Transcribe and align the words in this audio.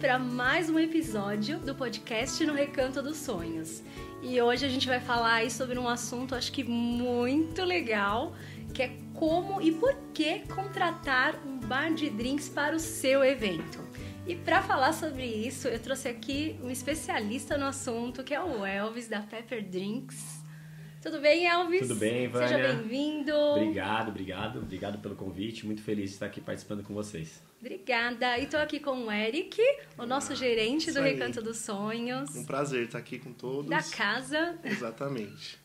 para 0.00 0.18
mais 0.18 0.70
um 0.70 0.78
episódio 0.78 1.58
do 1.58 1.74
podcast 1.74 2.42
No 2.46 2.54
Recanto 2.54 3.02
dos 3.02 3.18
Sonhos. 3.18 3.82
E 4.22 4.40
hoje 4.40 4.64
a 4.64 4.68
gente 4.68 4.88
vai 4.88 4.98
falar 4.98 5.34
aí 5.34 5.50
sobre 5.50 5.78
um 5.78 5.86
assunto 5.86 6.34
acho 6.34 6.50
que 6.50 6.64
muito 6.64 7.62
legal, 7.62 8.34
que 8.72 8.82
é 8.82 8.96
como 9.12 9.60
e 9.60 9.70
por 9.70 9.94
que 10.14 10.38
contratar 10.54 11.38
um 11.46 11.58
bar 11.58 11.92
de 11.92 12.08
drinks 12.08 12.48
para 12.48 12.74
o 12.74 12.80
seu 12.80 13.22
evento. 13.22 13.78
E 14.26 14.34
para 14.34 14.62
falar 14.62 14.94
sobre 14.94 15.26
isso, 15.26 15.68
eu 15.68 15.78
trouxe 15.78 16.08
aqui 16.08 16.58
um 16.62 16.70
especialista 16.70 17.58
no 17.58 17.66
assunto, 17.66 18.24
que 18.24 18.32
é 18.32 18.42
o 18.42 18.64
Elvis 18.64 19.06
da 19.06 19.20
Pepper 19.20 19.62
Drinks. 19.68 20.39
Tudo 21.02 21.18
bem, 21.18 21.46
Elvis? 21.46 21.88
Tudo 21.88 21.94
bem, 21.94 22.28
Vânia. 22.28 22.48
Seja 22.48 22.74
bem-vindo. 22.74 23.34
Obrigado, 23.34 24.08
obrigado. 24.08 24.58
Obrigado 24.58 24.98
pelo 24.98 25.16
convite. 25.16 25.64
Muito 25.64 25.82
feliz 25.82 26.10
de 26.10 26.16
estar 26.16 26.26
aqui 26.26 26.42
participando 26.42 26.82
com 26.82 26.92
vocês. 26.92 27.42
Obrigada. 27.58 28.36
E 28.36 28.44
estou 28.44 28.60
aqui 28.60 28.78
com 28.78 29.06
o 29.06 29.10
Eric, 29.10 29.58
o 29.96 30.04
nosso 30.04 30.34
gerente 30.34 30.90
Isso 30.90 30.98
do 30.98 31.02
aí. 31.02 31.14
Recanto 31.14 31.40
dos 31.40 31.56
Sonhos. 31.56 32.36
Um 32.36 32.44
prazer 32.44 32.84
estar 32.84 32.98
aqui 32.98 33.18
com 33.18 33.32
todos. 33.32 33.70
Da 33.70 33.82
casa. 33.82 34.58
Exatamente. 34.62 35.58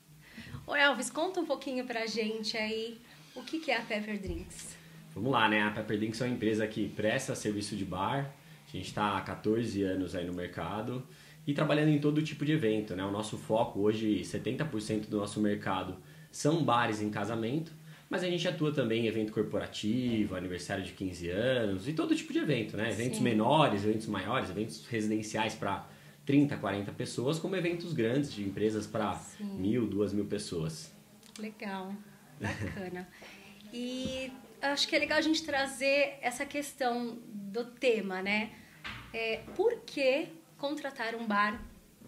Ô 0.66 0.74
Elvis, 0.74 1.10
conta 1.10 1.42
um 1.42 1.46
pouquinho 1.46 1.86
pra 1.86 2.06
gente 2.06 2.56
aí 2.56 2.98
o 3.36 3.44
que, 3.44 3.60
que 3.60 3.72
é 3.72 3.78
a 3.78 3.82
Pepper 3.82 4.18
Drinks. 4.18 4.78
Vamos 5.14 5.34
lá, 5.34 5.50
né? 5.50 5.64
A 5.64 5.72
Pepper 5.72 5.98
Drinks 5.98 6.22
é 6.22 6.26
uma 6.26 6.34
empresa 6.34 6.66
que 6.66 6.88
presta 6.88 7.36
serviço 7.36 7.76
de 7.76 7.84
bar. 7.84 8.34
A 8.68 8.72
gente 8.72 8.88
está 8.88 9.18
há 9.18 9.22
14 9.22 9.84
anos 9.84 10.16
aí 10.16 10.26
no 10.26 10.34
mercado 10.34 11.06
e 11.48 11.54
trabalhando 11.54 11.90
em 11.90 12.00
todo 12.00 12.22
tipo 12.22 12.44
de 12.46 12.54
evento, 12.54 12.96
né? 12.96 13.04
O 13.04 13.12
nosso 13.12 13.38
foco 13.38 13.80
hoje, 13.80 14.22
70% 14.22 15.08
do 15.08 15.18
nosso 15.18 15.40
mercado 15.40 15.98
são 16.32 16.64
bares 16.64 17.02
em 17.02 17.10
casamento, 17.10 17.72
mas 18.10 18.24
a 18.24 18.30
gente 18.30 18.48
atua 18.48 18.72
também 18.72 19.06
em 19.06 19.08
evento 19.08 19.32
corporativo, 19.32 20.36
aniversário 20.36 20.84
de 20.84 20.92
15 20.94 21.30
anos 21.30 21.88
e 21.88 21.94
todo 21.94 22.16
tipo 22.16 22.34
de 22.34 22.40
evento, 22.40 22.76
né? 22.78 22.90
Eventos 22.92 23.18
Sim. 23.18 23.24
menores, 23.24 23.84
eventos 23.84 24.08
maiores, 24.08 24.50
eventos 24.50 24.86
residenciais 24.88 25.56
para 25.56 25.88
30, 26.26 26.58
40 26.58 26.92
pessoas, 26.92 27.40
como 27.40 27.56
eventos 27.56 27.94
grandes 27.94 28.34
de 28.34 28.44
empresas 28.44 28.88
para 28.88 29.20
mil, 29.40 29.88
duas 29.88 30.12
mil 30.12 30.26
pessoas. 30.26 30.92
Legal, 31.38 31.94
bacana. 32.40 33.08
E 33.72 34.32
acho 34.62 34.88
que 34.88 34.96
é 34.96 35.00
legal 35.00 35.18
a 35.18 35.22
gente 35.22 35.44
trazer 35.44 36.18
essa 36.22 36.46
questão 36.46 37.20
do 37.28 37.66
tema, 37.66 38.22
né? 38.22 38.52
É, 39.14 39.42
por 39.56 39.82
que 39.86 40.28
contratar 40.58 41.16
um 41.16 41.26
bar 41.28 41.62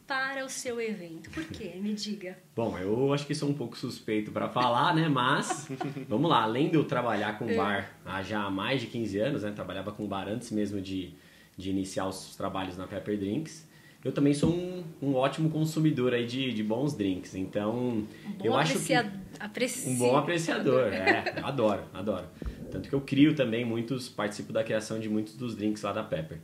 para 0.05 0.45
o 0.45 0.49
seu 0.49 0.79
evento? 0.79 1.29
Por 1.31 1.43
quê? 1.45 1.73
Me 1.75 1.93
diga. 1.93 2.37
Bom, 2.55 2.77
eu 2.77 3.13
acho 3.13 3.25
que 3.27 3.35
sou 3.35 3.49
um 3.49 3.53
pouco 3.53 3.77
suspeito 3.77 4.31
para 4.31 4.47
falar, 4.47 4.95
né? 4.95 5.09
Mas 5.09 5.67
vamos 6.07 6.29
lá, 6.29 6.43
além 6.43 6.69
de 6.69 6.75
eu 6.75 6.85
trabalhar 6.85 7.37
com 7.37 7.45
bar 7.55 7.91
há 8.05 8.23
já 8.23 8.49
mais 8.49 8.79
de 8.81 8.87
15 8.87 9.19
anos, 9.19 9.43
né? 9.43 9.51
Trabalhava 9.51 9.91
com 9.91 10.07
bar 10.07 10.27
antes 10.29 10.49
mesmo 10.51 10.79
de, 10.79 11.13
de 11.57 11.69
iniciar 11.69 12.07
os 12.07 12.35
trabalhos 12.37 12.77
na 12.77 12.87
Pepper 12.87 13.17
Drinks. 13.17 13.67
Eu 14.03 14.13
também 14.13 14.33
sou 14.33 14.51
um, 14.53 14.83
um 15.01 15.15
ótimo 15.15 15.49
consumidor 15.49 16.13
aí 16.13 16.25
de, 16.25 16.53
de 16.53 16.63
bons 16.63 16.93
drinks, 16.95 17.35
então 17.35 17.75
Um 17.75 18.07
eu 18.41 18.55
acho 18.55 18.79
que 18.79 18.93
aprecia... 18.93 19.13
apreci- 19.39 19.89
um 19.89 19.97
bom 19.97 20.15
apreciador, 20.15 20.83
é, 20.93 21.41
adoro, 21.43 21.83
adoro. 21.93 22.25
Tanto 22.71 22.87
que 22.87 22.95
eu 22.95 23.01
crio 23.01 23.35
também 23.35 23.65
muitos, 23.65 24.07
participo 24.07 24.53
da 24.53 24.63
criação 24.63 24.99
de 24.99 25.09
muitos 25.09 25.35
dos 25.35 25.55
drinks 25.55 25.81
lá 25.81 25.91
da 25.91 26.03
Pepper. 26.03 26.37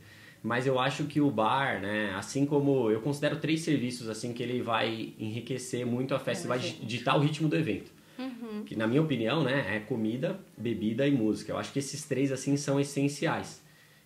Mas 0.44 0.68
eu 0.68 0.78
acho 0.78 1.06
que 1.06 1.22
o 1.22 1.32
bar, 1.32 1.80
né, 1.82 2.14
assim 2.16 2.46
como 2.46 2.92
eu 2.92 3.00
considero 3.00 3.38
três 3.38 3.62
serviços 3.62 4.10
assim 4.10 4.34
que 4.34 4.44
ele 4.44 4.62
vai 4.62 5.14
enriquecer 5.18 5.86
muito 5.86 6.14
a 6.14 6.20
festa, 6.20 6.46
É, 6.46 6.50
vai 6.50 6.60
perfeito. 6.60 6.86
ditar 6.86 7.16
o 7.16 7.20
ritmo 7.22 7.48
do 7.48 7.56
evento. 7.56 7.90
Uhum. 8.20 8.64
Que 8.66 8.76
na 8.76 8.86
minha 8.86 9.02
opinião, 9.02 9.42
né, 9.44 9.78
é 9.78 9.80
comida, 9.80 10.38
bebida 10.58 11.08
e 11.08 11.12
música. 11.12 11.54
Eu 11.54 11.58
acho 11.58 11.72
que 11.72 11.80
esses 11.80 12.04
três 12.04 12.30
assim 12.32 12.58
são 12.58 12.78
essenciais. 12.80 13.64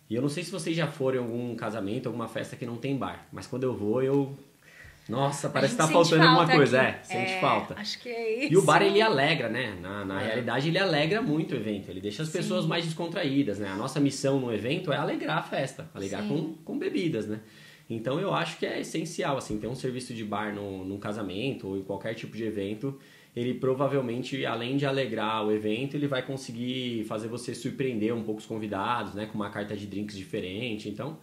E 0.08 0.14
eu 0.14 0.22
não 0.22 0.28
sei 0.28 0.42
se 0.44 0.50
vocês 0.52 0.76
já 0.76 0.86
foram 0.86 1.18
em 1.18 1.24
algum 1.24 1.54
casamento, 1.56 2.06
alguma 2.06 2.28
festa 2.28 2.54
que 2.56 2.64
não 2.64 2.76
tem 2.76 2.96
bar, 2.96 3.26
mas 3.32 3.46
quando 3.46 3.64
eu 3.64 3.74
vou, 3.76 4.00
eu 4.02 4.38
nossa, 5.08 5.48
parece 5.48 5.72
que 5.74 5.78
tá 5.78 5.88
faltando 5.88 6.22
alguma 6.22 6.46
coisa, 6.46 6.82
aqui. 6.82 6.98
é, 6.98 7.02
sente 7.04 7.40
falta. 7.40 7.74
Acho 7.78 7.98
que 8.00 8.08
é 8.08 8.44
isso. 8.44 8.52
E 8.52 8.56
o 8.56 8.62
bar 8.62 8.82
ele 8.82 9.00
alegra, 9.00 9.48
né? 9.48 9.74
Na, 9.80 10.04
na 10.04 10.22
É. 10.22 10.26
realidade 10.26 10.68
ele 10.68 10.78
alegra 10.78 11.22
muito 11.22 11.52
o 11.52 11.56
evento. 11.56 11.88
Ele 11.90 12.00
deixa 12.00 12.22
as 12.22 12.28
Sim. 12.28 12.38
pessoas 12.38 12.66
mais 12.66 12.84
descontraídas, 12.84 13.58
né? 13.58 13.68
A 13.68 13.74
nossa 13.76 13.98
missão 13.98 14.38
no 14.38 14.52
evento 14.52 14.92
é 14.92 14.96
alegrar 14.96 15.38
a 15.38 15.42
festa, 15.42 15.90
alegrar 15.94 16.22
Sim. 16.22 16.28
com, 16.28 16.54
com 16.74 16.78
bebidas, 16.78 17.26
né? 17.26 17.40
Então 17.88 18.20
eu 18.20 18.34
acho 18.34 18.58
que 18.58 18.66
é 18.66 18.80
essencial, 18.80 19.38
assim, 19.38 19.58
ter 19.58 19.66
um 19.66 19.74
serviço 19.74 20.12
de 20.12 20.22
bar 20.22 20.54
no, 20.54 20.84
num 20.84 20.98
casamento 20.98 21.68
ou 21.68 21.78
em 21.78 21.82
qualquer 21.82 22.12
tipo 22.14 22.36
de 22.36 22.44
evento. 22.44 22.98
Ele 23.34 23.54
provavelmente, 23.54 24.44
além 24.44 24.76
de 24.76 24.84
alegrar 24.84 25.46
o 25.46 25.52
evento, 25.52 25.94
ele 25.96 26.06
vai 26.06 26.22
conseguir 26.22 27.04
fazer 27.04 27.28
você 27.28 27.54
surpreender 27.54 28.12
um 28.14 28.22
pouco 28.22 28.40
os 28.40 28.46
convidados, 28.46 29.14
né? 29.14 29.24
Com 29.26 29.34
uma 29.36 29.48
carta 29.48 29.74
de 29.74 29.86
drinks 29.86 30.16
diferente. 30.16 30.88
Então, 30.88 31.16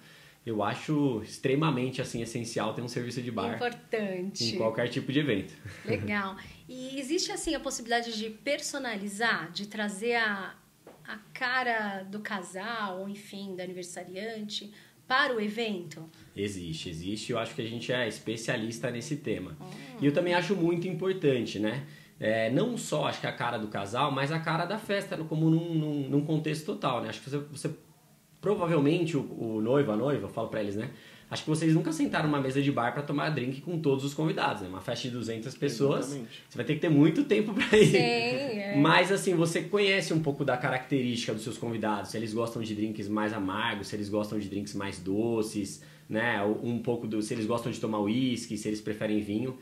eu 0.45 0.61
acho 0.61 1.21
extremamente, 1.23 2.01
assim, 2.01 2.21
essencial 2.21 2.73
ter 2.73 2.81
um 2.81 2.87
serviço 2.87 3.21
de 3.21 3.31
bar 3.31 3.55
Importante. 3.55 4.43
em 4.43 4.57
qualquer 4.57 4.87
tipo 4.89 5.11
de 5.11 5.19
evento. 5.19 5.53
Legal. 5.83 6.37
E 6.69 6.99
existe 6.99 7.31
assim 7.31 7.55
a 7.55 7.59
possibilidade 7.59 8.15
de 8.15 8.29
personalizar, 8.29 9.51
de 9.51 9.67
trazer 9.67 10.15
a, 10.15 10.55
a 11.07 11.17
cara 11.33 12.03
do 12.03 12.19
casal, 12.19 12.99
ou 12.99 13.09
enfim, 13.09 13.55
do 13.55 13.61
aniversariante 13.61 14.71
para 15.07 15.35
o 15.35 15.41
evento? 15.41 16.07
Existe, 16.35 16.89
existe. 16.89 17.31
Eu 17.31 17.39
acho 17.39 17.55
que 17.55 17.61
a 17.61 17.67
gente 17.67 17.91
é 17.91 18.07
especialista 18.07 18.91
nesse 18.91 19.17
tema. 19.17 19.57
Hum. 19.59 19.97
E 20.01 20.05
eu 20.05 20.13
também 20.13 20.35
acho 20.35 20.55
muito 20.55 20.87
importante, 20.87 21.57
né? 21.57 21.87
É, 22.19 22.49
não 22.51 22.77
só 22.77 23.05
acho 23.05 23.19
que 23.19 23.27
a 23.27 23.31
cara 23.31 23.57
do 23.57 23.67
casal, 23.67 24.11
mas 24.11 24.31
a 24.31 24.39
cara 24.39 24.65
da 24.65 24.77
festa, 24.77 25.17
como 25.17 25.49
num, 25.49 25.73
num, 25.75 26.09
num 26.09 26.25
contexto 26.25 26.65
total, 26.65 27.01
né? 27.01 27.09
Acho 27.09 27.21
que 27.21 27.29
você, 27.29 27.37
você 27.37 27.69
provavelmente 28.45 29.17
o, 29.17 29.21
o 29.21 29.59
noivo, 29.59 29.91
a 29.91 29.97
noiva, 29.97 30.25
eu 30.25 30.29
falo 30.29 30.49
pra 30.49 30.61
eles, 30.61 30.75
né? 30.75 30.91
Acho 31.31 31.43
que 31.43 31.49
vocês 31.49 31.73
nunca 31.73 31.91
sentaram 31.91 32.29
numa 32.29 32.39
mesa 32.39 32.61
de 32.61 32.71
bar 32.71 32.93
pra 32.93 33.01
tomar 33.01 33.31
drink 33.31 33.61
com 33.61 33.79
todos 33.79 34.05
os 34.05 34.13
convidados, 34.13 34.61
né? 34.61 34.67
Uma 34.69 34.81
festa 34.81 35.07
de 35.07 35.15
200 35.15 35.57
pessoas, 35.57 36.05
Exatamente. 36.05 36.43
você 36.47 36.55
vai 36.55 36.63
ter 36.63 36.75
que 36.75 36.79
ter 36.81 36.89
muito 36.89 37.23
tempo 37.23 37.51
pra 37.55 37.75
ir. 37.75 37.87
Sim, 37.87 37.97
é. 37.97 38.77
Mas 38.77 39.11
assim, 39.11 39.33
você 39.33 39.63
conhece 39.63 40.13
um 40.13 40.19
pouco 40.19 40.45
da 40.45 40.55
característica 40.55 41.33
dos 41.33 41.43
seus 41.43 41.57
convidados, 41.57 42.11
se 42.11 42.17
eles 42.17 42.35
gostam 42.35 42.61
de 42.61 42.75
drinks 42.75 43.09
mais 43.09 43.33
amargos, 43.33 43.87
se 43.87 43.95
eles 43.95 44.09
gostam 44.09 44.37
de 44.37 44.47
drinks 44.47 44.75
mais 44.75 44.99
doces, 44.99 45.81
né? 46.07 46.43
Um 46.61 46.77
pouco 46.77 47.07
do 47.07 47.19
se 47.23 47.33
eles 47.33 47.47
gostam 47.47 47.71
de 47.71 47.79
tomar 47.79 47.99
uísque, 48.01 48.55
se 48.55 48.67
eles 48.67 48.79
preferem 48.79 49.19
vinho. 49.21 49.57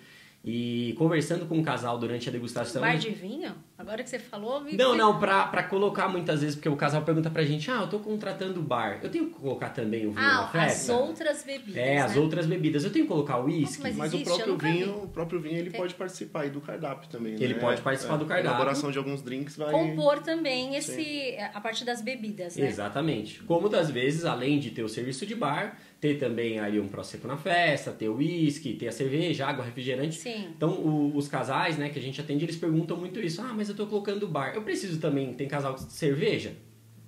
E 0.46 0.94
conversando 0.98 1.46
com 1.46 1.58
o 1.58 1.64
casal 1.64 1.98
durante 1.98 2.28
a 2.28 2.32
degustação. 2.32 2.82
Bar 2.82 2.98
de 2.98 3.10
vinho? 3.12 3.56
Agora 3.78 4.04
que 4.04 4.10
você 4.10 4.20
falou, 4.20 4.60
me 4.60 4.76
Não, 4.76 4.94
não, 4.94 5.18
pra, 5.18 5.48
pra 5.48 5.64
colocar 5.64 6.10
muitas 6.10 6.42
vezes, 6.42 6.56
porque 6.56 6.68
o 6.68 6.76
casal 6.76 7.02
pergunta 7.04 7.30
pra 7.30 7.44
gente, 7.46 7.72
ah, 7.72 7.82
eu 7.82 7.88
tô 7.88 8.00
contratando 8.00 8.62
bar. 8.62 9.00
Eu 9.02 9.10
tenho 9.10 9.28
que 9.28 9.36
colocar 9.40 9.70
também 9.70 10.06
o 10.06 10.12
vinho 10.12 10.22
na 10.22 10.44
Ah, 10.44 10.48
festa? 10.48 10.94
as 10.94 11.00
outras 11.00 11.44
bebidas. 11.44 11.78
É, 11.78 12.00
as 12.00 12.16
né? 12.16 12.22
outras 12.22 12.46
bebidas. 12.46 12.84
Eu 12.84 12.92
tenho 12.92 13.06
que 13.06 13.10
colocar 13.12 13.38
o 13.38 13.46
uísque? 13.46 13.82
Mas 13.84 13.96
Mas, 13.96 14.14
existe? 14.14 14.30
o 14.32 14.36
próprio 14.36 14.58
vinho, 14.58 14.86
vi. 14.86 14.92
o 15.06 15.08
próprio 15.08 15.40
vinho 15.40 15.58
ele 15.58 15.70
pode 15.72 15.94
participar 15.96 16.42
aí 16.42 16.50
do 16.50 16.60
cardápio 16.60 17.10
também, 17.10 17.36
Ele 17.36 17.54
né? 17.54 17.60
pode 17.62 17.82
participar 17.82 18.18
do 18.18 18.26
cardápio. 18.26 18.50
A 18.50 18.54
elaboração 18.54 18.92
de 18.92 18.98
alguns 18.98 19.22
drinks 19.22 19.56
vai 19.56 19.72
Compor 19.72 20.20
também 20.20 20.76
esse, 20.76 21.38
a 21.54 21.62
partir 21.62 21.86
das 21.86 22.02
bebidas, 22.02 22.58
né? 22.58 22.68
Exatamente. 22.68 23.42
Como 23.44 23.70
das 23.70 23.90
vezes, 23.90 24.26
além 24.26 24.60
de 24.60 24.72
ter 24.72 24.84
o 24.84 24.90
serviço 24.90 25.26
de 25.26 25.36
bar, 25.36 25.78
ter 26.04 26.16
também 26.20 26.60
ali 26.60 26.82
um 26.82 26.88
prosecco 26.90 27.26
na 27.30 27.38
festa, 27.38 27.90
ter 27.90 28.10
o 28.10 28.18
uísque, 28.18 28.74
ter 28.74 28.90
a 28.90 28.92
cerveja, 28.92 29.48
água, 29.48 29.64
refrigerante. 29.64 30.16
Sim. 30.16 30.50
Então, 30.54 30.72
o- 30.72 31.16
os 31.16 31.30
casais, 31.30 31.78
né, 31.78 31.88
que 31.88 31.98
a 31.98 32.02
gente 32.02 32.20
atende, 32.20 32.44
eles 32.44 32.58
perguntam 32.58 32.98
muito 32.98 33.22
isso. 33.22 33.42
Ah, 33.42 33.54
mas 33.56 33.70
eu 33.70 33.76
tô 33.76 33.88
colocando 33.88 34.28
bar. 34.28 34.52
Eu 34.54 34.64
preciso 34.64 35.00
também, 35.00 35.34
tem 35.34 35.48
casal 35.48 35.76
de 35.76 35.84
cerveja? 35.94 36.52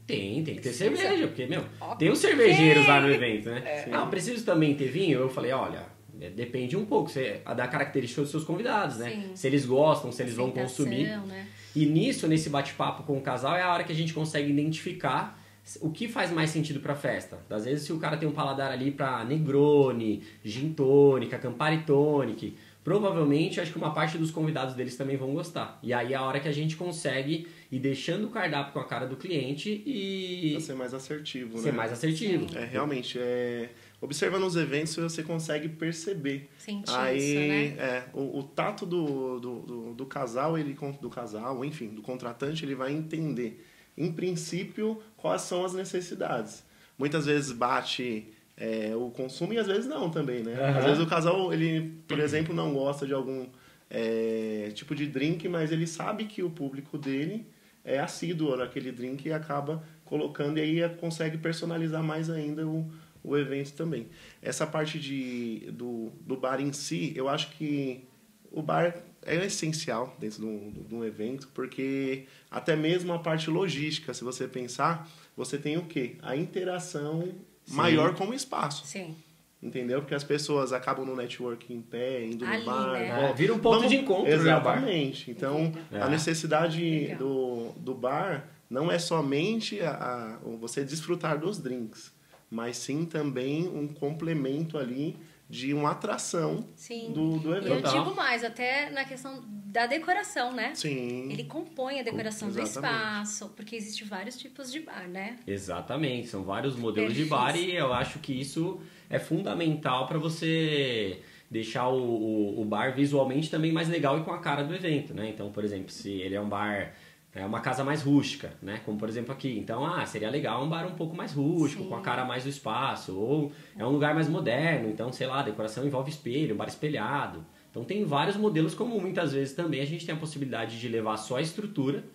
Tem, 0.07 0.41
tem 0.45 0.55
que 0.55 0.61
ter 0.61 0.69
Precisa. 0.69 0.95
cerveja, 0.95 1.28
porque, 1.28 1.45
meu, 1.45 1.66
Ok. 1.81 1.97
tem 1.97 2.09
os 2.09 2.19
cervejeiros 2.19 2.88
lá 2.88 3.01
no 3.01 3.09
evento, 3.11 3.50
né? 3.50 3.84
Ah, 3.91 4.01
eu 4.03 4.07
preciso 4.07 4.45
também 4.45 4.73
ter 4.75 4.88
vinho? 4.88 5.19
Eu 5.19 5.28
falei, 5.28 5.51
olha, 5.51 5.88
é, 6.22 6.29
depende 6.29 6.78
um 6.78 6.85
pouco 6.85 7.09
você, 7.09 7.41
da 7.53 7.67
característica 7.67 8.22
dos 8.22 8.31
seus 8.31 8.45
convidados, 8.45 8.97
né? 9.00 9.09
Sim. 9.09 9.35
Se 9.35 9.45
eles 9.47 9.66
gostam, 9.66 10.09
se 10.09 10.23
eles 10.23 10.35
vão 10.35 10.52
consumir. 10.52 11.08
Né? 11.28 11.47
E 11.75 11.85
nisso, 11.85 12.29
nesse 12.29 12.49
bate-papo 12.49 13.03
com 13.03 13.17
o 13.17 13.22
casal, 13.22 13.58
é 13.58 13.61
a 13.61 13.73
hora 13.73 13.84
que 13.84 13.91
a 13.91 13.96
gente 13.96 14.14
consegue 14.14 14.49
identificar 14.49 15.37
o 15.82 15.90
que 15.90 16.08
faz 16.08 16.32
mais 16.32 16.50
sentido 16.50 16.79
pra 16.79 16.96
festa. 16.96 17.40
Às 17.50 17.66
vezes, 17.66 17.85
se 17.85 17.94
o 17.94 17.97
cara 17.97 18.17
tem 18.17 18.28
um 18.28 18.32
paladar 18.32 18.72
ali 18.72 18.91
pra 18.91 19.23
Negroni, 19.23 20.23
Gin 20.44 20.73
Tônica, 20.73 21.40
Campari 21.40 21.84
Tonic, 21.84 22.56
provavelmente 22.85 23.59
acho 23.59 23.72
que 23.72 23.78
uma 23.79 23.91
parte 23.91 24.16
dos 24.16 24.29
convidados 24.29 24.76
deles 24.76 24.96
também 24.96 25.17
vão 25.17 25.34
gostar. 25.34 25.79
E 25.82 25.91
aí 25.91 26.14
é 26.14 26.16
a 26.16 26.22
hora 26.22 26.40
que 26.40 26.47
a 26.47 26.52
gente 26.52 26.76
consegue 26.76 27.47
ir 27.72 27.79
deixando 27.79 28.28
o 28.28 28.29
cardápio 28.29 28.73
com 28.73 28.79
a 28.79 28.85
cara 28.85 29.08
do 29.08 29.16
cliente 29.16 29.82
e 29.88 30.52
pra 30.52 30.62
ser 30.62 30.76
mais 30.76 30.94
assertivo, 30.94 31.58
ser 31.58 31.72
né? 31.72 31.78
mais 31.78 31.91
assertivo. 31.91 32.46
É, 32.56 32.64
realmente, 32.64 33.17
é... 33.20 33.72
observando 34.00 34.44
os 34.44 34.56
eventos 34.56 34.96
você 34.96 35.23
consegue 35.23 35.67
perceber. 35.67 36.47
Sentir 36.59 36.94
Aí, 36.96 37.17
isso, 37.17 37.40
né? 37.40 37.66
é, 37.84 38.03
o, 38.14 38.38
o 38.38 38.44
tato 38.44 38.85
do, 38.85 39.40
do, 39.40 39.59
do, 39.62 39.94
do 39.96 40.06
casal, 40.06 40.56
ele 40.56 40.78
do 41.02 41.09
casal, 41.09 41.66
enfim, 41.66 41.88
do 41.88 42.03
contratante, 42.03 42.64
ele 42.64 42.76
vai 42.76 42.94
entender, 42.94 43.66
em 43.97 44.11
princípio, 44.11 45.01
quais 45.17 45.41
são 45.41 45.65
as 45.65 45.73
necessidades. 45.73 46.63
Muitas 46.97 47.25
vezes 47.25 47.51
bate 47.51 48.33
é, 48.57 48.93
o 48.95 49.09
consumo 49.09 49.53
e 49.53 49.57
às 49.57 49.67
vezes 49.67 49.85
não 49.85 50.09
também, 50.09 50.43
né? 50.43 50.53
Aham. 50.53 50.77
Às 50.77 50.85
vezes 50.85 50.99
o 51.03 51.07
casal, 51.07 51.53
ele, 51.53 51.93
por 52.07 52.19
exemplo, 52.19 52.53
não 52.53 52.73
gosta 52.73 53.05
de 53.05 53.13
algum 53.13 53.47
é, 53.89 54.71
tipo 54.73 54.95
de 54.95 55.05
drink, 55.07 55.47
mas 55.47 55.71
ele 55.71 55.87
sabe 55.87 56.25
que 56.25 56.41
o 56.41 56.49
público 56.49 56.97
dele 56.97 57.45
é 57.83 57.99
assíduo 57.99 58.55
naquele 58.55 58.91
drink 58.91 59.27
e 59.27 59.33
acaba 59.33 59.83
colocando 60.03 60.57
e 60.57 60.61
aí 60.61 60.89
consegue 60.95 61.37
personalizar 61.37 62.03
mais 62.03 62.29
ainda 62.29 62.65
o, 62.65 62.89
o 63.23 63.37
evento 63.37 63.73
também. 63.73 64.07
Essa 64.41 64.65
parte 64.65 64.99
de, 64.99 65.71
do, 65.71 66.11
do 66.21 66.35
bar 66.35 66.59
em 66.59 66.73
si, 66.73 67.13
eu 67.15 67.29
acho 67.29 67.51
que 67.51 68.03
o 68.51 68.61
bar 68.61 68.95
é 69.25 69.35
essencial 69.45 70.16
dentro 70.19 70.39
de 70.41 70.45
um, 70.45 70.72
de 70.87 70.95
um 70.95 71.03
evento, 71.03 71.49
porque 71.53 72.25
até 72.49 72.75
mesmo 72.75 73.11
a 73.13 73.19
parte 73.19 73.49
logística, 73.49 74.13
se 74.13 74.23
você 74.23 74.47
pensar, 74.47 75.09
você 75.35 75.57
tem 75.57 75.77
o 75.77 75.85
quê? 75.85 76.16
A 76.22 76.35
interação 76.35 77.23
Sim. 77.66 77.75
maior 77.75 78.13
com 78.16 78.27
o 78.27 78.33
espaço. 78.33 78.85
Sim. 78.85 79.16
Entendeu? 79.63 79.99
Porque 80.01 80.13
as 80.13 80.23
pessoas 80.23 80.72
acabam 80.72 81.05
no 81.05 81.16
networking 81.16 81.73
em 81.75 81.81
pé, 81.81 82.23
indo 82.23 82.45
Ali, 82.45 82.59
no 82.59 82.66
bar. 82.66 82.91
né? 82.93 83.29
É, 83.31 83.33
vira 83.33 83.51
um 83.53 83.57
ponto 83.57 83.77
Vamos- 83.77 83.89
de 83.89 83.97
encontro, 83.97 84.25
né? 84.25 84.33
Exatamente. 84.35 85.31
Então, 85.31 85.71
É. 85.91 85.99
a 86.01 86.07
necessidade 86.07 87.16
do, 87.16 87.71
do 87.78 87.95
bar 87.95 88.47
não 88.69 88.91
é 88.91 88.99
somente 88.99 89.81
a, 89.81 89.91
a- 89.91 90.39
você 90.59 90.83
desfrutar 90.83 91.39
dos 91.39 91.57
drinks, 91.57 92.11
mas 92.51 92.78
sim 92.78 93.05
também 93.05 93.67
um 93.67 93.87
complemento 93.87 94.78
ali 94.78 95.17
de 95.49 95.73
uma 95.73 95.91
atração 95.91 96.67
Sim. 96.75 97.11
do, 97.13 97.37
do 97.37 97.49
E 97.49 97.57
eu 97.57 97.57
evento. 97.57 97.91
Digo 97.91 98.15
mais, 98.15 98.43
até 98.43 98.89
na 98.89 99.05
questão 99.05 99.43
da 99.47 99.85
decoração, 99.85 100.53
né? 100.53 100.73
Sim. 100.73 101.31
Ele 101.31 101.43
compõe 101.43 101.99
a 101.99 102.03
decoração 102.03 102.49
do 102.49 102.61
espaço, 102.61 103.49
porque 103.49 103.75
existem 103.75 104.07
vários 104.07 104.37
tipos 104.37 104.71
de 104.71 104.79
bar, 104.79 105.07
né? 105.07 105.37
Exatamente, 105.45 106.27
são 106.27 106.43
vários 106.43 106.75
modelos 106.75 107.13
de 107.13 107.25
bar 107.25 107.55
e 107.55 107.75
eu 107.75 107.93
acho 107.93 108.19
que 108.19 108.33
isso 108.33 108.79
é 109.09 109.19
fundamental 109.19 110.07
para 110.07 110.17
você 110.17 111.21
deixar 111.49 111.89
o, 111.89 112.01
o, 112.01 112.61
o 112.61 112.65
bar 112.65 112.95
visualmente 112.95 113.49
também 113.51 113.71
mais 113.71 113.87
legal 113.87 114.17
e 114.19 114.23
com 114.23 114.31
a 114.31 114.39
cara 114.39 114.63
do 114.63 114.73
evento, 114.73 115.13
né? 115.13 115.29
Então, 115.29 115.51
por 115.51 115.63
exemplo, 115.63 115.91
se 115.91 116.09
ele 116.09 116.35
é 116.35 116.41
um 116.41 116.49
bar, 116.49 116.93
é 117.35 117.46
uma 117.46 117.59
casa 117.59 117.84
mais 117.84 118.02
rústica, 118.02 118.53
né? 118.61 118.79
Como 118.85 118.97
por 118.97 119.09
exemplo 119.09 119.32
aqui, 119.34 119.58
então, 119.59 119.85
ah, 119.85 120.05
seria 120.05 120.29
legal 120.29 120.64
um 120.64 120.70
bar 120.70 120.87
um 120.87 120.96
pouco 120.96 121.16
mais 121.16 121.34
rústico, 121.34 121.84
Sim. 121.84 121.90
com 121.90 121.96
a 121.96 122.02
cara 122.02 122.23
mais 122.26 122.43
do 122.43 122.49
espaço, 122.49 123.16
ou 123.16 123.52
é 123.78 123.85
um 123.85 123.90
lugar 123.90 124.16
mais 124.16 124.28
moderno, 124.29 124.90
então, 124.90 125.11
sei 125.11 125.28
lá, 125.28 125.41
a 125.41 125.43
decoração 125.43 125.85
envolve 125.85 126.09
espelho, 126.09 126.55
um 126.55 126.58
bar 126.58 126.67
espelhado. 126.67 127.46
Então 127.70 127.84
tem 127.84 128.05
vários 128.05 128.37
modelos, 128.37 128.73
como 128.73 128.99
muitas 129.02 129.34
vezes 129.34 129.53
também 129.53 129.82
a 129.82 129.85
gente 129.85 130.05
tem 130.05 130.16
a 130.16 130.17
possibilidade 130.17 130.79
de 130.79 130.87
levar 130.87 131.17
só 131.17 131.35
a 131.35 131.41
estrutura 131.41 132.05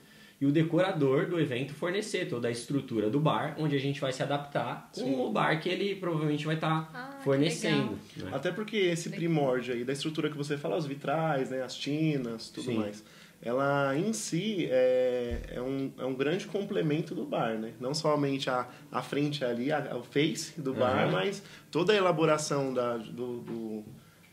e 0.41 0.47
o 0.47 0.51
decorador 0.51 1.27
do 1.27 1.39
evento 1.39 1.75
fornecer 1.75 2.27
toda 2.27 2.49
a 2.49 2.51
estrutura 2.51 3.11
do 3.11 3.21
bar, 3.21 3.57
onde 3.59 3.77
a 3.77 3.79
gente 3.79 4.01
vai 4.01 4.11
se 4.11 4.23
adaptar 4.23 4.89
com 4.95 5.03
Sim. 5.03 5.21
o 5.21 5.31
bar 5.31 5.61
que 5.61 5.69
ele 5.69 5.95
provavelmente 5.97 6.47
vai 6.47 6.55
estar 6.55 6.89
Ah, 6.95 7.17
que 7.19 7.25
fornecendo. 7.25 7.99
né? 8.17 8.31
Até 8.33 8.51
porque 8.51 8.75
esse 8.79 9.11
primórdio 9.11 9.75
aí 9.75 9.85
da 9.85 9.93
estrutura 9.93 10.31
que 10.31 10.37
você 10.39 10.57
fala, 10.57 10.79
os 10.79 10.87
vitrais, 10.87 11.51
né, 11.51 11.63
as 11.63 11.75
tinas, 11.75 12.49
tudo 12.49 12.65
Sim. 12.65 12.79
mais, 12.79 13.05
ela 13.43 13.97
em 13.97 14.13
si 14.13 14.67
é, 14.71 15.41
é, 15.55 15.63
um, 15.63 15.91
é 15.99 16.05
um 16.05 16.15
grande 16.15 16.47
complemento 16.47 17.15
do 17.15 17.25
bar, 17.25 17.59
né? 17.59 17.73
Não 17.81 17.95
somente 17.95 18.51
a, 18.51 18.69
a 18.93 19.01
frente 19.03 19.45
ali, 19.45 19.73
a, 19.73 19.97
o 19.97 20.03
face 20.03 20.61
do 20.61 20.75
bar, 20.75 21.05
Aham. 21.05 21.13
mas 21.13 21.43
toda 21.71 21.93
a 21.93 21.97
elaboração 21.97 22.73
da, 22.75 22.97
do, 22.99 23.39
do- 23.39 23.85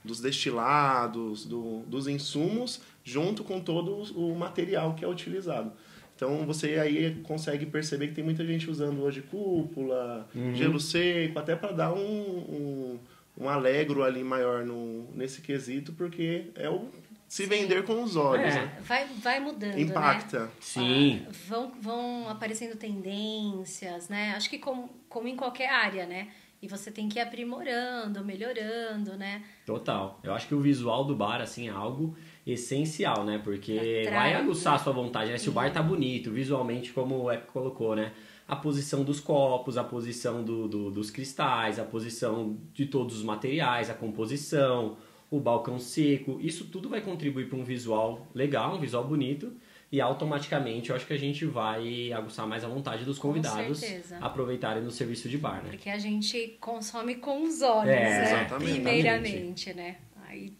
dos 0.03 0.19
destilados, 0.21 1.45
do- 1.45 1.79
dos 1.87 2.07
insumos, 2.07 2.81
junto 3.03 3.43
com 3.43 3.59
todo 3.59 3.93
o 4.17 4.35
material 4.35 4.93
que 4.93 5.03
é 5.03 5.07
utilizado. 5.07 5.71
Então 6.15 6.45
você 6.45 6.79
aí 6.79 7.15
consegue 7.23 7.65
perceber 7.65 8.07
que 8.07 8.13
tem 8.15 8.23
muita 8.23 8.45
gente 8.45 8.69
usando 8.69 9.01
hoje 9.03 9.21
cúpula, 9.21 10.27
Uhum. 10.33 10.55
gelo 10.55 10.79
seco, 10.79 11.37
até 11.39 11.55
para 11.55 11.71
dar 11.73 11.93
um, 11.93 11.99
um, 11.99 12.99
um 13.39 13.47
alegro 13.49 14.03
ali 14.03 14.23
maior 14.23 14.65
no, 14.65 15.07
nesse 15.13 15.41
quesito, 15.41 15.93
porque 15.93 16.47
é 16.55 16.69
o 16.69 16.87
se 17.27 17.45
vender 17.45 17.83
com 17.85 18.01
os 18.03 18.15
olhos, 18.15 18.55
É. 18.55 18.61
né? 18.61 18.77
Vai, 18.81 19.05
vai 19.21 19.39
mudando, 19.39 19.73
né? 19.75 19.81
Impacta. 19.81 20.49
Sim. 20.59 21.25
Ah, 21.27 21.31
vão, 21.47 21.71
vão 21.81 22.29
aparecendo 22.29 22.75
tendências, 22.77 24.09
né? 24.09 24.33
Acho 24.35 24.49
que 24.49 24.57
como, 24.57 24.89
como 25.09 25.27
em 25.27 25.35
qualquer 25.35 25.69
área, 25.69 26.05
né? 26.05 26.29
E 26.61 26.67
você 26.67 26.89
tem 26.89 27.07
que 27.07 27.19
ir 27.19 27.21
aprimorando, 27.21 28.23
melhorando, 28.25 29.15
né? 29.15 29.43
Total. 29.65 30.19
Eu 30.23 30.33
acho 30.33 30.47
que 30.47 30.55
o 30.55 30.59
visual 30.59 31.03
do 31.05 31.15
bar, 31.15 31.39
assim, 31.39 31.67
é 31.67 31.71
algo 31.71 32.15
essencial, 32.45 33.23
né? 33.23 33.39
Porque 33.43 34.03
Atrai, 34.07 34.31
vai 34.31 34.33
aguçar 34.41 34.73
né? 34.73 34.79
a 34.79 34.83
sua 34.83 34.93
vontade, 34.93 35.31
né? 35.31 35.37
Se 35.37 35.49
o 35.49 35.51
bar 35.51 35.71
tá 35.71 35.83
bonito, 35.83 36.31
visualmente, 36.31 36.91
como 36.93 37.23
o 37.23 37.31
Eco 37.31 37.51
colocou, 37.53 37.95
né? 37.95 38.11
A 38.47 38.55
posição 38.55 39.03
dos 39.03 39.19
copos, 39.19 39.77
a 39.77 39.83
posição 39.83 40.43
do, 40.43 40.67
do- 40.67 40.89
dos 40.89 41.11
cristais, 41.11 41.77
a 41.77 41.83
posição 41.83 42.57
de 42.73 42.85
todos 42.87 43.17
os 43.17 43.23
materiais, 43.23 43.89
a 43.89 43.93
composição, 43.93 44.97
o 45.29 45.39
balcão 45.39 45.77
seco, 45.79 46.39
isso 46.41 46.65
tudo 46.65 46.87
vai 46.89 47.01
contribuir 47.01 47.49
para 47.49 47.57
um 47.57 47.63
visual 47.63 48.25
legal, 48.33 48.75
um 48.75 48.79
visual 48.79 49.03
bonito. 49.03 49.53
E 49.89 50.01
automaticamente 50.01 50.89
eu 50.89 50.95
acho 50.97 51.07
que 51.07 51.13
a 51.13 51.17
gente 51.17 51.45
vai 51.45 52.11
aguçar 52.11 52.45
mais 52.45 52.61
a 52.63 52.67
vontade 52.67 53.05
dos 53.05 53.17
convidados 53.17 53.81
aproveitarem 54.19 54.83
no 54.83 54.91
serviço 54.91 55.29
de 55.29 55.37
bar, 55.37 55.63
né? 55.63 55.69
Porque 55.69 55.89
a 55.89 55.97
gente 55.97 56.57
consome 56.59 57.15
com 57.15 57.43
os 57.43 57.61
olhos, 57.61 57.89
É, 57.93 57.99
né? 58.03 58.23
exatamente. 58.23 58.71
Primeiramente, 58.73 59.73
né? 59.73 59.95
Aí 60.27 60.51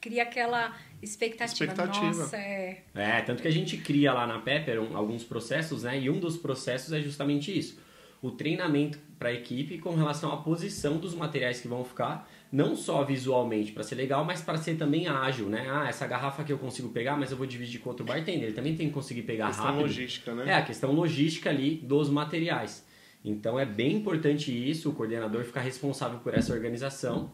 cria 0.00 0.22
aquela 0.22 0.76
expectativa. 1.02 1.64
Expectativa. 1.72 2.06
Nossa, 2.06 2.36
é. 2.36 2.82
É, 2.94 3.20
tanto 3.22 3.42
que 3.42 3.48
a 3.48 3.52
gente 3.52 3.76
cria 3.78 4.12
lá 4.12 4.28
na 4.28 4.38
Pepper 4.38 4.80
um- 4.80 4.96
alguns 4.96 5.24
processos, 5.24 5.82
né? 5.82 5.98
E 5.98 6.08
um 6.08 6.20
dos 6.20 6.36
processos 6.36 6.92
é 6.92 7.00
justamente 7.00 7.56
isso. 7.56 7.80
O 8.20 8.30
treinamento 8.30 8.96
para 9.18 9.30
a 9.30 9.32
equipe 9.32 9.78
com 9.78 9.94
relação 9.96 10.32
à 10.32 10.36
posição 10.36 10.98
dos 10.98 11.14
materiais 11.16 11.60
que 11.60 11.66
vão 11.66 11.84
ficar, 11.84 12.28
não 12.52 12.76
só 12.76 13.02
visualmente 13.02 13.72
para 13.72 13.82
ser 13.82 13.94
legal, 13.94 14.24
mas 14.26 14.42
para 14.42 14.58
ser 14.58 14.76
também 14.76 15.08
ágil, 15.08 15.48
né? 15.48 15.66
Ah, 15.70 15.88
essa 15.88 16.06
garrafa 16.06 16.44
que 16.44 16.52
eu 16.52 16.58
consigo 16.58 16.90
pegar, 16.90 17.16
mas 17.16 17.30
eu 17.30 17.36
vou 17.36 17.46
dividir 17.46 17.80
com 17.80 17.88
outro 17.88 18.04
bartender. 18.04 18.44
Ele 18.44 18.52
também 18.52 18.76
tem 18.76 18.88
que 18.88 18.92
conseguir 18.92 19.22
pegar 19.22 19.46
Questão 19.46 19.64
rápido. 19.64 19.80
logística, 19.82 20.34
né? 20.34 20.50
É, 20.50 20.54
a 20.54 20.62
questão 20.62 20.92
logística 20.92 21.48
ali 21.48 21.76
dos 21.76 22.10
materiais. 22.10 22.86
Então 23.24 23.58
é 23.58 23.64
bem 23.64 23.96
importante 23.96 24.52
isso, 24.52 24.90
o 24.90 24.92
coordenador 24.92 25.44
ficar 25.44 25.60
responsável 25.60 26.18
por 26.18 26.34
essa 26.34 26.52
organização, 26.52 27.32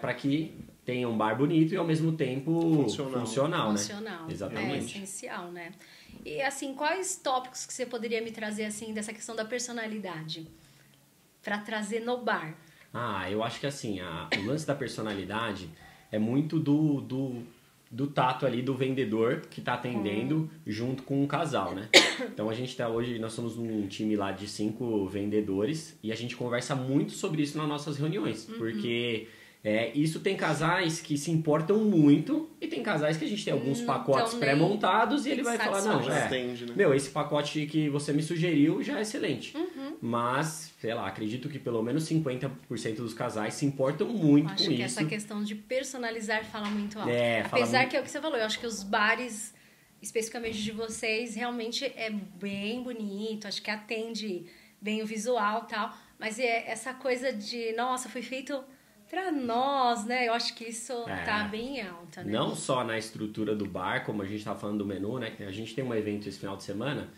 para 0.00 0.14
que 0.14 0.64
tenha 0.84 1.08
um 1.08 1.16
bar 1.18 1.36
bonito 1.36 1.74
e 1.74 1.76
ao 1.76 1.84
mesmo 1.84 2.12
tempo 2.12 2.52
Funcional. 2.84 3.20
funcional, 3.20 3.72
né? 3.72 3.78
funcional. 3.78 4.28
É 4.28 4.32
Exatamente. 4.32 4.96
essencial, 4.96 5.50
né? 5.50 5.72
E 6.24 6.40
assim, 6.40 6.72
quais 6.74 7.16
tópicos 7.16 7.66
que 7.66 7.72
você 7.74 7.84
poderia 7.84 8.22
me 8.22 8.30
trazer 8.30 8.64
assim 8.64 8.94
dessa 8.94 9.12
questão 9.12 9.36
da 9.36 9.44
personalidade 9.44 10.46
para 11.42 11.58
trazer 11.58 12.00
no 12.00 12.18
bar? 12.18 12.56
Ah, 12.96 13.30
eu 13.30 13.42
acho 13.44 13.60
que 13.60 13.66
assim, 13.66 14.00
a- 14.00 14.28
o 14.38 14.46
lance 14.46 14.66
da 14.66 14.74
personalidade 14.74 15.68
é 16.10 16.18
muito 16.18 16.58
do, 16.58 17.00
do, 17.00 17.42
do 17.90 18.06
tato 18.06 18.46
ali 18.46 18.62
do 18.62 18.74
vendedor 18.74 19.42
que 19.50 19.60
tá 19.60 19.74
atendendo 19.74 20.48
junto 20.66 21.02
com 21.02 21.22
o 21.22 21.26
casal, 21.26 21.74
né? 21.74 21.88
Então 22.32 22.48
a 22.48 22.54
gente 22.54 22.74
tá 22.76 22.88
hoje, 22.88 23.18
nós 23.18 23.32
somos 23.32 23.58
um 23.58 23.86
time 23.86 24.16
lá 24.16 24.32
de 24.32 24.48
cinco 24.48 25.06
vendedores 25.06 25.98
e 26.02 26.10
a 26.10 26.14
gente 26.14 26.34
conversa 26.36 26.74
muito 26.74 27.12
sobre 27.12 27.42
isso 27.42 27.58
nas 27.58 27.68
nossas 27.68 27.98
reuniões, 27.98 28.44
porque 28.56 29.28
é, 29.68 29.90
isso 29.96 30.20
tem 30.20 30.36
casais 30.36 31.00
que 31.00 31.18
se 31.18 31.28
importam 31.28 31.78
muito 31.78 32.48
e 32.60 32.68
tem 32.68 32.84
casais 32.84 33.16
que 33.16 33.24
a 33.24 33.28
gente 33.28 33.44
tem 33.44 33.52
alguns 33.52 33.80
Não 33.80 33.86
pacotes 33.88 34.30
tão 34.30 34.38
pré-montados 34.38 35.26
e 35.26 35.30
ele 35.30 35.42
vai 35.42 35.58
falar, 35.58 35.82
não, 35.82 36.08
é, 36.08 36.22
atende, 36.22 36.66
né? 36.66 36.72
meu, 36.76 36.94
esse 36.94 37.10
pacote 37.10 37.66
que 37.66 37.88
você 37.88 38.12
me 38.12 38.22
sugeriu 38.22 38.80
já 38.80 39.00
é 39.00 39.02
excelente. 39.02 39.56
Uhum. 39.56 39.96
Mas, 40.00 40.72
sei 40.80 40.94
lá, 40.94 41.08
acredito 41.08 41.48
que 41.48 41.58
pelo 41.58 41.82
menos 41.82 42.08
50% 42.08 42.94
dos 42.94 43.12
casais 43.12 43.54
se 43.54 43.66
importam 43.66 44.06
muito 44.06 44.52
Acho 44.52 44.62
com 44.62 44.68
que 44.68 44.74
isso. 44.74 45.00
essa 45.00 45.04
questão 45.04 45.42
de 45.42 45.56
personalizar 45.56 46.44
fala 46.44 46.68
muito 46.68 47.00
alto. 47.00 47.10
É, 47.10 47.42
fala 47.42 47.60
Apesar 47.60 47.78
muito. 47.78 47.90
que 47.90 47.96
é 47.96 48.00
o 48.00 48.02
que 48.04 48.10
você 48.12 48.20
falou, 48.20 48.38
eu 48.38 48.44
acho 48.44 48.60
que 48.60 48.66
os 48.68 48.84
bares, 48.84 49.52
especificamente 50.00 50.62
de 50.62 50.70
vocês, 50.70 51.34
realmente 51.34 51.84
é 51.84 52.08
bem 52.08 52.84
bonito, 52.84 53.48
acho 53.48 53.60
que 53.60 53.72
atende 53.72 54.46
bem 54.80 55.02
o 55.02 55.06
visual 55.06 55.64
e 55.66 55.70
tal. 55.74 55.92
Mas 56.20 56.38
é 56.38 56.70
essa 56.70 56.94
coisa 56.94 57.32
de, 57.32 57.72
nossa, 57.72 58.08
foi 58.08 58.22
feito 58.22 58.62
pra 59.08 59.30
nós, 59.30 60.04
né? 60.04 60.26
Eu 60.28 60.32
acho 60.34 60.54
que 60.54 60.64
isso 60.64 60.92
É. 61.08 61.24
tá 61.24 61.44
bem 61.44 61.80
alta, 61.82 62.22
né? 62.22 62.32
Não 62.32 62.54
só 62.54 62.82
na 62.84 62.98
estrutura 62.98 63.54
do 63.54 63.66
bar, 63.66 64.04
como 64.04 64.22
a 64.22 64.26
gente 64.26 64.38
estava 64.38 64.58
falando 64.58 64.78
do 64.78 64.86
menu, 64.86 65.18
né? 65.18 65.32
A 65.40 65.50
gente 65.50 65.74
tem 65.74 65.84
um 65.84 65.94
evento 65.94 66.28
esse 66.28 66.38
final 66.38 66.56
de 66.56 66.62
semana 66.64 67.08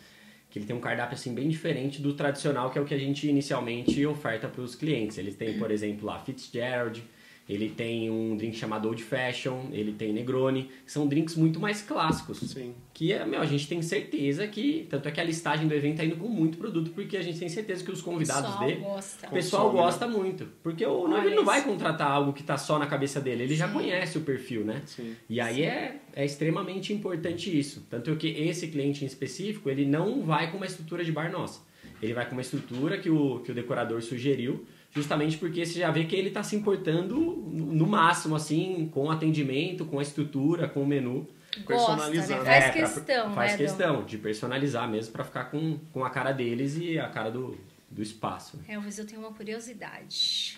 que 0.49 0.57
ele 0.57 0.65
tem 0.65 0.75
um 0.75 0.79
cardápio 0.79 1.13
assim 1.13 1.33
bem 1.33 1.47
diferente 1.47 2.01
do 2.01 2.13
tradicional, 2.13 2.71
que 2.71 2.79
é 2.79 2.81
o 2.81 2.85
que 2.85 2.93
a 2.93 2.97
gente 2.97 3.27
inicialmente 3.27 4.03
oferta 4.07 4.47
para 4.47 4.61
os 4.61 4.73
clientes. 4.75 5.17
Eles 5.17 5.35
têm, 5.35 5.59
por 5.59 5.69
exemplo, 5.69 6.05
lá 6.07 6.19
Fitzgerald, 6.19 7.03
ele 7.49 7.67
tem 7.67 8.11
um 8.11 8.37
drink 8.37 8.55
chamado 8.55 8.87
Old 8.87 9.03
Fashion, 9.03 9.69
ele 9.71 9.91
tem 9.93 10.13
Negroni, 10.13 10.69
são 10.85 11.07
drinks 11.07 11.35
muito 11.35 11.59
mais 11.59 11.81
clássicos. 11.81 12.37
Sim. 12.37 12.75
Que 12.93 13.11
é, 13.11 13.25
meu, 13.25 13.41
a 13.41 13.45
gente 13.47 13.67
tem 13.67 13.81
certeza 13.81 14.47
que. 14.47 14.85
Tanto 14.87 15.07
é 15.09 15.11
que 15.11 15.19
a 15.19 15.23
listagem 15.23 15.67
do 15.67 15.73
evento 15.73 15.97
tá 15.97 16.05
indo 16.05 16.15
com 16.15 16.27
muito 16.27 16.59
produto, 16.59 16.91
porque 16.91 17.17
a 17.17 17.23
gente 17.23 17.39
tem 17.39 17.49
certeza 17.49 17.83
que 17.83 17.89
os 17.89 18.03
convidados 18.03 18.51
pessoal 18.51 18.67
dele. 18.67 18.79
gosta. 18.81 19.27
O 19.27 19.31
pessoal 19.31 19.63
Consome, 19.63 19.79
né? 19.79 19.85
gosta 19.85 20.07
muito. 20.07 20.47
Porque 20.61 20.85
o 20.85 21.07
noivo 21.07 21.25
ele 21.25 21.35
não 21.35 21.45
vai 21.45 21.63
contratar 21.63 22.11
algo 22.11 22.33
que 22.33 22.43
tá 22.43 22.55
só 22.55 22.77
na 22.77 22.85
cabeça 22.85 23.19
dele, 23.19 23.43
ele 23.43 23.55
já 23.55 23.67
Sim. 23.67 23.73
conhece 23.73 24.17
o 24.19 24.21
perfil, 24.21 24.63
né? 24.63 24.83
Sim. 24.85 25.15
E 25.27 25.41
aí 25.41 25.63
é, 25.63 26.01
é 26.13 26.23
extremamente 26.23 26.93
importante 26.93 27.57
isso. 27.57 27.83
Tanto 27.89 28.15
que 28.15 28.27
esse 28.27 28.67
cliente 28.67 29.03
em 29.03 29.07
específico, 29.07 29.71
ele 29.71 29.85
não 29.85 30.21
vai 30.21 30.51
com 30.51 30.57
uma 30.57 30.67
estrutura 30.67 31.03
de 31.03 31.11
bar 31.11 31.31
nossa. 31.31 31.61
Ele 32.01 32.13
vai 32.13 32.25
com 32.27 32.33
uma 32.33 32.41
estrutura 32.41 32.97
que 32.99 33.09
o, 33.09 33.39
que 33.39 33.51
o 33.51 33.55
decorador 33.55 34.01
sugeriu, 34.01 34.65
justamente 34.91 35.37
porque 35.37 35.65
você 35.65 35.79
já 35.79 35.91
vê 35.91 36.05
que 36.05 36.15
ele 36.15 36.29
está 36.29 36.41
se 36.43 36.55
importando 36.55 37.15
no 37.17 37.85
máximo, 37.87 38.35
assim, 38.35 38.89
com 38.93 39.05
o 39.05 39.11
atendimento, 39.11 39.85
com 39.85 39.99
a 39.99 40.01
estrutura, 40.01 40.67
com 40.67 40.81
o 40.83 40.87
menu. 40.87 41.27
Gosta, 41.65 41.95
né? 41.95 42.11
personalizado. 42.11 42.45
Faz 42.45 42.63
É, 42.63 42.71
pra- 42.71 42.81
questão, 42.81 43.33
Faz 43.33 43.51
né? 43.51 43.57
Dom? 43.57 43.63
questão 43.63 44.03
de 44.05 44.17
personalizar 44.19 44.87
mesmo 44.89 45.11
para 45.13 45.23
ficar 45.23 45.45
com, 45.45 45.79
com 45.91 46.05
a 46.05 46.09
cara 46.09 46.31
deles 46.31 46.77
e 46.77 46.99
a 46.99 47.09
cara 47.09 47.31
do, 47.31 47.57
do 47.89 48.01
espaço. 48.01 48.57
né? 48.57 48.63
Elvis, 48.69 48.99
eu 48.99 49.05
tenho 49.07 49.21
uma 49.21 49.33
curiosidade. 49.33 50.57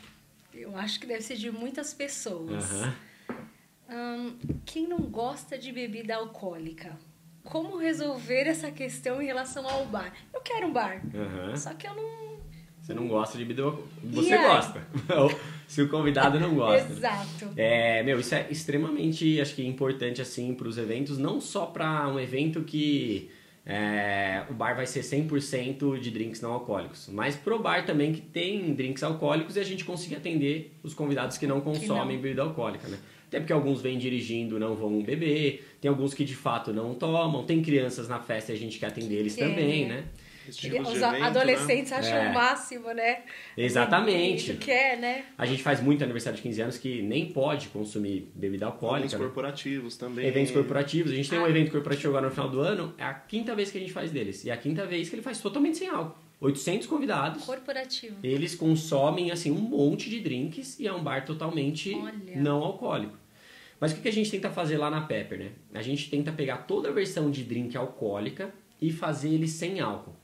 Eu 0.54 0.76
acho 0.78 1.00
que 1.00 1.08
deve 1.08 1.22
ser 1.22 1.36
de 1.38 1.50
muitas 1.50 1.94
pessoas. 1.94 2.66
Ahn, 3.90 4.34
quem 4.66 4.88
não 4.88 5.00
gosta 5.00 5.58
de 5.58 5.72
bebida 5.72 6.16
alcoólica? 6.16 6.98
Como 7.44 7.78
resolver 7.78 8.44
essa 8.48 8.70
questão 8.70 9.22
em 9.22 9.26
relação 9.26 9.68
ao 9.68 9.86
bar? 9.86 10.14
Eu 10.34 10.42
quero 10.42 10.68
um 10.68 10.74
bar, 10.74 11.02
só 11.58 11.74
que 11.74 11.88
eu 11.88 11.96
não. 11.96 12.31
Você 12.92 13.00
não 13.00 13.08
gosta 13.08 13.38
de 13.38 13.46
bebida 13.46 13.64
alcoólica. 13.64 13.90
Você 14.04 14.34
aí? 14.34 14.48
gosta. 14.48 14.88
Se 15.68 15.82
o 15.82 15.88
convidado 15.88 16.40
não 16.40 16.54
gosta. 16.54 16.92
Exato. 16.92 17.50
É, 17.56 18.04
meu, 18.04 18.20
isso 18.20 18.36
é 18.36 18.48
extremamente, 18.50 19.40
acho 19.40 19.56
que 19.56 19.66
importante 19.66 20.22
assim 20.22 20.54
para 20.54 20.68
os 20.68 20.78
eventos, 20.78 21.18
não 21.18 21.40
só 21.40 21.66
para 21.66 22.10
um 22.10 22.20
evento 22.20 22.62
que 22.62 23.30
é, 23.66 24.44
o 24.50 24.54
bar 24.54 24.76
vai 24.76 24.86
ser 24.86 25.02
100% 25.02 26.00
de 26.00 26.12
drinks 26.12 26.42
não 26.42 26.52
alcoólicos, 26.52 27.10
mas 27.12 27.36
pro 27.36 27.60
bar 27.60 27.86
também 27.86 28.12
que 28.12 28.20
tem 28.20 28.74
drinks 28.74 29.04
alcoólicos 29.04 29.56
e 29.56 29.60
a 29.60 29.64
gente 29.64 29.86
consiga 29.86 30.18
atender 30.18 30.76
os 30.84 30.94
convidados 30.94 31.38
que 31.38 31.48
não 31.48 31.62
consomem 31.62 32.16
não. 32.16 32.22
bebida 32.22 32.42
alcoólica, 32.42 32.88
né? 32.88 32.98
Até 33.28 33.40
porque 33.40 33.54
alguns 33.54 33.82
vêm 33.82 33.98
dirigindo, 33.98 34.60
não 34.60 34.76
vão 34.76 35.02
beber, 35.02 35.66
tem 35.80 35.88
alguns 35.88 36.14
que 36.14 36.26
de 36.26 36.36
fato 36.36 36.74
não 36.74 36.94
tomam, 36.94 37.46
tem 37.46 37.62
crianças 37.62 38.10
na 38.10 38.20
festa 38.20 38.52
e 38.52 38.56
a 38.56 38.58
gente 38.58 38.78
quer 38.78 38.88
atender 38.88 39.16
eles 39.16 39.38
também, 39.38 39.88
né? 39.88 40.04
Né? 40.46 40.52
Tipo 40.52 40.82
Os 40.82 40.96
evento, 41.02 41.24
adolescentes 41.24 41.92
acham 41.92 42.18
É. 42.18 42.30
o 42.30 42.34
máximo, 42.34 42.92
né? 42.94 43.20
Exatamente. 43.58 44.54
Tu 44.54 44.60
quer, 44.60 44.98
né? 44.98 45.26
A 45.38 45.46
gente 45.46 45.62
faz 45.64 45.82
muito 45.82 46.04
aniversário 46.04 46.38
de 46.38 46.44
15 46.44 46.62
anos 46.62 46.78
que 46.78 47.02
nem 47.02 47.28
pode 47.32 47.68
consumir 47.70 48.32
bebida 48.36 48.66
Né? 48.66 48.72
alcoólica. 48.72 49.04
Alguns 49.06 49.14
né? 49.14 49.20
corporativos 49.20 49.98
também. 49.98 50.26
Eventos 50.28 50.52
corporativos. 50.52 51.12
A 51.12 51.16
gente 51.16 51.30
tem 51.30 51.40
um 51.40 51.46
Ah. 51.46 51.50
evento 51.50 51.72
corporativo 51.72 52.10
agora 52.10 52.26
no 52.28 52.32
final 52.32 52.50
do 52.50 52.60
ano, 52.62 52.94
é 52.98 53.04
a 53.04 53.14
quinta 53.14 53.56
vez 53.56 53.72
que 53.72 53.78
a 53.78 53.82
gente 53.82 53.94
faz 53.94 54.12
deles. 54.12 54.44
E 54.46 54.50
é 54.50 54.54
a 54.54 54.58
quinta 54.58 54.86
vez 54.86 55.10
que 55.10 55.16
ele 55.16 55.22
faz 55.22 55.40
totalmente 55.40 55.78
sem 55.78 55.88
álcool. 55.88 56.18
800 56.40 56.88
convidados. 56.88 57.44
Corporativo. 57.46 58.16
Eles 58.24 58.56
consomem, 58.56 59.30
assim, 59.32 59.52
um 59.52 59.60
monte 59.62 60.10
de 60.10 60.20
drinks 60.20 60.80
e 60.80 60.88
é 60.88 60.94
um 60.94 61.04
bar 61.04 61.24
totalmente 61.24 61.94
Olha. 61.94 62.36
não 62.36 62.64
alcoólico. 62.64 63.16
Mas 63.80 63.92
o 63.92 63.96
que 63.96 64.02
que 64.02 64.10
a 64.10 64.14
gente 64.14 64.30
tenta 64.30 64.50
fazer 64.50 64.78
lá 64.78 64.90
na 64.90 65.02
Pepper, 65.02 65.38
né? 65.40 65.50
A 65.74 65.82
gente 65.82 66.10
tenta 66.10 66.32
pegar 66.32 66.58
toda 66.58 66.90
a 66.90 66.92
versão 66.92 67.30
de 67.32 67.44
drink 67.44 67.76
alcoólica 67.78 68.52
e 68.82 68.92
fazer 68.92 69.30
ele 69.30 69.48
sem 69.48 69.80
álcool. 69.80 70.16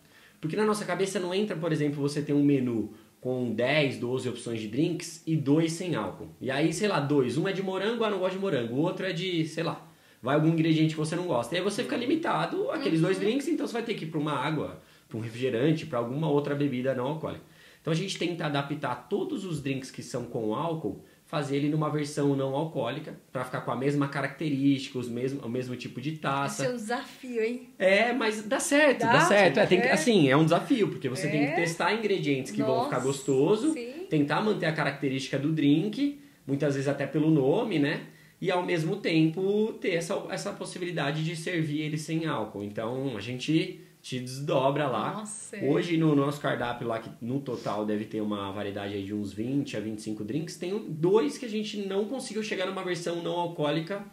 Porque 0.48 0.56
na 0.56 0.64
nossa 0.64 0.86
cabeça 0.86 1.20
não 1.20 1.34
entra, 1.34 1.58
por 1.58 1.74
exemplo, 1.74 2.02
você 2.02 2.22
ter 2.22 2.32
um 2.32 2.42
menu 2.42 2.94
com 3.20 3.54
10, 3.54 3.98
12 3.98 4.30
opções 4.30 4.62
de 4.62 4.70
drinks 4.70 5.22
e 5.28 5.36
dois 5.36 5.74
sem 5.74 5.94
álcool. 5.94 6.30
E 6.40 6.50
aí, 6.50 6.72
sei 6.72 6.88
lá, 6.88 7.02
dois. 7.02 7.38
Um 7.38 7.50
é 7.50 7.52
de 7.52 7.62
morango, 7.62 8.02
ah, 8.06 8.10
não 8.10 8.20
gosto 8.20 8.36
de 8.36 8.40
morango. 8.40 8.76
O 8.76 8.80
outro 8.80 9.06
é 9.06 9.12
de, 9.12 9.46
sei 9.46 9.66
lá, 9.66 9.86
vai 10.22 10.36
algum 10.36 10.48
ingrediente 10.48 10.94
que 10.94 11.00
você 11.00 11.18
não 11.18 11.26
gosta. 11.26 11.54
E 11.54 11.58
aí 11.58 11.64
você 11.64 11.84
fica 11.84 11.98
limitado 11.98 12.72
àqueles 12.72 13.02
dois 13.02 13.20
drinks, 13.20 13.46
então 13.50 13.68
você 13.68 13.74
vai 13.74 13.84
ter 13.84 13.96
que 13.96 14.06
ir 14.06 14.08
para 14.08 14.22
uma 14.22 14.32
água, 14.32 14.82
para 15.10 15.18
um 15.18 15.20
refrigerante, 15.20 15.86
para 15.86 16.00
alguma 16.00 16.30
outra 16.30 16.56
bebida 16.56 16.96
não 16.96 17.08
alcoólica. 17.08 17.44
Então 17.82 17.92
a 17.92 17.96
gente 17.96 18.18
tenta 18.18 18.46
adaptar 18.46 19.10
todos 19.10 19.44
os 19.44 19.62
drinks 19.62 19.92
que 19.92 20.02
são 20.02 20.24
com 20.24 20.56
álcool, 20.56 21.04
fazer 21.28 21.58
ele 21.58 21.70
numa 21.70 21.90
versão 21.90 22.36
não 22.36 22.56
alcoólica, 22.56 23.14
para 23.34 23.44
ficar 23.44 23.62
com 23.62 23.70
a 23.72 23.76
mesma 23.76 24.08
característica, 24.08 24.98
os 24.98 25.10
mesmo, 25.10 25.42
o 25.46 25.50
mesmo 25.50 25.76
tipo 25.76 26.00
de 26.02 26.14
taça. 26.14 26.64
Esse 26.64 26.72
é 26.72 26.74
um 26.74 26.78
desafio, 26.78 27.44
hein? 27.44 27.70
É, 27.78 28.14
mas 28.14 28.44
dá 28.44 28.60
certo, 28.60 29.02
dá, 29.02 29.12
Dá? 29.12 29.22
certo. 29.22 29.60
É, 29.60 29.66
tem 29.66 29.82
que- 29.82 29.88
É. 29.88 29.92
assim, 29.92 30.30
é 30.30 30.38
um 30.38 30.44
desafio, 30.46 30.88
porque 30.88 31.10
você 31.10 31.28
tem 31.30 31.44
É. 31.44 31.48
que 31.48 31.56
testar 31.58 31.94
ingredientes 31.94 32.52
que 32.52 32.62
vão 32.64 32.78
Nossa, 32.78 32.90
ficar 32.90 33.00
gostoso, 33.02 33.74
sim. 33.74 34.06
tentar 34.10 34.42
manter 34.42 34.68
a 34.68 34.72
característica 34.72 35.38
do 35.38 35.52
drink, 35.52 36.18
muitas 36.48 36.76
vezes 36.76 36.88
até 36.88 37.06
pelo 37.06 37.30
nome, 37.30 37.78
né? 37.78 38.02
E 38.40 38.50
ao 38.50 38.64
mesmo 38.66 38.96
tempo 38.96 39.74
ter 39.82 39.96
essa, 39.96 40.28
essa 40.30 40.54
possibilidade 40.54 41.26
de 41.26 41.36
servir 41.36 41.82
ele 41.82 41.98
sem 41.98 42.26
álcool. 42.26 42.64
Então 42.64 43.18
a 43.18 43.20
gente 43.20 43.82
te 44.08 44.20
desdobra 44.22 44.88
lá. 44.88 45.16
Nossa, 45.16 45.58
é. 45.58 45.70
Hoje 45.70 45.98
no 45.98 46.16
nosso 46.16 46.40
cardápio 46.40 46.88
lá, 46.88 46.98
que 47.00 47.10
no 47.22 47.42
total 47.42 47.86
deve 47.86 48.06
ter 48.06 48.22
uma 48.22 48.54
variedade 48.54 48.94
aí 48.94 49.04
de 49.04 49.14
uns 49.14 49.34
20 49.34 49.76
a 49.76 49.82
25 49.82 50.24
drinks, 50.24 50.56
tem 50.56 50.78
dois 50.88 51.38
que 51.38 51.46
a 51.46 51.50
gente 51.50 51.86
não 51.86 52.06
conseguiu 52.06 52.42
chegar 52.42 52.66
numa 52.68 52.84
versão 52.84 53.22
não 53.22 53.34
alcoólica 53.34 54.06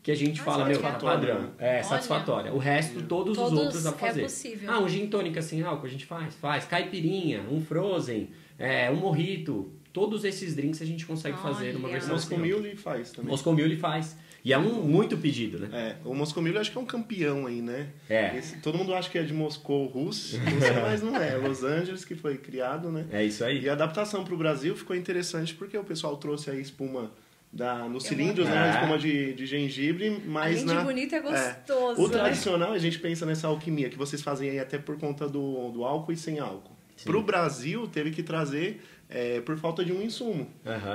que 0.00 0.12
a 0.12 0.14
gente 0.14 0.40
Ah, 0.40 0.44
fala, 0.44 0.64
meu, 0.64 0.80
tá 0.80 0.92
padrão. 0.92 1.50
É, 1.58 1.74
Olha. 1.74 1.82
satisfatória. 1.84 2.52
O 2.52 2.58
resto, 2.58 3.02
todos, 3.02 3.36
Todos 3.36 3.52
os 3.52 3.58
outros 3.64 3.82
dá 3.82 3.90
pra 3.92 4.06
é 4.06 4.10
fazer. 4.10 4.22
possível. 4.22 4.70
Ah, 4.70 4.78
um 4.80 4.88
gin 4.88 5.06
tônica 5.08 5.42
sem 5.42 5.62
álcool 5.62 5.86
a 5.86 5.90
gente 5.90 6.06
faz? 6.06 6.34
Faz. 6.36 6.64
Caipirinha, 6.64 7.42
um 7.50 7.60
frozen, 7.60 8.30
é, 8.56 8.90
um 8.92 8.96
morrito. 8.96 9.72
Todos 9.92 10.24
esses 10.24 10.54
drinks 10.54 10.80
a 10.80 10.84
gente 10.86 11.04
consegue 11.04 11.36
fazer 11.38 11.72
numa 11.72 11.88
Olha. 11.88 11.98
versão 11.98 12.16
sem 12.16 12.36
álcool. 12.38 12.48
Mule 12.60 12.76
faz 12.76 13.10
também. 13.10 13.30
Moscow 13.30 13.52
Mule 13.52 13.76
faz. 13.76 14.16
E 14.44 14.52
é 14.52 14.58
um 14.58 14.82
muito 14.82 15.16
pedido, 15.16 15.58
né? 15.58 15.68
É, 15.72 15.96
o 16.04 16.14
eu 16.14 16.60
acho 16.60 16.72
que 16.72 16.78
é 16.78 16.80
um 16.80 16.84
campeão 16.86 17.46
aí, 17.46 17.62
né? 17.62 17.88
É. 18.08 18.36
Esse- 18.36 18.56
todo 18.58 18.76
mundo 18.76 18.92
acha 18.94 19.08
que 19.08 19.16
é 19.16 19.22
de 19.22 19.32
Moscou, 19.32 19.86
Rússia, 19.86 20.40
Rússia, 20.40 20.80
mas 20.82 21.00
não 21.02 21.16
é. 21.16 21.34
É 21.34 21.36
Los 21.36 21.62
Angeles 21.62 22.04
que 22.04 22.14
foi 22.16 22.36
criado, 22.38 22.90
né? 22.90 23.06
É 23.12 23.24
isso 23.24 23.44
aí. 23.44 23.62
E 23.62 23.68
a 23.68 23.72
adaptação 23.72 24.24
para 24.24 24.34
o 24.34 24.36
Brasil 24.36 24.74
ficou 24.76 24.96
interessante 24.96 25.54
porque 25.54 25.78
o 25.78 25.84
pessoal 25.84 26.16
trouxe 26.16 26.50
a 26.50 26.54
espuma 26.54 27.12
da, 27.52 27.88
nos 27.88 28.04
cilindros, 28.04 28.48
né? 28.48 28.54
É. 28.56 28.58
Uma 28.58 28.70
espuma 28.74 28.98
de, 28.98 29.34
de 29.34 29.46
gengibre, 29.46 30.22
mas 30.26 30.56
Além 30.56 30.66
de 30.66 30.74
na... 30.74 30.82
bonito, 30.82 31.14
é 31.14 31.20
gostoso, 31.20 32.00
O 32.00 32.08
né? 32.08 32.12
tradicional, 32.12 32.72
a 32.72 32.78
gente 32.78 32.98
pensa 32.98 33.24
nessa 33.24 33.46
alquimia 33.46 33.88
que 33.90 33.96
vocês 33.98 34.22
fazem 34.22 34.50
aí 34.50 34.58
até 34.58 34.78
por 34.78 34.98
conta 34.98 35.28
do, 35.28 35.70
do 35.70 35.84
álcool 35.84 36.12
e 36.12 36.16
sem 36.16 36.40
álcool. 36.40 36.72
Sim. 36.96 37.04
Para 37.04 37.18
o 37.18 37.22
Brasil, 37.22 37.86
teve 37.86 38.10
que 38.10 38.22
trazer 38.22 38.82
é, 39.14 39.40
por 39.42 39.56
falta 39.58 39.84
de 39.84 39.92
um 39.92 40.00
insumo, 40.00 40.48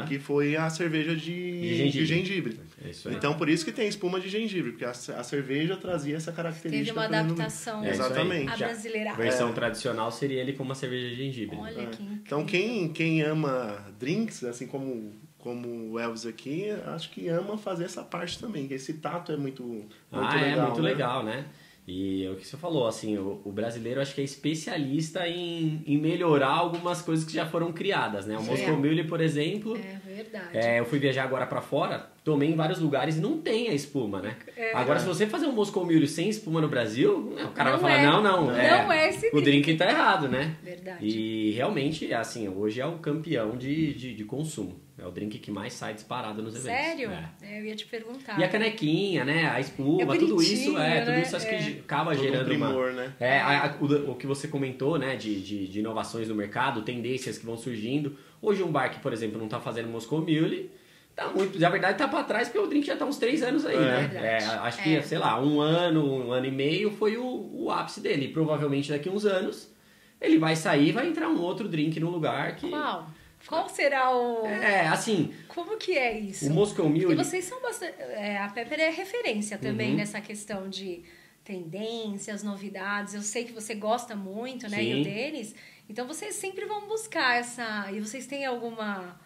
que 0.08 0.18
foi 0.18 0.56
a 0.56 0.70
cerveja 0.70 1.16
de, 1.16 1.62
De 1.62 1.76
gengibre. 1.76 2.00
de 2.00 2.06
gengibre. 2.06 2.60
É. 2.84 3.12
Então, 3.12 3.36
por 3.38 3.48
isso 3.48 3.64
que 3.64 3.72
tem 3.72 3.88
espuma 3.88 4.20
de 4.20 4.28
gengibre, 4.30 4.72
porque 4.72 4.86
a, 4.86 4.90
a 4.90 5.24
cerveja 5.24 5.76
trazia 5.78 6.16
essa 6.16 6.32
característica. 6.32 6.86
Teve 6.86 6.92
uma 6.92 7.06
adaptação 7.06 7.84
É. 7.84 7.90
Exatamente. 7.92 8.52
a 8.52 8.58
brasileira. 8.58 9.12
A 9.12 9.16
versão 9.16 9.54
tradicional 9.54 10.12
seria 10.12 10.42
ele 10.42 10.54
com 10.54 10.64
uma 10.64 10.76
cerveja 10.76 11.10
de 11.10 11.16
gengibre. 11.16 11.56
Olha 11.58 11.82
É. 11.82 11.86
que. 11.86 12.04
Então, 12.04 12.44
quem, 12.46 12.90
quem 12.90 13.22
ama 13.22 13.86
drinks, 14.00 14.44
assim 14.44 14.66
como, 14.68 15.14
como 15.38 15.92
o 15.92 16.00
Elvis 16.00 16.26
aqui, 16.26 16.70
acho 16.88 17.10
que 17.12 17.28
ama 17.28 17.58
fazer 17.58 17.86
essa 17.86 18.04
parte 18.04 18.40
também. 18.40 18.68
que 18.68 18.74
Esse 18.74 18.94
tato 18.94 19.32
é 19.32 19.38
muito, 19.38 19.64
muito 19.64 19.88
ah, 20.12 20.34
legal. 20.36 20.60
é 20.60 20.62
muito 20.68 20.82
né? 20.82 20.90
legal, 20.90 21.24
né? 21.24 21.46
E 21.88 22.26
é 22.26 22.30
o 22.30 22.36
que 22.36 22.46
você 22.46 22.58
falou, 22.58 22.86
assim, 22.86 23.18
o, 23.18 23.40
o 23.46 23.52
brasileiro 23.52 24.02
acho 24.02 24.14
que 24.14 24.20
é 24.20 24.24
especialista 24.24 25.26
em, 25.26 25.82
em 25.86 25.98
melhorar 25.98 26.50
algumas 26.50 27.02
coisas 27.02 27.24
que 27.26 27.32
já 27.34 27.46
foram 27.46 27.72
criadas, 27.72 28.26
né? 28.26 28.36
O 28.36 28.42
Sim. 28.42 28.50
Moscow 28.52 28.76
Mule, 28.76 29.06
por 29.06 29.22
exemplo, 29.22 29.78
É 29.78 29.98
verdade. 30.06 30.50
é, 30.58 30.80
eu 30.82 30.86
fui 30.86 31.00
viajar 31.00 31.24
agora 31.24 31.46
pra 31.46 31.62
fora, 31.62 32.12
tomei 32.26 32.50
em 32.50 32.56
vários 32.56 32.80
lugares 32.80 33.16
e 33.16 33.22
não 33.22 33.38
tem 33.40 33.70
a 33.70 33.74
espuma, 33.74 34.22
né? 34.22 34.36
É. 34.58 34.74
Agora, 34.76 35.00
se 35.00 35.06
você 35.06 35.26
fazer 35.28 35.46
um 35.46 35.54
Moscow 35.54 35.86
Mule 35.86 36.08
sem 36.10 36.28
espuma 36.28 36.60
no 36.60 36.68
Brasil, 36.68 37.34
o 37.42 37.52
cara 37.54 37.72
Não 37.72 37.80
vai 37.80 37.92
falar, 37.94 38.04
é. 38.04 38.06
não, 38.06 38.22
não, 38.22 38.46
Não 38.48 38.92
é 38.92 39.10
esse 39.10 39.30
o 39.34 39.40
drink 39.42 39.74
tá 39.78 39.90
errado, 39.90 40.28
né? 40.28 40.58
Verdade. 40.62 41.06
E 41.06 41.52
realmente, 41.52 42.14
assim, 42.14 42.50
hoje 42.50 42.82
é 42.82 42.86
o 42.86 42.98
campeão 42.98 43.56
de, 43.56 43.94
de, 43.94 44.14
de 44.14 44.24
consumo. 44.26 44.87
É 45.00 45.06
o 45.06 45.12
drink 45.12 45.38
que 45.38 45.52
mais 45.52 45.74
sai 45.74 45.94
disparado 45.94 46.42
nos 46.42 46.56
eventos. 46.56 46.72
Sério? 46.76 47.12
É. 47.12 47.30
É, 47.44 47.60
eu 47.60 47.66
ia 47.66 47.76
te 47.76 47.86
perguntar. 47.86 48.40
E 48.40 48.44
a 48.44 48.50
canequinha, 48.50 49.24
né? 49.24 49.48
A 49.48 49.60
espuma, 49.60 50.16
É 50.16 50.18
tudo 50.18 50.42
isso, 50.42 50.76
é, 50.78 51.00
tudo 51.02 51.12
né? 51.12 51.22
isso 51.22 51.36
acho 51.36 51.48
que 51.48 51.54
É. 51.56 51.80
acaba 51.84 52.12
Todo 52.16 52.20
um 52.20 52.24
gerando 52.24 52.52
uma. 52.56 52.66
primor, 52.68 52.94
né? 52.94 53.14
É, 53.20 53.40
a- 53.40 53.66
a- 53.66 53.76
o, 53.80 54.12
o 54.12 54.16
que 54.16 54.26
você 54.26 54.48
comentou, 54.48 54.98
né, 54.98 55.16
de, 55.16 55.40
de, 55.40 55.68
de 55.68 55.80
inovações 55.82 56.28
no 56.28 56.34
mercado, 56.34 56.82
tendências 56.82 57.38
que 57.38 57.46
vão 57.46 57.56
surgindo. 57.58 58.18
Hoje 58.42 58.64
um 58.64 58.72
bar 58.72 58.90
que, 58.90 59.00
por 59.00 59.14
exemplo, 59.14 59.38
não 59.40 59.48
tá 59.48 59.60
fazendo 59.60 59.88
Moscow 59.88 60.20
Mule, 60.20 60.72
tá 61.16 61.28
muito, 61.30 61.60
na 61.60 61.70
verdade 61.70 61.96
tá 61.98 62.08
pra 62.08 62.24
trás 62.24 62.48
porque 62.48 62.60
o 62.60 62.68
drink 62.68 62.88
já 62.88 62.96
tá 62.98 63.06
uns 63.06 63.18
três 63.18 63.44
anos 63.44 63.68
aí, 63.68 63.76
É. 63.76 63.80
né? 63.80 64.12
É, 64.24 64.38
acho 64.46 64.82
que, 64.82 64.96
É. 64.96 65.02
sei 65.04 65.20
lá, 65.20 65.40
um 65.40 65.62
ano, 65.62 66.26
um 66.28 66.32
ano 66.32 66.48
e 66.48 66.52
meio 66.52 66.90
foi 66.90 67.18
o, 67.18 67.26
o 67.54 67.70
ápice 67.72 68.02
dele. 68.02 68.26
E 68.26 68.30
provavelmente 68.30 68.90
daqui 68.90 69.10
uns 69.10 69.26
anos 69.26 69.72
ele 70.20 70.40
vai 70.40 70.56
sair 70.56 70.90
e 70.90 70.92
vai 70.92 71.08
entrar 71.08 71.28
um 71.30 71.40
outro 71.40 71.68
drink 71.70 72.00
no 72.00 72.10
lugar 72.10 72.56
que... 72.56 72.68
Qual? 72.68 73.08
Qual 73.48 73.70
será 73.70 74.16
o. 74.16 74.46
É, 74.46 74.88
assim, 74.88 75.34
Como 75.48 75.78
que 75.78 75.98
é 75.98 76.18
isso? 76.20 76.48
o 76.48 76.54
Moscow 76.54 76.88
Mule... 76.88 77.06
Porque 77.06 77.24
vocês 77.24 77.46
são 77.46 77.62
bastante. 77.62 77.94
é, 78.00 78.38
a 78.38 78.50
Pepper 78.50 78.80
é 78.80 78.90
referência 78.90 79.58
também 79.58 79.92
Uhum. 79.92 79.98
nessa 79.98 80.20
questão 80.20 80.70
de 80.70 81.04
tendências, 81.44 82.44
novidades. 82.44 83.14
Eu 83.14 83.22
sei 83.22 83.46
que 83.46 83.54
você 83.54 83.74
gosta 83.74 84.16
muito, 84.16 84.70
né? 84.70 84.84
E 84.84 84.94
Sim. 84.96 85.02
o 85.02 85.04
Denis. 85.04 85.56
Então 85.90 86.06
vocês 86.06 86.36
sempre 86.36 86.66
vão 86.66 86.88
buscar 86.88 87.38
essa. 87.38 87.90
E 87.92 88.00
vocês 88.02 88.28
têm 88.28 88.46
alguma. 88.46 89.18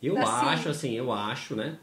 Eu 0.00 0.16
Assim- 0.16 0.46
acho, 0.46 0.68
assim, 0.68 0.92
eu 0.94 1.12
acho, 1.12 1.56
né? 1.56 1.76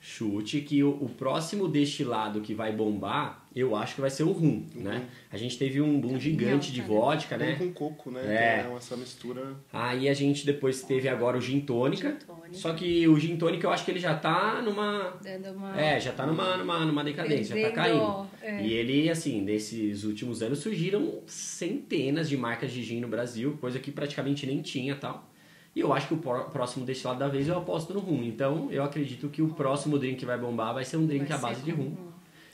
Chute 0.00 0.62
que 0.62 0.82
o, 0.82 0.90
o 1.02 1.08
próximo 1.10 1.68
destilado 1.68 2.40
que 2.40 2.54
vai 2.54 2.72
bombar, 2.72 3.41
eu 3.54 3.76
acho 3.76 3.94
que 3.96 4.00
vai 4.00 4.10
ser 4.10 4.22
o 4.22 4.32
rum, 4.32 4.64
né? 4.74 5.04
A 5.30 5.36
gente 5.36 5.58
teve 5.58 5.80
um 5.80 6.00
boom 6.00 6.18
gigante 6.18 6.72
de 6.72 6.80
né? 6.80 6.86
vodka, 6.86 7.36
Rum 7.36 7.42
né? 7.42 7.54
com 7.56 7.72
coco, 7.72 8.10
né? 8.10 8.20
É. 8.24 8.62
Tem 8.62 8.76
essa 8.76 8.96
mistura. 8.96 9.56
Aí 9.72 10.08
a 10.08 10.14
gente 10.14 10.46
depois 10.46 10.82
teve 10.82 11.08
agora 11.08 11.36
o 11.36 11.40
gin 11.40 11.60
tônica. 11.60 12.10
Gin 12.10 12.26
tônica. 12.26 12.54
Só 12.54 12.72
que 12.74 13.06
o 13.08 13.18
gin 13.18 13.36
tônica 13.36 13.66
eu 13.66 13.70
acho 13.70 13.84
que 13.84 13.90
ele 13.90 14.00
já 14.00 14.14
tá 14.14 14.62
numa... 14.62 15.14
Dando 15.22 15.52
uma. 15.56 15.80
É, 15.80 16.00
já 16.00 16.12
tá 16.12 16.26
numa, 16.26 16.56
numa, 16.56 16.84
numa 16.84 17.04
decadência, 17.04 17.54
já 17.56 17.68
tá 17.70 17.74
Perdendo, 17.82 18.00
caindo. 18.04 18.26
é. 18.42 18.66
E 18.66 18.72
ele, 18.72 19.08
assim, 19.10 19.40
nesses 19.42 20.04
últimos 20.04 20.42
anos 20.42 20.58
surgiram 20.60 21.20
centenas 21.26 22.28
de 22.28 22.36
marcas 22.36 22.72
de 22.72 22.82
gin 22.82 23.00
no 23.00 23.08
Brasil, 23.08 23.56
coisa 23.60 23.78
que 23.78 23.90
praticamente 23.90 24.46
nem 24.46 24.62
tinha 24.62 24.94
tal. 24.96 25.28
E 25.74 25.80
eu 25.80 25.92
acho 25.92 26.08
que 26.08 26.14
o 26.14 26.18
pró- 26.18 26.44
próximo 26.44 26.84
destilado 26.84 27.18
da 27.18 27.28
vez 27.28 27.48
eu 27.48 27.56
aposto 27.56 27.94
no 27.94 28.00
rum. 28.00 28.22
Então 28.24 28.68
eu 28.70 28.84
acredito 28.84 29.28
que 29.28 29.40
o 29.40 29.48
próximo 29.48 29.98
drink 29.98 30.16
que 30.18 30.26
vai 30.26 30.38
bombar 30.38 30.74
vai 30.74 30.84
ser 30.84 30.98
um 30.98 31.06
drink 31.06 31.26
Vai 31.26 31.36
à 31.38 31.40
base 31.40 31.62
de 31.62 31.72
com 31.72 31.82
rum. 31.82 31.96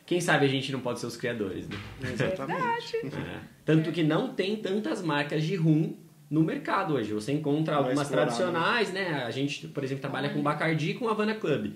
Quem 0.09 0.21
sabe 0.21 0.47
a 0.47 0.49
gente 0.49 0.73
não 0.73 0.81
pode 0.81 0.99
ser 1.00 1.07
os 1.07 1.17
criadores, 1.17 1.69
né? 1.69 1.77
Exatamente. 2.12 2.97
É. 3.07 3.41
Tanto 3.65 3.93
que 3.93 4.03
não 4.03 4.33
tem 4.33 4.57
tantas 4.57 5.03
marcas 5.03 5.43
de 5.45 5.55
rum 5.55 5.95
no 6.31 6.43
mercado 6.43 6.95
hoje. 6.95 7.12
Você 7.12 7.33
encontra 7.33 7.75
Mais 7.75 7.85
algumas 7.87 8.07
explorado. 8.09 8.35
tradicionais, 8.35 8.91
né? 8.93 9.23
A 9.25 9.31
gente, 9.31 9.69
por 9.69 9.85
exemplo, 9.85 10.00
trabalha 10.00 10.31
com 10.31 10.41
Bacardi 10.43 10.91
e 10.91 10.95
com 10.95 11.09
Havana 11.09 11.35
Club. 11.35 11.73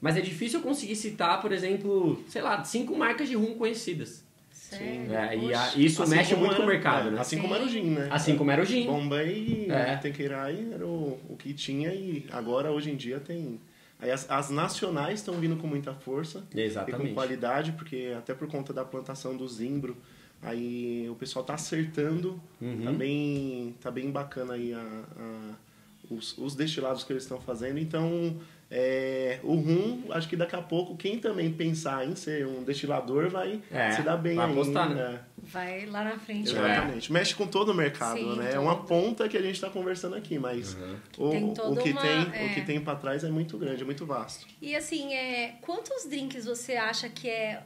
Mas 0.00 0.16
é 0.16 0.20
difícil 0.20 0.60
eu 0.60 0.62
conseguir 0.62 0.96
citar, 0.96 1.40
por 1.40 1.52
exemplo, 1.52 2.22
sei 2.28 2.42
lá, 2.42 2.62
cinco 2.64 2.96
marcas 2.96 3.28
de 3.28 3.34
rum 3.34 3.54
conhecidas. 3.54 4.24
Sério? 4.50 5.12
É, 5.14 5.36
e 5.36 5.52
a- 5.54 5.72
isso 5.76 6.02
Assim 6.02 6.16
mexe 6.16 6.34
muito 6.36 6.56
com 6.56 6.62
o 6.62 6.64
era- 6.64 6.72
mercado, 6.72 7.08
é, 7.08 7.10
né? 7.12 7.20
Assim 7.20 7.36
Sim. 7.36 7.42
como 7.42 7.54
era 7.54 7.64
o 7.64 7.68
gin, 7.68 7.82
né? 7.90 8.08
Assim 8.10 8.36
como 8.36 8.50
era 8.50 8.62
o 8.62 8.64
gin. 8.64 8.86
Bombay 8.86 9.66
e 9.66 9.70
É. 9.70 9.96
Tequerai 9.96 10.68
era 10.72 10.86
o, 10.86 11.18
o 11.28 11.36
que 11.36 11.52
tinha 11.54 11.92
e 11.92 12.24
agora, 12.30 12.70
hoje 12.70 12.90
em 12.90 12.96
dia, 12.96 13.18
tem... 13.18 13.58
Aí 14.00 14.10
as, 14.10 14.30
as 14.30 14.50
nacionais 14.50 15.20
estão 15.20 15.34
vindo 15.34 15.56
com 15.56 15.66
muita 15.66 15.92
força 15.94 16.44
e 16.50 16.54
com 16.54 16.60
Exatamente. 16.60 17.14
qualidade, 17.14 17.72
porque 17.72 18.14
até 18.16 18.32
por 18.34 18.48
conta 18.48 18.72
da 18.72 18.84
plantação 18.84 19.36
do 19.36 19.46
zimbro, 19.46 19.96
aí 20.42 21.06
o 21.10 21.14
pessoal 21.14 21.44
tá 21.44 21.54
acertando, 21.54 22.40
Uhum. 22.60 22.82
tá, 22.84 22.92
bem, 22.92 23.76
tá 23.80 23.90
bem 23.90 24.10
bacana 24.10 24.54
aí 24.54 24.72
a, 24.72 24.78
a- 24.80 25.54
os, 26.10 26.36
os 26.38 26.54
destilados 26.54 27.04
que 27.04 27.12
eles 27.12 27.22
estão 27.24 27.40
fazendo. 27.40 27.78
Então, 27.78 28.36
é, 28.70 29.40
o 29.42 29.54
rum, 29.54 30.04
acho 30.10 30.28
que 30.28 30.36
daqui 30.36 30.54
a 30.54 30.62
pouco, 30.62 30.96
quem 30.96 31.18
também 31.18 31.52
pensar 31.52 32.06
em 32.06 32.14
ser 32.14 32.46
um 32.46 32.62
destilador 32.62 33.28
vai 33.28 33.60
É, 33.70 33.90
se 33.90 34.02
dar 34.02 34.16
bem 34.16 34.36
vai 34.36 34.46
aí. 34.46 34.52
apostar, 34.52 34.88
né? 34.88 34.94
né? 34.94 35.20
Vai 35.42 35.86
lá 35.86 36.04
na 36.04 36.18
frente. 36.18 36.50
Exatamente. 36.50 37.12
Mexe 37.12 37.34
com 37.34 37.46
todo 37.48 37.70
o 37.70 37.74
mercado, 37.74 38.18
Sim, 38.18 38.36
né? 38.36 38.52
É 38.54 38.58
uma 38.60 38.84
ponta 38.84 39.28
que 39.28 39.36
a 39.36 39.42
gente 39.42 39.54
está 39.56 39.68
conversando 39.70 40.14
aqui, 40.14 40.38
mas 40.38 40.76
o, 41.18 41.30
Tem 41.30 41.50
o 41.50 41.54
toda 41.54 41.82
que 41.82 41.90
uma- 41.90 42.00
tem, 42.00 42.10
é. 42.32 42.46
o 42.46 42.54
que 42.54 42.60
tem 42.62 42.80
para 42.80 42.94
trás 42.96 43.24
é 43.24 43.28
muito 43.28 43.58
grande, 43.58 43.82
é 43.82 43.84
muito 43.84 44.06
vasto. 44.06 44.46
E 44.62 44.76
assim, 44.76 45.12
é, 45.14 45.56
quantos 45.62 46.06
drinks 46.08 46.44
você 46.44 46.74
acha 46.76 47.08
que 47.08 47.28
é 47.28 47.62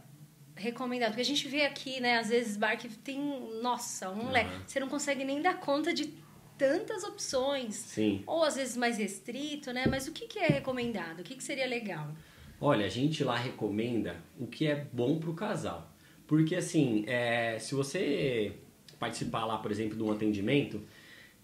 recomendado? 0.56 1.08
Porque 1.11 1.20
a 1.23 1.25
gente 1.25 1.46
vê 1.49 1.62
aqui, 1.66 2.00
né, 2.00 2.18
às 2.18 2.28
vezes 2.28 2.56
bar 2.56 2.76
que 2.78 2.88
tem, 2.88 3.20
nossa, 3.61 4.08
um 4.11 4.30
leque. 4.30 4.50
Você 4.66 4.80
não 4.80 4.88
consegue 4.88 5.25
nem 5.25 5.42
dar 5.42 5.58
conta 5.61 5.92
de 5.92 6.14
tantas 6.58 7.04
opções. 7.04 7.75
Sim. 7.75 8.23
Ou 8.26 8.42
às 8.44 8.56
vezes 8.56 8.76
mais 8.76 8.99
restrito, 8.99 9.73
né? 9.73 9.84
Mas 9.88 10.06
o 10.08 10.12
que, 10.12 10.26
que 10.26 10.38
é 10.38 10.46
recomendado? 10.49 11.20
O 11.20 11.23
que, 11.23 11.34
que 11.34 11.42
seria 11.44 11.66
legal? 11.66 12.12
Olha, 12.61 12.87
a 12.87 12.88
gente 12.88 13.23
lá 13.25 13.37
recomenda 13.37 14.16
o 14.38 14.46
que 14.46 14.66
é 14.66 14.87
bom 14.92 15.18
pro 15.18 15.34
casal. 15.34 15.90
Porque 16.26 16.54
assim, 16.54 17.04
é, 17.06 17.58
se 17.58 17.75
você 17.75 18.52
participar 18.99 19.44
lá, 19.44 19.58
por 19.58 19.70
exemplo, 19.70 19.96
de 19.96 20.02
um 20.02 20.11
atendimento, 20.11 20.80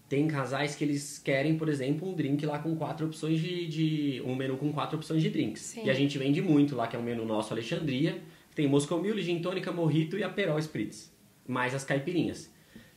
tem 0.09 0.27
casais 0.27 0.75
que 0.75 0.83
eles 0.83 1.19
querem, 1.19 1.57
por 1.57 1.69
exemplo, 1.69 2.07
um 2.09 2.13
drink 2.13 2.45
lá 2.45 2.59
com 2.59 2.75
quatro 2.75 3.05
opções 3.05 3.39
de. 3.39 3.67
de- 3.67 4.21
um 4.25 4.35
menu 4.35 4.57
com 4.57 4.73
quatro 4.73 4.97
opções 4.97 5.21
de 5.21 5.29
drinks. 5.29 5.61
Sim. 5.61 5.85
E 5.85 5.89
a 5.89 5.93
gente 5.93 6.17
vende 6.17 6.41
muito 6.41 6.75
lá, 6.75 6.87
que 6.87 6.95
é 6.95 6.99
o 6.99 7.03
menu 7.03 7.25
nosso 7.25 7.53
Alexandria. 7.53 8.21
Tem 8.53 8.67
Moscow 8.67 9.01
Mule, 9.01 9.21
Gin 9.21 9.39
Tônica, 9.39 9.71
Morrito 9.71 10.17
e 10.17 10.23
Aperol 10.23 10.59
Spritz. 10.59 11.11
Mais 11.47 11.73
as 11.73 11.85
caipirinhas. 11.85 12.50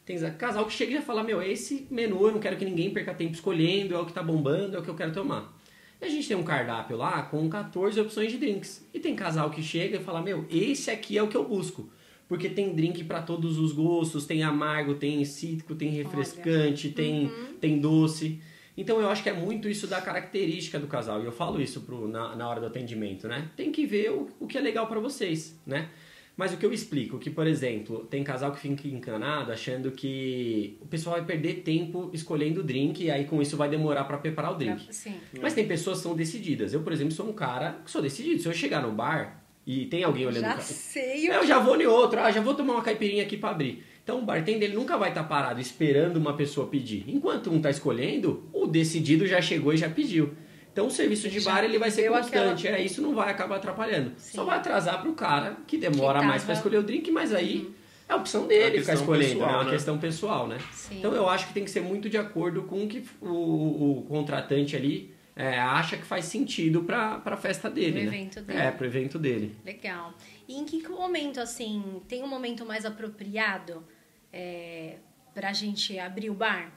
Tem 0.04 0.18
casal 0.32 0.66
que 0.66 0.73
chega 0.73 0.99
e 0.99 1.02
fala, 1.02 1.23
meu, 1.23 1.42
esse 1.42 1.87
menu 1.90 2.26
eu 2.26 2.32
não 2.32 2.38
quero 2.38 2.56
que 2.56 2.64
ninguém 2.64 2.90
perca 2.90 3.14
tempo 3.14 3.32
escolhendo, 3.32 3.94
é 3.94 3.99
o 3.99 4.04
que 4.04 4.12
tá 4.12 4.23
bombando, 4.23 4.76
é 4.76 4.80
o 4.80 4.82
que 4.82 4.90
eu 4.90 4.94
quero 4.94 5.12
tomar. 5.12 5.58
E 6.00 6.04
a 6.04 6.08
gente 6.08 6.28
tem 6.28 6.37
um 6.37 6.42
cardápio 6.42 6.96
lá 6.96 7.23
com 7.23 7.49
14 7.49 7.99
opções 8.00 8.30
de 8.30 8.38
drinks. 8.38 8.87
E 8.92 9.00
tem 9.00 9.16
casal 9.16 9.50
que 9.50 9.62
chega 9.62 9.96
e 9.96 10.04
fala, 10.04 10.20
meu, 10.20 10.44
esse 10.50 10.90
aqui 10.90 11.16
é 11.16 11.23
o 11.23 11.28
que 11.28 11.37
eu 11.37 11.49
busco. 11.49 11.88
Porque 12.28 12.50
tem 12.50 12.75
drink 12.75 13.04
para 13.04 13.23
todos 13.23 13.58
os 13.58 13.73
gostos, 13.73 14.26
tem 14.26 14.42
amargo, 14.42 14.94
tem 14.94 15.25
cítrico, 15.25 15.75
tem 15.75 15.90
refrescante, 15.90 16.90
tem, 16.90 17.30
tem 17.61 17.78
doce. 17.78 18.40
Então 18.76 19.00
eu 19.00 19.08
acho 19.08 19.23
que 19.23 19.28
é 19.28 19.32
muito 19.32 19.68
isso 19.68 19.87
da 19.87 20.00
característica 20.00 20.78
do 20.78 20.87
casal. 20.87 21.23
E 21.23 21.25
eu 21.25 21.32
falo 21.32 21.61
isso 21.61 21.80
pro, 21.82 22.08
na, 22.08 22.34
na 22.34 22.49
hora 22.49 22.61
do 22.61 22.66
atendimento, 22.66 23.28
né? 23.28 23.50
Tem 23.56 23.70
que 23.70 23.87
ver 23.87 24.11
o, 24.11 24.28
o 24.40 24.46
que 24.46 24.58
é 24.58 24.61
legal 24.61 24.87
para 24.87 25.00
vocês, 25.00 25.58
né? 25.66 25.88
Mas 26.37 26.53
o 26.53 26.57
que 26.57 26.67
eu 26.67 26.73
explico, 26.73 27.17
que 27.19 27.31
por 27.31 27.47
exemplo, 27.47 28.07
tem 28.11 28.25
casal 28.25 28.50
que 28.50 28.59
fica 28.59 28.88
encanado 28.88 29.53
achando 29.53 29.92
que 29.92 30.77
o 30.81 30.87
pessoal 30.87 31.16
vai 31.16 31.25
perder 31.25 31.62
tempo 31.62 32.11
escolhendo 32.12 32.61
o 32.61 32.64
drink 32.64 33.05
e 33.05 33.11
aí 33.11 33.25
com 33.25 33.40
isso 33.40 33.57
vai 33.57 33.68
demorar 33.68 34.03
para 34.05 34.18
preparar 34.18 34.53
o 34.53 34.57
drink. 34.57 34.92
Sim. 34.92 35.14
Mas 35.40 35.55
tem 35.55 35.64
pessoas 35.66 35.99
que 35.99 36.03
são 36.03 36.16
decididas. 36.16 36.75
Eu, 36.75 36.83
por 36.83 36.92
exemplo, 36.92 37.12
sou 37.12 37.29
um 37.29 37.33
cara 37.33 37.79
que 37.85 37.90
sou 37.90 38.03
decidido. 38.03 38.42
Se 38.42 38.49
eu 38.49 38.53
chegar 38.53 38.83
no 38.83 38.90
bar 38.90 39.44
e 39.64 39.87
tem 39.87 40.03
alguém 40.03 40.27
olhando... 40.27 40.42
Já 40.42 40.55
ca- 40.55 40.61
sei 40.61 41.29
o 41.31 41.33
eu 41.35 41.47
já 41.47 41.61
vou 41.61 41.81
em 41.81 41.87
outro, 41.87 42.18
ah, 42.18 42.31
já 42.33 42.40
vou 42.40 42.55
tomar 42.55 42.75
uma 42.75 42.83
caipirinha 42.83 43.23
aqui 43.23 43.37
para 43.37 43.51
abrir. 43.51 43.85
Então 44.03 44.18
o 44.18 44.23
bartender 44.25 44.68
ele 44.68 44.77
nunca 44.77 44.99
vai 44.99 45.11
estar 45.11 45.25
parado 45.25 45.61
esperando 45.61 46.16
uma 46.16 46.35
pessoa 46.37 46.66
pedir. 46.66 47.05
Enquanto 47.07 47.49
um 47.51 47.61
tá 47.61 47.70
escolhendo, 47.70 48.42
o 48.53 48.66
decidido 48.66 49.25
já 49.27 49.40
chegou 49.40 49.73
e 49.73 49.77
já 49.77 49.88
pediu. 49.88 50.35
Então 50.74 50.88
o 50.88 50.90
serviço 50.90 51.28
de 51.30 51.40
bar 51.40 51.62
ele 51.62 51.78
vai 51.78 51.88
ser 51.90 52.10
constante, 52.10 52.66
é, 52.66 52.82
isso 52.82 53.00
não 53.00 53.14
vai 53.14 53.30
acabar 53.30 53.56
atrapalhando. 53.56 54.12
Sim. 54.16 54.34
Só 54.38 54.44
vai 54.44 54.58
atrasar 54.58 55.00
pro 55.00 55.12
cara 55.14 55.56
que 55.68 55.78
demora 55.78 56.18
Que 56.18 56.26
mais 56.26 56.42
para 56.42 56.54
escolher 56.54 56.78
o 56.78 56.82
drink, 56.82 57.10
mas 57.12 57.32
aí 57.32 57.72
é 58.08 58.12
a 58.12 58.16
opção 58.16 58.46
dele 58.48 58.78
É 58.78 58.80
ficar 58.80 58.94
escolhendo, 58.94 59.34
pessoal, 59.34 59.46
né? 59.48 59.52
é 59.52 59.56
uma 59.58 59.64
né? 59.64 59.70
questão 59.70 59.98
pessoal, 59.98 60.46
né? 60.48 60.58
Sim. 60.72 60.98
Então 60.98 61.14
eu 61.14 61.28
acho 61.28 61.46
que 61.46 61.54
tem 61.54 61.64
que 61.64 61.70
ser 61.70 61.80
muito 61.80 62.10
de 62.10 62.18
acordo 62.18 62.64
com 62.64 62.82
o 62.84 62.88
que 62.88 63.04
o, 63.20 63.28
o- 63.28 63.98
o 64.00 64.02
contratante 64.02 64.74
ali 64.74 65.14
é, 65.37 65.58
acha 65.60 65.96
que 65.96 66.04
faz 66.04 66.24
sentido 66.24 66.82
para 66.82 67.22
a 67.24 67.37
festa 67.37 67.70
dele, 67.70 67.92
Pro 67.92 68.00
né? 68.00 68.06
evento 68.16 68.40
dele. 68.42 68.58
É, 68.58 68.70
pro 68.72 68.87
evento 68.87 69.18
dele. 69.18 69.56
Legal. 69.64 70.12
E 70.48 70.56
em 70.58 70.64
que 70.64 70.87
momento, 70.88 71.38
assim, 71.40 72.02
tem 72.08 72.22
um 72.22 72.28
momento 72.28 72.66
mais 72.66 72.84
apropriado 72.84 73.84
é, 74.32 74.96
pra 75.32 75.52
gente 75.52 75.98
abrir 76.00 76.30
o 76.30 76.34
bar? 76.34 76.72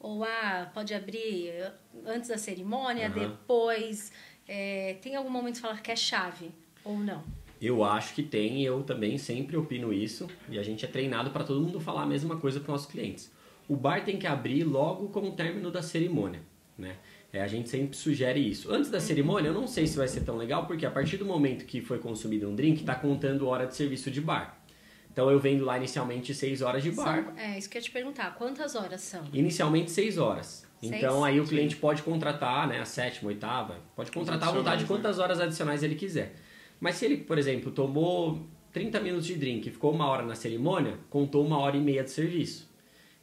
Ou, 0.00 0.24
ah, 0.24 0.70
pode 0.72 0.94
abrir 0.94 1.72
antes 2.06 2.30
da 2.30 2.38
cerimônia, 2.38 3.08
Aham. 3.08 3.28
depois. 3.28 4.10
É, 4.48 4.96
tem 5.02 5.14
algum 5.14 5.30
momento 5.30 5.56
que 5.56 5.60
fala 5.60 5.76
que 5.76 5.92
é 5.92 5.96
chave? 5.96 6.50
Ou 6.82 6.98
não? 6.98 7.22
Eu 7.60 7.84
acho 7.84 8.14
que 8.14 8.22
tem, 8.22 8.62
eu 8.62 8.82
também 8.82 9.18
sempre 9.18 9.54
opino 9.56 9.92
isso, 9.92 10.26
e 10.48 10.58
a 10.58 10.62
gente 10.62 10.82
é 10.84 10.88
treinado 10.88 11.30
para 11.30 11.44
todo 11.44 11.60
mundo 11.60 11.78
falar 11.78 12.02
a 12.02 12.06
mesma 12.06 12.38
coisa 12.38 12.58
para 12.58 12.72
nossos 12.72 12.90
clientes. 12.90 13.30
O 13.68 13.76
bar 13.76 14.02
tem 14.02 14.18
que 14.18 14.26
abrir 14.26 14.64
logo 14.64 15.08
com 15.10 15.28
o 15.28 15.32
término 15.32 15.70
da 15.70 15.82
cerimônia, 15.82 16.40
né? 16.78 16.96
É, 17.32 17.42
a 17.42 17.46
gente 17.46 17.68
sempre 17.68 17.96
sugere 17.96 18.40
isso. 18.40 18.72
Antes 18.72 18.90
da 18.90 18.98
cerimônia, 18.98 19.48
eu 19.48 19.54
não 19.54 19.66
sei 19.66 19.86
se 19.86 19.96
vai 19.96 20.08
ser 20.08 20.22
tão 20.22 20.36
legal, 20.36 20.66
porque 20.66 20.84
a 20.84 20.90
partir 20.90 21.18
do 21.18 21.24
momento 21.24 21.64
que 21.64 21.80
foi 21.80 21.98
consumido 21.98 22.48
um 22.48 22.56
drink, 22.56 22.82
tá 22.82 22.94
contando 22.94 23.46
hora 23.46 23.66
de 23.66 23.76
serviço 23.76 24.10
de 24.10 24.20
bar. 24.20 24.59
Então 25.12 25.30
eu 25.30 25.38
vendo 25.40 25.64
lá 25.64 25.76
inicialmente 25.76 26.32
6 26.34 26.62
horas 26.62 26.82
de 26.82 26.90
bar, 26.92 27.24
São- 27.24 27.38
é, 27.38 27.58
isso 27.58 27.68
que 27.68 27.76
eu 27.76 27.80
ia 27.80 27.84
te 27.84 27.90
perguntar. 27.90 28.34
Quantas 28.36 28.74
horas 28.76 29.00
são? 29.00 29.24
Inicialmente 29.32 29.90
6 29.90 30.18
horas. 30.18 30.66
Seis? 30.80 30.94
Então 30.94 31.24
aí 31.24 31.38
o 31.40 31.44
cliente 31.46 31.76
pode 31.76 32.02
contratar, 32.02 32.66
né, 32.66 32.80
a 32.80 32.84
sétima, 32.86 33.28
oitava, 33.28 33.76
pode 33.94 34.10
contratar 34.10 34.48
à 34.48 34.52
vontade 34.52 34.76
adicionais, 34.76 34.88
quantas 34.88 35.18
horas 35.18 35.38
adicionais 35.40 35.82
ele 35.82 35.94
quiser. 35.94 36.36
Mas 36.80 36.94
se 36.96 37.04
ele, 37.04 37.18
por 37.18 37.36
exemplo, 37.36 37.70
tomou 37.70 38.46
30 38.72 38.98
minutos 39.00 39.26
de 39.26 39.34
drink 39.34 39.66
e 39.66 39.70
ficou 39.70 39.92
uma 39.92 40.06
hora 40.06 40.22
na 40.22 40.34
cerimônia, 40.34 40.96
contou 41.10 41.44
uma 41.44 41.58
hora 41.58 41.76
e 41.76 41.80
meia 41.80 42.02
de 42.02 42.10
serviço. 42.10 42.69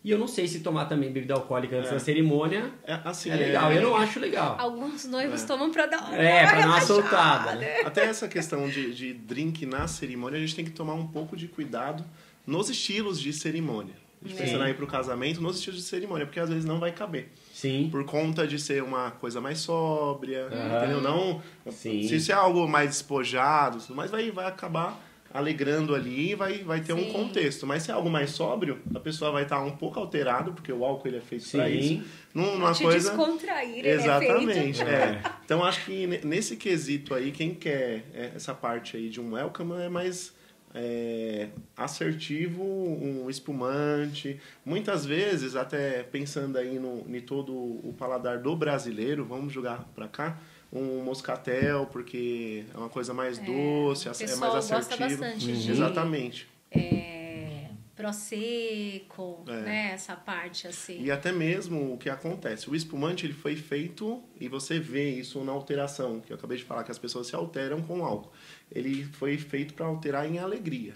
E 0.08 0.12
eu 0.12 0.18
não 0.18 0.26
sei 0.26 0.48
se 0.48 0.62
tomar 0.62 0.86
também 0.86 1.12
bebida 1.12 1.34
alcoólica 1.34 1.76
antes 1.76 1.90
É. 1.92 1.96
da 1.96 2.00
cerimônia 2.00 2.72
É, 2.86 2.98
assim, 3.04 3.30
é 3.30 3.36
legal, 3.36 3.74
eu 3.74 3.82
não 3.82 3.94
acho 3.94 4.22
legal. 4.22 4.56
Alguns 4.58 5.04
noivos 5.04 5.44
tomam 5.44 5.70
pra 5.70 5.86
dar 5.86 5.98
uma 6.00 6.16
É, 6.16 6.48
pra 6.48 6.62
dar 6.62 6.68
uma 6.68 6.80
soltada, 6.80 7.56
né? 7.56 7.82
Até 7.82 8.06
essa 8.06 8.26
questão 8.30 8.70
de, 8.70 8.94
de 8.96 9.12
drink 9.14 9.66
na 9.66 9.86
cerimônia, 9.86 10.38
a 10.38 10.40
gente 10.40 10.56
tem 10.56 10.64
que 10.64 10.72
tomar 10.72 10.94
um 10.94 11.06
pouco 11.06 11.36
de 11.36 11.50
cuidado 11.50 12.06
nos 12.46 12.70
estilos 12.70 13.20
de 13.20 13.34
cerimônia. 13.34 13.96
A 14.24 14.28
gente 14.30 14.38
Sim. 14.38 14.46
pensando 14.46 14.64
aí 14.64 14.74
pro 14.74 14.88
casamento, 14.88 15.42
nos 15.42 15.58
estilos 15.58 15.82
de 15.82 15.86
cerimônia, 15.86 16.26
porque 16.26 16.40
às 16.40 16.48
vezes 16.48 16.64
não 16.64 16.80
vai 16.80 16.94
caber. 16.94 17.30
Sim. 17.54 17.90
Por 17.92 18.06
conta 18.06 18.48
de 18.48 18.58
ser 18.58 18.82
uma 18.84 19.12
coisa 19.12 19.42
mais 19.42 19.60
sóbria, 19.60 20.48
Aham. 20.50 20.78
entendeu? 20.78 21.02
Não, 21.02 21.42
Sim. 21.70 22.02
se 22.08 22.16
isso 22.16 22.32
é 22.32 22.36
algo 22.36 22.66
mais 22.66 22.92
despojado, 22.92 23.80
tudo 23.82 23.94
mais 23.94 24.10
vai, 24.10 24.32
vai 24.32 24.46
acabar 24.46 24.98
alegrando 25.34 25.94
ali 25.94 26.32
e 26.32 26.36
vai, 26.36 26.60
vai 26.60 26.80
ter 26.82 26.94
Sim. 26.96 27.10
um 27.10 27.12
contexto. 27.14 27.66
Mas 27.68 27.84
se 27.84 27.92
é 27.92 27.94
algo 27.94 28.10
mais 28.10 28.32
sóbrio, 28.32 28.80
a 28.94 29.00
pessoa 29.00 29.32
vai 29.32 29.44
estar 29.44 29.62
um 29.64 29.72
pouco 29.78 30.00
alterado, 30.00 30.54
porque 30.54 30.72
o 30.72 30.84
álcool 30.86 31.08
ele 31.08 31.18
é 31.18 31.22
feito 31.22 31.50
para 31.52 31.70
isso. 31.70 32.04
Num- 32.34 32.54
Numa 32.58 32.72
Te 32.74 32.84
coisa... 32.84 33.10
descontrair, 33.10 33.80
ele 33.80 33.88
é 33.88 33.92
Exatamente, 33.94 34.54
feito. 34.78 34.82
é. 34.84 35.22
Então 35.46 35.64
acho 35.64 35.84
que 35.86 36.08
ne- 36.08 36.22
nesse 36.24 36.56
quesito 36.56 37.14
aí, 37.14 37.32
quem 37.32 37.54
quer 37.54 38.06
é, 38.14 38.32
essa 38.36 38.54
parte 38.54 38.96
aí 38.98 39.10
de 39.10 39.20
um 39.22 39.34
welcome 39.34 39.74
é 39.82 39.90
mais 39.90 40.36
é, 40.76 41.48
assertivo, 41.76 42.62
um 42.64 43.30
espumante. 43.30 44.40
Muitas 44.66 45.06
vezes, 45.06 45.56
até 45.56 46.04
pensando 46.04 46.58
aí 46.58 46.78
no, 46.78 47.04
em 47.08 47.20
todo 47.22 47.52
o 47.54 47.96
paladar 47.98 48.40
do 48.40 48.56
brasileiro, 48.56 49.26
vamos 49.26 49.52
jogar 49.54 49.90
pra 49.96 50.08
cá, 50.08 50.38
um 50.72 51.04
moscatel, 51.04 51.86
porque 51.92 52.66
é 52.74 52.78
uma 52.78 52.90
coisa 52.90 53.14
mais 53.14 53.38
doce, 53.40 54.08
o 54.08 54.12
é 54.12 54.36
mais 54.36 54.70
bastante 54.70 55.38
de- 55.56 55.72
Exatamente. 55.72 56.48
É, 56.72 57.70
prosecco, 57.96 59.44
É. 59.48 59.52
né? 59.62 59.92
Essa 59.94 60.16
parte 60.16 60.68
assim. 60.68 61.02
E 61.02 61.12
até 61.12 61.32
mesmo 61.32 61.94
o 61.94 61.98
que 61.98 62.10
acontece, 62.10 62.70
o 62.70 62.76
espumante 62.76 63.26
ele 63.26 63.34
foi 63.34 63.56
feito 63.56 64.22
e 64.40 64.48
você 64.48 64.80
vê 64.80 65.10
isso 65.12 65.44
na 65.44 65.52
alteração, 65.52 66.20
que 66.20 66.32
eu 66.32 66.38
acabei 66.38 66.58
de 66.58 66.64
falar 66.64 66.84
que 66.84 66.92
as 66.92 67.00
pessoas 67.00 67.28
se 67.28 67.36
alteram 67.36 67.82
com 67.82 68.04
álcool. 68.06 68.32
Ele 68.72 69.04
foi 69.04 69.38
feito 69.38 69.74
para 69.74 69.86
alterar 69.86 70.30
em 70.30 70.40
alegria. 70.40 70.94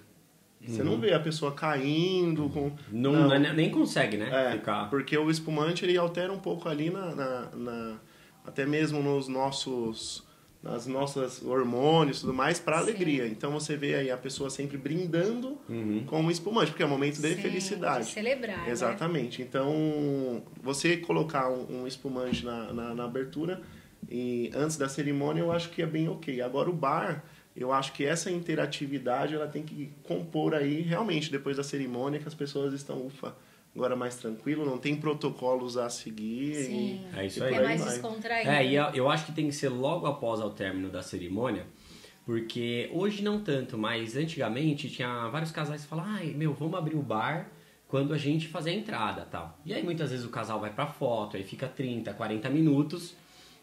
Você 0.64 0.84
não 0.84 1.00
vê 1.00 1.12
a 1.12 1.20
pessoa 1.20 1.54
caindo 1.54 2.48
com 2.50 2.72
Não, 2.92 3.12
Não. 3.28 3.40
nem- 3.40 3.52
nem 3.54 3.72
consegue, 3.72 4.16
né? 4.16 4.30
é, 4.32 4.52
Ficar. 4.52 4.92
porque 4.92 5.18
o 5.18 5.32
espumante 5.32 5.84
ele 5.84 5.98
altera 5.98 6.32
um 6.32 6.38
pouco 6.38 6.70
ali 6.70 6.92
na, 6.92 7.16
na- 7.16 7.50
na- 7.56 8.00
até 8.46 8.66
mesmo 8.66 9.02
nos 9.02 9.28
nossos 9.28 10.30
nas 10.64 10.86
nossas 10.86 11.42
hormônios 11.42 12.18
e 12.18 12.22
tudo 12.22 12.36
mais 12.36 12.60
para 12.60 12.78
alegria. 12.78 13.26
Então 13.26 13.52
você 13.52 13.76
vê 13.76 13.96
aí 13.96 14.12
a 14.12 14.18
pessoa 14.18 14.48
sempre 14.48 14.78
brindando 14.78 15.58
Uhum. 15.68 16.04
com 16.06 16.22
um 16.22 16.30
espumante, 16.30 16.70
porque 16.70 16.84
é 16.84 16.86
o 16.86 16.90
momento 16.90 17.20
de 17.20 17.30
Sim, 17.36 17.42
felicidade. 17.42 18.06
De 18.06 18.12
celebrar. 18.12 18.60
né? 18.66 18.70
Exatamente. 18.70 19.42
Então, 19.42 20.44
você 20.62 20.98
colocar 20.98 21.50
um, 21.50 21.82
um 21.82 21.88
espumante 21.88 22.46
na, 22.46 22.72
na, 22.72 22.94
na 22.94 23.06
abertura 23.06 23.60
e 24.08 24.52
antes 24.54 24.78
da 24.78 24.88
cerimônia, 24.88 25.42
eu 25.42 25.52
acho 25.52 25.70
que 25.72 25.82
é 25.82 25.86
bem 25.88 26.08
ok. 26.08 26.40
Agora, 26.42 26.70
o 26.70 26.74
bar, 26.74 27.24
eu 27.56 27.74
acho 27.74 27.92
que 27.94 28.06
essa 28.06 28.30
interatividade 28.30 29.34
ela 29.34 29.48
tem 29.48 29.64
que 29.64 29.92
compor 30.04 30.54
aí 30.54 30.82
realmente 30.82 31.32
depois 31.32 31.58
da 31.58 31.64
cerimônia, 31.64 32.20
que 32.20 32.28
as 32.28 32.36
pessoas 32.36 32.72
estão, 32.74 33.04
ufa, 33.08 33.34
agora 33.76 33.96
mais 33.96 34.16
tranquilo, 34.16 34.66
não 34.66 34.78
tem 34.78 34.96
protocolos 34.96 35.78
a 35.78 35.90
seguir. 35.90 36.52
e- 36.52 36.66
Sim. 36.66 37.06
É 37.16 37.26
isso 37.26 37.40
e 37.40 37.44
aí. 37.44 37.54
É 37.54 37.62
mais 37.62 37.84
descontraído. 37.86 38.50
É, 38.50 38.66
e 38.66 38.76
eu, 38.76 38.84
eu 38.94 39.10
acho 39.10 39.26
que 39.26 39.32
tem 39.32 39.48
que 39.48 39.56
ser 39.56 39.70
logo 39.70 40.06
após 40.06 40.40
ao 40.40 40.50
término 40.52 40.90
da 40.90 41.02
cerimônia, 41.02 41.66
porque 42.26 42.90
hoje 42.94 43.24
não 43.24 43.42
tanto, 43.42 43.78
mas 43.78 44.16
antigamente 44.16 44.90
tinha 44.90 45.28
vários 45.30 45.52
casais 45.52 45.82
que 45.84 45.88
falavam, 45.88 46.14
ai, 46.14 46.28
meu, 46.36 46.54
vamos 46.54 46.78
abrir 46.78 46.96
o 46.96 47.02
bar 47.02 47.50
quando 47.88 48.14
a 48.14 48.18
gente 48.18 48.48
fazer 48.48 48.70
a 48.70 48.74
entrada 48.74 49.28
tal. 49.30 49.60
E 49.66 49.74
aí 49.74 49.84
muitas 49.84 50.12
vezes 50.12 50.26
o 50.26 50.30
casal 50.30 50.60
vai 50.60 50.72
pra 50.72 50.88
foto, 50.88 51.36
aí 51.36 51.44
fica 51.44 51.68
30, 51.68 52.14
40 52.14 52.50
minutos, 52.50 53.16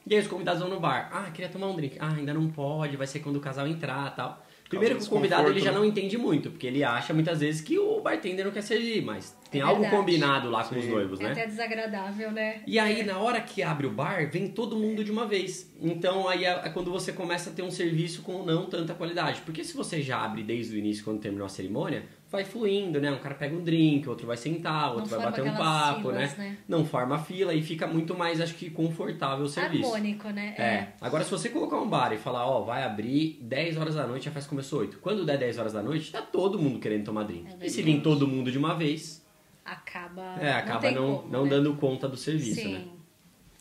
e 0.07 0.15
aí 0.15 0.21
os 0.21 0.27
convidados 0.27 0.61
vão 0.61 0.71
no 0.71 0.81
bar. 0.81 1.11
Ah, 1.13 1.31
queria 1.31 1.51
tomar 1.51 1.69
um 1.69 1.77
drink. 1.77 1.97
Ah, 2.01 2.13
ainda 2.15 2.33
não 2.35 2.51
pode, 2.51 2.97
vai 2.97 3.07
ser 3.07 3.21
quando 3.21 3.37
o 3.37 3.41
casal 3.41 3.67
entrar 3.67 4.15
tal. 4.15 4.45
Primeiro 4.69 4.97
que 4.99 5.03
o 5.05 5.09
convidado 5.09 5.45
ele 5.49 5.61
já 5.61 5.71
desconforto, 5.71 5.75
não 5.77 5.83
né? 5.83 5.89
entende 5.89 6.19
muito, 6.19 6.51
porque 6.51 6.67
ele 6.67 6.85
acha 6.85 7.15
muitas 7.15 7.41
vezes 7.41 7.63
que 7.63 7.79
o 7.79 8.01
bartender 8.03 8.45
não 8.45 8.53
quer 8.53 8.63
servir, 8.63 9.03
mas 9.03 9.35
tem 9.51 9.61
É 9.61 9.65
algo 9.65 9.81
verdade. 9.81 9.97
combinado 9.97 10.51
lá 10.51 10.65
com 10.65 10.77
os 10.77 10.85
Sim. 10.85 10.91
noivos, 10.91 11.21
É 11.21 11.25
né? 11.25 11.33
até 11.33 11.47
desagradável, 11.47 12.31
né? 12.31 12.63
E 12.67 12.79
aí, 12.79 13.03
na 13.05 13.19
hora 13.19 13.41
que 13.41 13.63
abre 13.63 13.87
o 13.87 13.91
bar, 13.91 14.29
vem 14.31 14.49
todo 14.49 14.77
mundo 14.77 15.03
de 15.03 15.11
uma 15.11 15.27
vez. 15.27 15.73
Então, 15.81 16.29
aí 16.29 16.45
é 16.45 16.59
é 16.65 16.69
quando 16.71 16.91
você 16.91 17.13
começa 17.13 17.51
a 17.51 17.53
ter 17.53 17.63
um 17.63 17.71
serviço 17.71 18.23
com 18.23 18.43
não 18.43 18.67
tanta 18.67 18.95
qualidade. 18.95 19.41
Porque 19.43 19.63
se 19.65 19.77
você 19.77 20.03
já 20.03 20.23
abre 20.25 20.43
desde 20.43 20.75
o 20.75 20.79
início, 20.79 21.05
quando 21.05 21.21
terminou 21.21 21.47
a 21.47 21.49
cerimônia, 21.49 22.05
vai 22.31 22.45
fluindo, 22.45 23.01
né? 23.01 23.11
Um 23.11 23.19
cara 23.19 23.35
pega 23.35 23.57
um 23.57 23.63
drink, 23.63 24.09
outro 24.09 24.27
vai 24.27 24.37
sentar, 24.37 24.93
outro 24.95 25.11
Não 25.11 25.19
vai 25.19 25.27
bater 25.31 25.43
um 25.45 25.55
papo, 25.57 26.01
filas, 26.11 26.37
né? 26.37 26.45
né? 26.51 26.57
Não 26.69 26.85
forma 26.85 27.19
fila 27.19 27.55
e 27.55 27.63
fica 27.63 27.87
muito 27.87 28.15
mais, 28.17 28.41
acho 28.41 28.55
que, 28.55 28.69
confortável 28.71 29.45
o 29.45 29.49
serviço. 29.49 29.85
Harmônico, 29.95 30.29
né? 30.31 30.55
É. 30.59 30.89
Agora, 31.01 31.25
se 31.25 31.31
você 31.31 31.49
colocar 31.49 31.77
um 31.77 31.89
bar 31.89 32.13
e 32.13 32.19
falar, 32.19 32.47
ó, 32.47 32.63
vai 32.63 32.83
abrir 32.83 33.39
10 33.43 33.77
horas 33.79 33.95
da 33.95 34.07
noite, 34.07 34.29
a 34.29 34.33
festa 34.33 34.49
começou 34.49 34.81
8. 34.81 34.99
Quando 34.99 35.25
der 35.25 35.39
10 35.39 35.59
horas 35.59 35.73
da 35.73 35.83
noite, 35.83 36.11
tá 36.13 36.21
todo 36.21 36.59
mundo 36.59 36.79
querendo 36.79 37.05
tomar 37.05 37.23
drink. 37.25 37.47
É 37.61 37.67
e 37.67 37.71
se 37.71 37.83
vir 37.83 38.01
todo 38.03 38.27
mundo 38.27 38.51
de 38.53 38.59
uma 38.59 38.75
vez, 38.75 39.25
Acaba. 39.73 40.37
é, 40.41 40.53
acaba 40.53 40.81
tem 40.81 40.95
não, 40.95 41.17
como, 41.19 41.29
não 41.33 41.45
né? 41.45 41.51
dando 41.51 41.75
conta 41.75 42.09
do 42.09 42.17
serviço, 42.17 42.61
Sim. 42.61 42.73
né? 42.75 42.85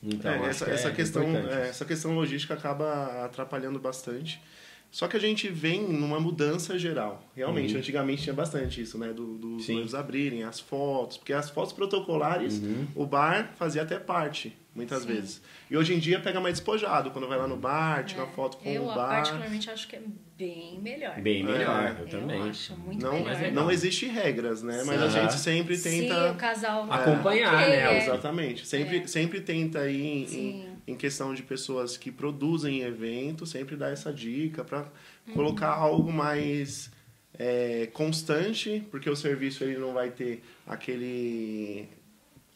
Então, 0.04 0.32
É, 0.32 0.50
essa, 0.50 0.65
que 0.65 0.72
é 0.72 0.74
essa 0.76 0.91
questão, 0.91 1.24
é, 1.24 1.70
essa 1.70 1.84
questão 1.86 2.13
logística 2.13 2.54
acaba 2.54 3.26
atrapalhando 3.26 3.80
bastante. 3.80 4.41
Só 4.89 5.08
que 5.08 5.17
a 5.17 5.20
gente 5.20 5.50
vem 5.50 5.82
numa 5.84 6.20
mudança 6.20 6.78
geral. 6.80 7.22
Realmente, 7.36 7.74
Uhum. 7.74 7.80
antigamente 7.80 8.24
tinha 8.24 8.34
bastante 8.34 8.82
isso, 8.82 8.98
né? 8.98 9.12
Do, 9.12 9.38
dos 9.38 9.67
noivos 9.67 9.93
abrirem, 9.93 10.43
as 10.43 10.60
fotos. 10.62 11.17
Porque 11.17 11.34
as 11.34 11.50
fotos 11.50 11.74
protocolares, 11.74 12.60
Uhum. 12.60 12.88
o 12.96 13.06
bar 13.06 13.52
fazia 13.58 13.82
até 13.82 14.00
parte, 14.00 14.56
muitas 14.78 15.02
Sim. 15.02 15.08
vezes. 15.08 15.42
E 15.70 15.76
hoje 15.76 15.94
em 15.94 16.00
dia 16.00 16.20
pega 16.22 16.40
mais 16.40 16.56
despojado. 16.56 17.12
Quando 17.12 17.28
vai 17.28 17.38
lá 17.38 17.48
no 17.48 17.58
bar, 17.58 18.06
tira 18.06 18.24
uma 18.24 18.32
foto 18.32 18.58
com 18.58 18.70
É. 18.70 18.78
Eu, 18.78 18.84
o 18.84 18.86
bar. 18.88 19.10
particularmente, 19.10 19.70
acho 19.70 19.88
que 19.88 19.96
é 19.98 20.02
bem 20.38 20.80
melhor. 20.80 21.20
Bem 21.20 21.44
melhor, 21.44 21.84
É. 21.84 21.92
eu 22.00 22.06
Eu 22.06 22.08
também. 22.10 22.42
acho 22.50 22.78
muito 22.78 23.04
Não, 23.06 23.13
melhor. 23.13 23.34
legal. 23.36 23.52
não 23.52 23.72
existe 23.72 24.06
regras, 24.06 24.63
né? 24.63 24.84
Mas 24.86 25.02
a 25.02 25.10
Sim. 25.10 25.20
gente 25.22 25.34
sempre 25.40 25.76
Se 25.76 25.90
tenta... 25.90 26.32
o 26.32 26.36
casal 26.36 26.84
Acompanhar, 26.90 27.54
Ok, 27.56 27.68
né? 27.70 27.94
é. 27.94 27.98
Exatamente. 28.04 28.66
Sempre, 28.66 29.08
sempre 29.08 29.42
tenta 29.42 29.80
aí 29.80 30.06
em, 30.24 30.28
Sim. 30.28 30.66
em, 30.88 30.94
em 30.94 30.96
questão 30.96 31.34
de 31.34 31.44
pessoas 31.44 31.98
que 31.98 32.12
produzem 32.12 32.82
eventos, 32.84 33.50
sempre 33.50 33.76
dar 33.76 33.92
essa 33.92 34.13
dica 34.13 34.63
para 34.63 34.86
Uhum. 35.28 35.34
colocar 35.34 35.70
algo 35.74 36.12
mais 36.13 36.90
é, 37.40 37.88
constante, 37.94 38.84
porque 38.90 39.08
o 39.10 39.16
serviço 39.16 39.63
ele 39.63 39.78
não 39.78 39.94
vai 39.94 40.10
ter 40.10 40.42
aquele 40.66 41.88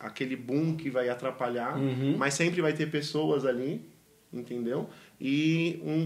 aquele 0.01 0.35
boom 0.35 0.75
que 0.75 0.89
vai 0.89 1.09
atrapalhar, 1.09 1.77
Uhum. 1.77 2.15
mas 2.17 2.33
sempre 2.33 2.61
vai 2.61 2.73
ter 2.73 2.89
pessoas 2.89 3.45
ali, 3.45 3.85
entendeu? 4.33 4.89
E 5.19 5.79
um, 5.83 6.03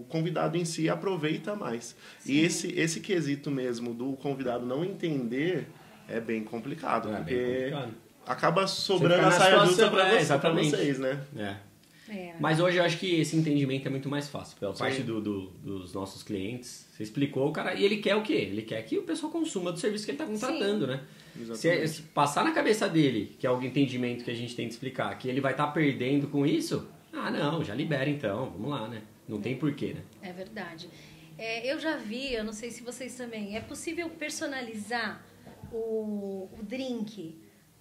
o 0.00 0.06
convidado 0.08 0.56
em 0.56 0.64
si 0.64 0.88
aproveita 0.88 1.54
mais. 1.56 1.96
E 2.26 2.40
esse, 2.40 2.68
esse 2.78 3.00
quesito 3.00 3.50
mesmo 3.50 3.94
do 3.94 4.12
convidado 4.14 4.66
não 4.66 4.84
entender 4.84 5.66
é 6.08 6.20
bem 6.20 6.44
complicado, 6.44 7.08
É, 7.08 7.12
bem 7.12 7.20
porque 7.22 7.54
complicado. 7.70 7.94
acaba 8.26 8.66
sobrando 8.66 9.26
a 9.26 9.30
saia 9.30 9.64
justa 9.66 9.88
para 10.38 10.52
vocês, 10.52 10.98
né? 10.98 11.20
É. 11.36 11.56
É. 12.08 12.34
Mas 12.38 12.60
hoje 12.60 12.76
eu 12.76 12.84
acho 12.84 12.98
que 12.98 13.18
esse 13.20 13.34
entendimento 13.36 13.86
é 13.86 13.90
muito 13.90 14.08
mais 14.10 14.28
fácil. 14.28 14.58
Pela 14.58 14.74
Sim. 14.74 14.78
parte 14.78 15.02
do, 15.02 15.20
do- 15.20 15.50
dos 15.62 15.94
nossos 15.94 16.22
clientes, 16.22 16.86
você 16.92 17.02
explicou, 17.02 17.48
o 17.48 17.52
cara. 17.52 17.74
E 17.74 17.82
ele 17.84 17.96
quer 17.98 18.14
o 18.14 18.22
quê? 18.22 18.34
Ele 18.34 18.62
quer 18.62 18.82
que 18.82 18.98
o 18.98 19.02
pessoal 19.04 19.32
consuma 19.32 19.72
do 19.72 19.78
serviço 19.78 20.04
que 20.04 20.10
ele 20.10 20.18
está 20.22 20.26
contratando, 20.26 20.86
né? 20.86 21.02
Se, 21.34 21.40
Exatamente. 21.42 21.88
se 21.88 22.02
passar 22.02 22.44
na 22.44 22.52
cabeça 22.52 22.88
dele, 22.88 23.34
que 23.38 23.46
é 23.46 23.50
o 23.50 23.60
entendimento 23.62 24.22
que 24.24 24.30
a 24.30 24.34
gente 24.34 24.54
tem 24.54 24.68
de 24.68 24.74
explicar, 24.74 25.16
que 25.18 25.28
ele 25.28 25.40
vai 25.40 25.52
estar 25.52 25.68
perdendo 25.68 26.28
com 26.28 26.44
isso, 26.46 26.86
ah, 27.12 27.30
não, 27.30 27.64
já 27.64 27.74
libera 27.74 28.08
então, 28.10 28.50
vamos 28.50 28.70
lá, 28.70 28.86
né? 28.88 29.02
Não 29.26 29.40
tem 29.40 29.56
porquê, 29.56 29.94
né? 29.94 30.02
É 30.20 30.32
verdade. 30.32 30.88
É, 31.38 31.72
eu 31.72 31.80
já 31.80 31.96
vi, 31.96 32.34
eu 32.34 32.44
não 32.44 32.52
sei 32.52 32.70
se 32.70 32.82
vocês 32.82 33.16
também, 33.16 33.56
é 33.56 33.60
possível 33.60 34.08
personalizar 34.10 35.24
o, 35.72 36.48
o 36.52 36.62
drink 36.62 37.34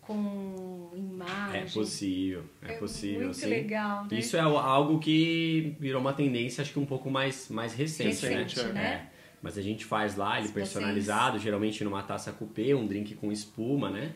com 0.06 0.90
imagem? 0.96 1.62
É 1.62 1.66
possível, 1.66 2.44
é, 2.62 2.74
É 2.74 2.78
possível, 2.78 3.26
muito 3.26 3.38
sim. 3.38 3.48
legal, 3.48 4.04
né? 4.10 4.20
Isso 4.20 4.38
é 4.38 4.42
algo 4.42 5.00
que 5.00 5.76
virou 5.80 6.02
uma 6.02 6.14
tendência, 6.14 6.62
acho 6.62 6.72
que 6.72 6.80
um 6.80 6.86
pouco 6.86 7.10
mais, 7.10 7.50
mais 7.50 7.74
recente, 7.74 8.26
Recente, 8.26 8.60
né? 8.60 8.74
né? 8.74 8.84
É. 9.10 9.14
Mas 9.42 9.58
a 9.58 9.62
gente 9.62 9.84
faz 9.84 10.16
lá, 10.16 10.38
ele 10.40 10.48
Se 10.48 10.54
personalizado, 10.54 11.38
geralmente 11.38 11.84
numa 11.84 12.02
taça 12.02 12.32
coupé, 12.32 12.74
um 12.74 12.88
drink 12.88 13.16
com 13.16 13.32
espuma, 13.32 13.90
né? 13.90 14.14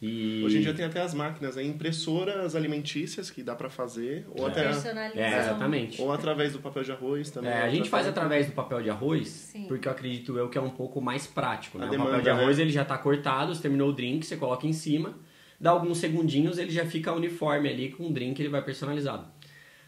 E... 0.00 0.42
Hoje 0.44 0.58
em 0.58 0.60
dia 0.60 0.74
tem 0.74 0.84
até 0.84 1.00
as 1.00 1.14
máquinas, 1.14 1.56
né? 1.56 1.64
impressoras 1.64 2.54
alimentícias 2.54 3.30
que 3.30 3.42
dá 3.42 3.54
para 3.54 3.70
fazer, 3.70 4.26
ou 4.36 4.46
até 4.46 4.64
Personalizam. 4.64 5.22
É, 5.22 5.38
exatamente. 5.38 6.02
ou 6.02 6.12
através 6.12 6.52
do 6.52 6.58
papel 6.58 6.82
de 6.82 6.92
arroz 6.92 7.30
também. 7.30 7.50
É, 7.50 7.62
a 7.62 7.70
gente 7.70 7.88
faz 7.88 8.06
através 8.06 8.46
do 8.46 8.52
papel 8.52 8.82
de 8.82 8.90
arroz, 8.90 9.28
Sim. 9.28 9.64
porque 9.66 9.88
eu 9.88 9.92
acredito 9.92 10.36
eu 10.36 10.50
que 10.50 10.58
é 10.58 10.60
um 10.60 10.70
pouco 10.70 11.00
mais 11.00 11.26
prático, 11.26 11.78
né? 11.78 11.84
A 11.84 11.88
o 11.88 11.90
papel 11.92 12.04
demanda, 12.04 12.22
de 12.22 12.28
arroz 12.28 12.58
né? 12.58 12.64
ele 12.64 12.72
já 12.72 12.84
tá 12.84 12.98
cortado, 12.98 13.54
você 13.54 13.62
terminou 13.62 13.88
o 13.88 13.92
drink, 13.92 14.26
você 14.26 14.36
coloca 14.36 14.66
em 14.66 14.72
cima, 14.72 15.14
dá 15.58 15.70
alguns 15.70 15.96
segundinhos, 15.96 16.58
ele 16.58 16.70
já 16.70 16.84
fica 16.84 17.14
uniforme 17.14 17.70
ali 17.70 17.88
com 17.88 18.06
o 18.06 18.12
drink, 18.12 18.38
ele 18.38 18.50
vai 18.50 18.62
personalizado. 18.62 19.26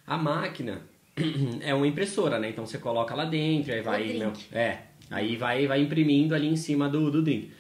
A 0.07 0.17
máquina 0.17 0.81
é 1.61 1.75
uma 1.75 1.87
impressora, 1.87 2.39
né? 2.39 2.49
Então 2.49 2.65
você 2.65 2.79
coloca 2.79 3.15
lá 3.15 3.27
dentro, 3.27 3.75
aí 3.75 3.83
vai, 3.83 4.05
drink. 4.05 4.19
meu, 4.19 4.33
é, 4.53 4.79
aí 5.11 5.37
vai 5.37 5.67
vai 5.67 5.83
imprimindo 5.83 6.35
ali 6.35 6.49
em 6.49 6.57
cima 6.57 6.89
do, 6.89 7.11
do 7.11 7.23
drink. 7.23 7.53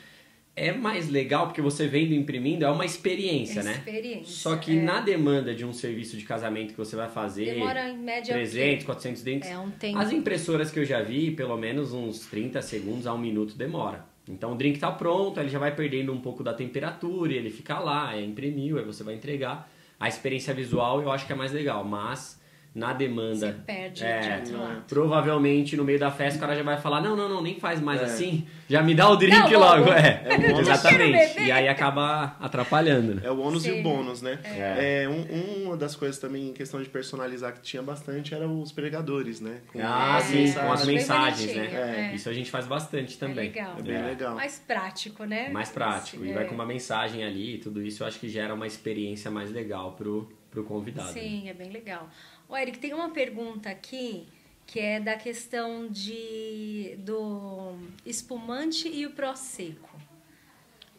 É 0.58 0.72
mais 0.72 1.08
legal 1.08 1.46
porque 1.46 1.62
você 1.62 1.86
vendo 1.86 2.12
imprimindo 2.12 2.64
é 2.64 2.70
uma 2.70 2.84
experiência, 2.84 3.62
né? 3.62 3.72
Experiência, 3.72 4.24
Só 4.34 4.56
que 4.56 4.76
é. 4.76 4.82
na 4.82 5.00
demanda 5.00 5.54
de 5.54 5.64
um 5.64 5.72
serviço 5.72 6.16
de 6.16 6.24
casamento 6.24 6.72
que 6.72 6.76
você 6.76 6.96
vai 6.96 7.08
fazer, 7.08 7.54
Demora 7.54 7.88
em 7.88 7.98
média 7.98 8.34
300, 8.34 8.84
400 8.84 9.22
drinks, 9.22 9.48
É 9.48 9.58
um 9.58 9.70
tempo. 9.70 9.98
as 9.98 10.12
impressoras 10.12 10.70
que 10.70 10.80
eu 10.80 10.84
já 10.84 11.00
vi, 11.00 11.30
pelo 11.30 11.56
menos 11.56 11.92
uns 11.92 12.26
30 12.26 12.60
segundos 12.62 13.06
a 13.06 13.14
um 13.14 13.18
minuto 13.18 13.56
demora. 13.56 14.04
Então 14.28 14.52
o 14.52 14.54
drink 14.56 14.78
tá 14.78 14.90
pronto, 14.90 15.40
ele 15.40 15.48
já 15.48 15.58
vai 15.58 15.74
perdendo 15.74 16.12
um 16.12 16.20
pouco 16.20 16.42
da 16.42 16.52
temperatura, 16.52 17.32
e 17.32 17.36
ele 17.36 17.50
fica 17.50 17.78
lá, 17.78 18.14
é, 18.14 18.22
imprimiu, 18.22 18.78
aí 18.78 18.84
você 18.84 19.02
vai 19.04 19.14
entregar. 19.14 19.70
A 19.98 20.06
experiência 20.08 20.52
visual 20.52 21.00
eu 21.00 21.10
acho 21.10 21.26
que 21.26 21.32
é 21.32 21.36
mais 21.36 21.52
legal, 21.52 21.84
mas 21.84 22.37
na 22.74 22.92
demanda. 22.92 23.34
Você 23.34 23.52
perde 23.66 24.04
é, 24.04 24.40
de 24.40 24.52
outro 24.52 24.62
lado. 24.62 24.82
Provavelmente 24.88 25.76
no 25.76 25.84
meio 25.84 25.98
da 25.98 26.10
festa 26.10 26.36
o 26.38 26.40
cara 26.40 26.54
já 26.54 26.62
vai 26.62 26.76
falar: 26.78 27.00
não, 27.00 27.16
não, 27.16 27.28
não, 27.28 27.42
nem 27.42 27.58
faz 27.58 27.80
mais 27.80 28.00
É. 28.00 28.04
assim, 28.04 28.46
já 28.68 28.82
me 28.82 28.94
dá 28.94 29.08
o 29.08 29.16
drink 29.16 29.36
Não, 29.52 29.58
logo. 29.58 29.92
É, 29.92 30.22
É 30.26 30.34
ônus. 30.52 30.60
exatamente. 30.60 31.40
E 31.40 31.50
aí 31.50 31.66
acaba 31.68 32.36
atrapalhando. 32.40 33.14
né? 33.16 33.22
É 33.24 33.30
o 33.30 33.38
ônus 33.40 33.64
e 33.66 33.70
Sim. 33.72 33.80
o 33.80 33.82
bônus, 33.82 34.22
né? 34.22 34.38
É. 34.44 35.02
É, 35.04 35.08
um- 35.08 35.64
uma 35.66 35.76
das 35.76 35.96
coisas 35.96 36.18
também 36.18 36.48
em 36.50 36.52
questão 36.52 36.82
de 36.82 36.88
personalizar 36.88 37.52
que 37.54 37.60
tinha 37.60 37.82
bastante 37.82 38.34
eram 38.34 38.60
os 38.60 38.70
pregadores, 38.70 39.40
né? 39.40 39.60
Com 39.72 39.80
Ah, 39.82 40.18
É, 40.18 40.22
sim, 40.22 40.52
com 40.52 40.72
as 40.72 40.84
mensagens, 40.86 41.46
né? 41.54 41.62
bonitinho, 41.62 41.78
é. 41.80 42.14
Isso 42.14 42.28
a 42.28 42.32
gente 42.32 42.50
faz 42.50 42.66
bastante 42.66 43.18
também. 43.18 43.38
É 43.38 43.48
legal. 43.48 43.74
É 43.78 43.82
bem 43.82 44.02
legal. 44.04 44.34
Mais 44.34 44.58
prático, 44.58 45.24
né? 45.24 45.48
Mais 45.48 45.70
prático. 45.70 46.24
E 46.24 46.30
É. 46.30 46.34
vai 46.34 46.44
com 46.44 46.54
uma 46.54 46.66
mensagem 46.66 47.24
ali 47.24 47.54
e 47.54 47.58
tudo 47.58 47.82
isso 47.82 48.02
eu 48.02 48.06
acho 48.06 48.20
que 48.20 48.28
gera 48.28 48.54
uma 48.54 48.66
experiência 48.66 49.30
mais 49.30 49.50
legal 49.50 49.92
pro, 49.92 50.28
pro 50.50 50.64
convidado. 50.64 51.08
né? 51.08 51.20
Sim, 51.20 51.48
é 51.48 51.54
bem 51.54 51.70
legal. 51.70 52.08
Ô, 52.48 52.56
Eric, 52.56 52.78
tem 52.78 52.94
uma 52.94 53.10
pergunta 53.10 53.68
aqui 53.68 54.26
que 54.66 54.78
é 54.80 55.00
da 55.00 55.16
questão 55.16 55.88
de 55.88 56.96
do 56.98 57.76
espumante 58.04 58.88
e 58.88 59.06
o 59.06 59.10
prosecco. 59.10 59.98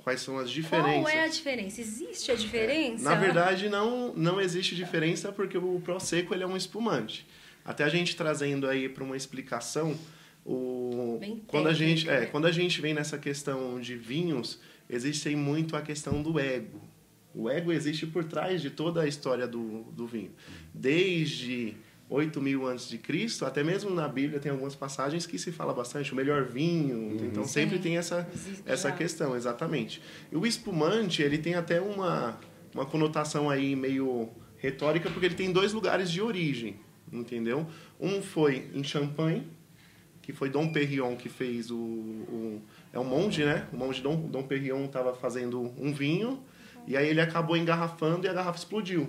Quais 0.03 0.21
são 0.21 0.39
as 0.39 0.49
diferenças? 0.49 1.01
Qual 1.01 1.09
é 1.09 1.23
a 1.23 1.27
diferença? 1.27 1.81
Existe 1.81 2.31
a 2.31 2.35
diferença? 2.35 3.03
Na 3.03 3.15
verdade, 3.15 3.69
não, 3.69 4.13
não 4.15 4.41
existe 4.41 4.75
diferença 4.75 5.31
porque 5.31 5.57
o 5.57 5.79
Prosecco 5.81 6.33
ele 6.33 6.43
é 6.43 6.47
um 6.47 6.57
espumante. 6.57 7.27
Até 7.63 7.83
a 7.83 7.89
gente 7.89 8.15
trazendo 8.15 8.67
aí 8.67 8.89
para 8.89 9.03
uma 9.03 9.15
explicação, 9.15 9.95
o, 10.45 11.17
Bem 11.19 11.43
quando, 11.45 11.67
a 11.67 11.73
gente, 11.73 12.09
é, 12.09 12.21
né? 12.21 12.25
quando 12.27 12.47
a 12.47 12.51
gente 12.51 12.81
vem 12.81 12.93
nessa 12.93 13.17
questão 13.17 13.79
de 13.79 13.95
vinhos, 13.95 14.59
existe 14.89 15.35
muito 15.35 15.75
a 15.75 15.81
questão 15.81 16.23
do 16.23 16.39
ego. 16.39 16.81
O 17.39 17.49
ego 17.49 17.71
existe 17.71 18.05
por 18.05 18.23
trás 18.25 18.61
de 18.61 18.69
toda 18.69 19.01
a 19.01 19.07
história 19.07 19.47
do, 19.47 19.83
do 19.93 20.05
vinho. 20.05 20.31
Desde 20.73 21.73
8 22.09 22.41
mil 22.41 22.65
antes 22.67 22.89
de 22.89 22.97
Cristo, 22.97 23.45
até 23.45 23.63
mesmo 23.63 23.91
na 23.91 24.07
Bíblia 24.07 24.39
tem 24.39 24.51
algumas 24.51 24.75
passagens 24.75 25.25
que 25.25 25.37
se 25.37 25.51
fala 25.51 25.73
bastante, 25.73 26.11
o 26.11 26.15
melhor 26.15 26.43
vinho, 26.45 26.97
Uhum. 26.97 27.25
então 27.25 27.45
sempre 27.45 27.77
Sim. 27.77 27.81
tem 27.83 27.97
essa, 27.97 28.27
essa 28.65 28.89
já. 28.89 28.95
questão, 28.95 29.35
exatamente. 29.37 30.01
E 30.31 30.35
o 30.35 30.45
espumante, 30.45 31.21
ele 31.21 31.37
tem 31.37 31.53
até 31.53 31.79
uma, 31.79 32.37
uma 32.73 32.85
conotação 32.85 33.49
aí 33.49 33.75
meio 33.75 34.29
retórica, 34.57 35.09
porque 35.09 35.27
ele 35.27 35.35
tem 35.35 35.51
dois 35.53 35.71
lugares 35.71 36.09
de 36.11 36.21
origem, 36.21 36.75
entendeu? 37.13 37.65
Um 37.99 38.21
foi 38.21 38.69
em 38.73 38.83
Champagne, 38.83 39.47
que 40.21 40.33
foi 40.33 40.49
Dom 40.49 40.71
Perignon 40.73 41.15
que 41.15 41.29
fez 41.29 41.71
o, 41.71 41.77
o 41.77 42.61
é 42.91 42.99
um 42.99 43.03
monge, 43.05 43.45
né? 43.45 43.65
O 43.71 43.77
monge 43.77 44.01
Dom, 44.01 44.27
Dom 44.27 44.43
Perignon 44.43 44.85
estava 44.85 45.13
fazendo 45.13 45.73
um 45.77 45.93
vinho 45.93 46.39
e 46.89 46.97
aí 46.97 47.07
ele 47.07 47.21
acabou 47.21 47.55
engarrafando 47.55 48.25
e 48.25 48.29
a 48.29 48.33
garrafa 48.33 48.57
explodiu. 48.57 49.07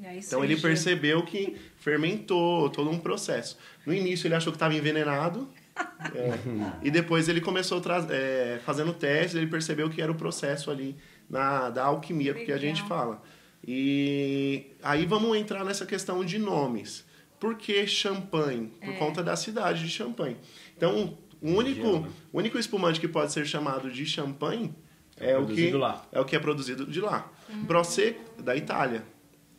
E 0.00 0.04
aí 0.04 0.18
Então 0.18 0.42
ele 0.42 0.56
percebeu 0.56 1.22
que 1.22 1.56
fermentou 1.76 2.68
todo 2.68 2.90
um 2.90 2.98
processo. 2.98 3.56
No 3.86 3.94
início 3.94 4.26
ele 4.26 4.34
achou 4.34 4.52
que 4.52 4.56
estava 4.56 4.74
envenenado 4.74 5.48
é, 6.12 6.38
e 6.82 6.90
depois 6.90 7.28
ele 7.28 7.40
começou 7.40 7.80
é, 8.10 8.58
fazendo 8.64 8.92
testes, 8.92 9.36
ele 9.36 9.46
percebeu 9.46 9.88
que 9.88 10.02
era 10.02 10.10
o 10.10 10.16
processo 10.16 10.72
ali 10.72 10.96
na, 11.30 11.70
da 11.70 11.84
alquimia, 11.84 12.34
porque 12.34 12.52
a 12.52 12.58
gente 12.58 12.82
fala. 12.82 13.22
E 13.66 14.72
aí 14.82 15.06
vamos 15.06 15.36
entrar 15.36 15.64
nessa 15.64 15.86
questão 15.86 16.24
de 16.24 16.38
nomes. 16.38 17.04
Por 17.38 17.56
que 17.56 17.86
champanhe? 17.86 18.72
Por 18.80 18.90
É. 18.90 18.96
conta 18.96 19.22
da 19.22 19.36
cidade 19.36 19.84
de 19.84 19.88
Champagne. 19.88 20.36
Então, 20.76 21.16
o 21.40 21.50
único, 21.50 22.00
né? 22.00 22.10
o 22.32 22.38
único 22.38 22.58
espumante 22.58 22.98
que 22.98 23.06
pode 23.06 23.32
ser 23.32 23.46
chamado 23.46 23.90
de 23.90 24.04
champanhe 24.04 24.74
é, 25.20 25.36
o 25.38 25.46
que 25.46 25.70
lá. 25.72 26.04
é 26.12 26.20
o 26.20 26.24
que 26.24 26.34
é 26.36 26.38
produzido 26.38 26.86
de 26.86 27.00
lá. 27.00 27.30
Uhum. 27.48 27.64
Prosecco 27.66 28.42
da 28.42 28.54
Itália. 28.56 29.02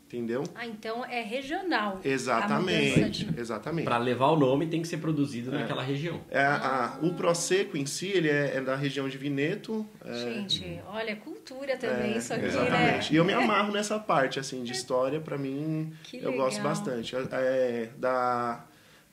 Entendeu? 0.08 0.44
Ah, 0.54 0.66
então 0.68 1.04
é 1.04 1.22
regional. 1.24 2.00
Exatamente, 2.06 3.26
de- 3.26 3.40
exatamente. 3.40 3.86
Para 3.86 3.98
levar 3.98 4.28
o 4.28 4.36
nome 4.38 4.68
tem 4.68 4.82
que 4.82 4.88
ser 4.88 4.98
produzido 4.98 5.54
É. 5.54 5.60
naquela 5.60 5.82
região. 5.82 6.22
É, 6.30 6.40
a- 6.46 7.00
o 7.02 7.14
Prosecco 7.16 7.76
em 7.76 7.86
si, 7.88 8.08
ele 8.10 8.30
é, 8.30 8.58
é 8.58 8.62
da 8.62 8.76
região 8.76 9.10
de 9.10 9.18
Vineto. 9.18 9.86
é, 10.06 10.14
Gente, 10.14 10.80
olha, 10.88 11.16
cultura 11.16 11.76
também 11.76 12.14
é, 12.14 12.18
isso 12.18 12.34
aqui, 12.34 12.46
exatamente. 12.46 12.78
né? 12.78 13.10
E 13.12 13.16
eu 13.16 13.26
me 13.26 13.34
amarro 13.34 13.74
nessa 13.74 14.00
parte, 14.00 14.40
assim, 14.40 14.64
de 14.64 14.72
história, 14.72 15.20
pra 15.20 15.38
mim, 15.38 15.92
Que 16.04 16.18
eu 16.18 16.34
gosto 16.34 16.58
legal. 16.58 16.70
bastante. 16.72 17.16
É, 17.32 17.90
da, 17.98 18.64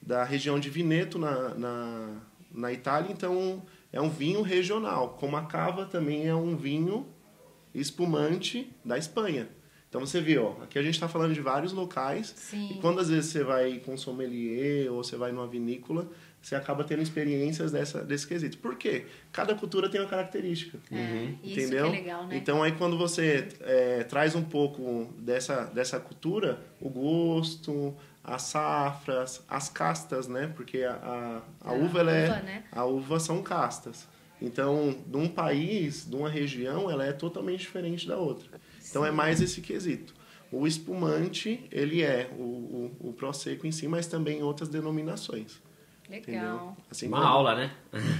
da 0.00 0.22
região 0.24 0.60
de 0.60 0.68
Vineto, 0.68 1.18
na, 1.18 1.54
na, 1.54 2.08
na 2.54 2.70
Itália, 2.72 3.10
então 3.10 3.62
é 3.92 4.00
um 4.00 4.08
vinho 4.08 4.42
regional. 4.42 5.16
Como 5.20 5.36
a 5.36 5.42
cava 5.42 5.84
também 5.84 6.26
é 6.26 6.34
um 6.34 6.56
vinho 6.56 7.06
espumante 7.74 8.72
da 8.84 8.96
Espanha. 8.96 9.48
Então 9.88 10.00
você 10.00 10.22
vê, 10.22 10.38
ó, 10.38 10.52
aqui 10.62 10.78
a 10.78 10.82
gente 10.82 10.94
está 10.94 11.06
falando 11.06 11.34
de 11.34 11.40
vários 11.42 11.72
locais. 11.72 12.32
Sim. 12.34 12.70
E 12.70 12.74
quando 12.80 12.98
às 12.98 13.10
vezes 13.10 13.30
você 13.30 13.44
vai 13.44 13.78
com 13.84 13.94
sommelier 13.94 14.90
ou 14.90 15.04
você 15.04 15.16
vai 15.16 15.32
numa 15.32 15.46
vinícola, 15.46 16.08
você 16.40 16.56
acaba 16.56 16.82
tendo 16.82 17.02
experiências 17.02 17.70
dessa, 17.70 18.02
desse 18.02 18.26
quesito. 18.26 18.56
Por 18.56 18.76
quê? 18.76 19.04
Cada 19.30 19.54
cultura 19.54 19.90
tem 19.90 20.00
uma 20.00 20.08
característica. 20.08 20.78
É, 20.90 21.34
isso 21.44 21.60
entendeu? 21.60 21.90
que 21.90 21.96
é 21.96 22.00
legal, 22.00 22.26
né? 22.26 22.36
Então 22.36 22.62
aí 22.62 22.72
quando 22.72 22.96
você 22.96 23.48
é, 23.60 24.02
traz 24.04 24.34
um 24.34 24.42
pouco 24.42 25.12
dessa, 25.18 25.64
dessa 25.64 26.00
cultura, 26.00 26.58
o 26.80 26.88
gosto, 26.88 27.94
as 28.24 28.42
safras, 28.42 29.42
as 29.48 29.68
castas, 29.68 30.28
né? 30.28 30.52
Porque 30.54 30.82
a, 30.84 30.92
a, 30.92 31.68
a 31.68 31.70
A 31.70 31.72
uva, 31.74 32.00
ela 32.00 32.12
é, 32.12 32.24
uva, 32.28 32.40
né? 32.40 32.64
a 32.70 32.84
uva 32.84 33.20
são 33.20 33.42
castas. 33.42 34.06
Então, 34.40 34.96
de 35.06 35.16
um 35.16 35.28
país, 35.28 36.04
de 36.08 36.16
uma 36.16 36.28
região, 36.28 36.90
ela 36.90 37.04
é 37.06 37.12
totalmente 37.12 37.60
diferente 37.60 38.06
da 38.08 38.16
outra. 38.16 38.48
Então 38.88 39.04
é 39.06 39.10
mais 39.10 39.40
esse 39.40 39.60
quesito. 39.60 40.14
O 40.50 40.66
espumante, 40.66 41.64
ele 41.70 42.02
é 42.02 42.28
o, 42.36 42.42
o, 42.42 43.08
o 43.08 43.12
Prosecco 43.12 43.66
em 43.66 43.72
si, 43.72 43.86
mas 43.88 44.06
também 44.06 44.42
outras 44.42 44.68
denominações. 44.68 45.60
Legal. 46.10 46.76
Assim 46.90 47.06
Uma 47.08 47.18
como- 47.18 47.28
aula, 47.28 47.54
né? 47.54 47.70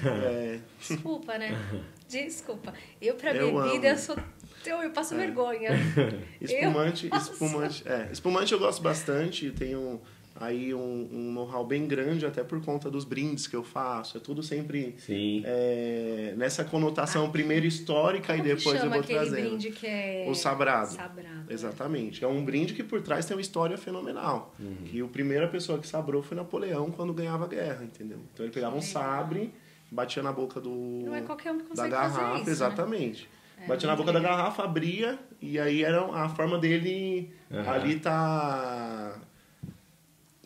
É, 0.04 0.60
Desculpa, 0.78 1.36
né? 1.36 1.50
Desculpa. 2.08 2.72
Eu 3.00 3.16
pra 3.16 3.34
Eu 3.34 3.52
bebida 3.52 3.76
amo. 3.76 3.86
eu 3.86 3.98
sou 3.98 4.16
eu, 4.66 4.82
eu 4.82 4.90
passo 4.90 5.14
vergonha. 5.14 5.70
Espumante, 6.40 7.08
Eu 7.10 7.18
espumante, 7.18 7.88
é, 7.88 8.08
espumante 8.12 8.52
eu 8.52 8.58
gosto 8.58 8.82
bastante, 8.82 9.50
tenho 9.50 10.00
aí 10.34 10.74
um, 10.74 11.08
um 11.12 11.32
know-how 11.32 11.64
bem 11.64 11.86
grande 11.86 12.24
até 12.24 12.42
por 12.42 12.60
conta 12.64 12.90
dos 12.90 13.04
brindes 13.04 13.46
que 13.46 13.54
eu 13.54 13.62
faço, 13.62 14.16
é 14.16 14.20
tudo 14.20 14.42
sempre 14.42 14.94
Sim. 14.98 15.42
é, 15.44 16.34
nessa 16.36 16.64
conotação 16.64 17.30
primeiro 17.30 17.66
histórica 17.66 18.34
e 18.34 18.40
que 18.40 18.48
depois 18.48 18.82
eu 18.82 18.90
vou 18.90 19.02
trazendo. 19.02 19.34
brinde 19.34 19.70
que 19.70 19.86
é 19.86 20.26
O 20.28 20.34
sabrado. 20.34 20.92
Sabrado. 20.92 21.52
Exatamente. 21.52 22.24
É 22.24 22.26
um 22.28 22.44
brinde 22.44 22.74
que 22.74 22.82
por 22.82 23.02
trás 23.02 23.26
tem 23.26 23.36
uma 23.36 23.40
história 23.40 23.76
fenomenal. 23.76 24.54
Que 24.86 25.00
a 25.00 25.06
primeira 25.06 25.48
pessoa 25.48 25.78
que 25.78 25.86
sabrou 25.86 26.22
foi 26.22 26.36
Napoleão 26.36 26.90
quando 26.90 27.12
ganhava 27.12 27.44
a 27.44 27.48
guerra, 27.48 27.84
entendeu? 27.84 28.18
Então 28.32 28.44
ele 28.44 28.52
pegava 28.52 28.74
um 28.74 28.80
legal. 28.80 28.92
sabre, 28.92 29.52
batia 29.90 30.22
na 30.22 30.32
boca 30.32 30.60
do 30.60 31.02
Não 31.04 31.14
é 31.14 31.20
qualquer 31.20 31.52
um 31.52 31.58
que 31.58 31.64
da 31.64 31.68
consegue 31.68 31.90
garrafa, 31.90 32.14
fazer 32.38 32.50
isso, 32.52 32.62
né? 32.62 32.68
É, 33.64 33.68
batia 33.68 33.88
na 33.88 33.96
boca 33.96 34.12
da 34.12 34.20
garrafa, 34.20 34.62
abria 34.64 35.18
e 35.40 35.58
aí 35.58 35.82
era 35.84 36.04
a 36.04 36.28
forma 36.28 36.58
dele 36.58 37.32
Aham. 37.50 37.70
ali 37.70 37.98
tá 37.98 39.18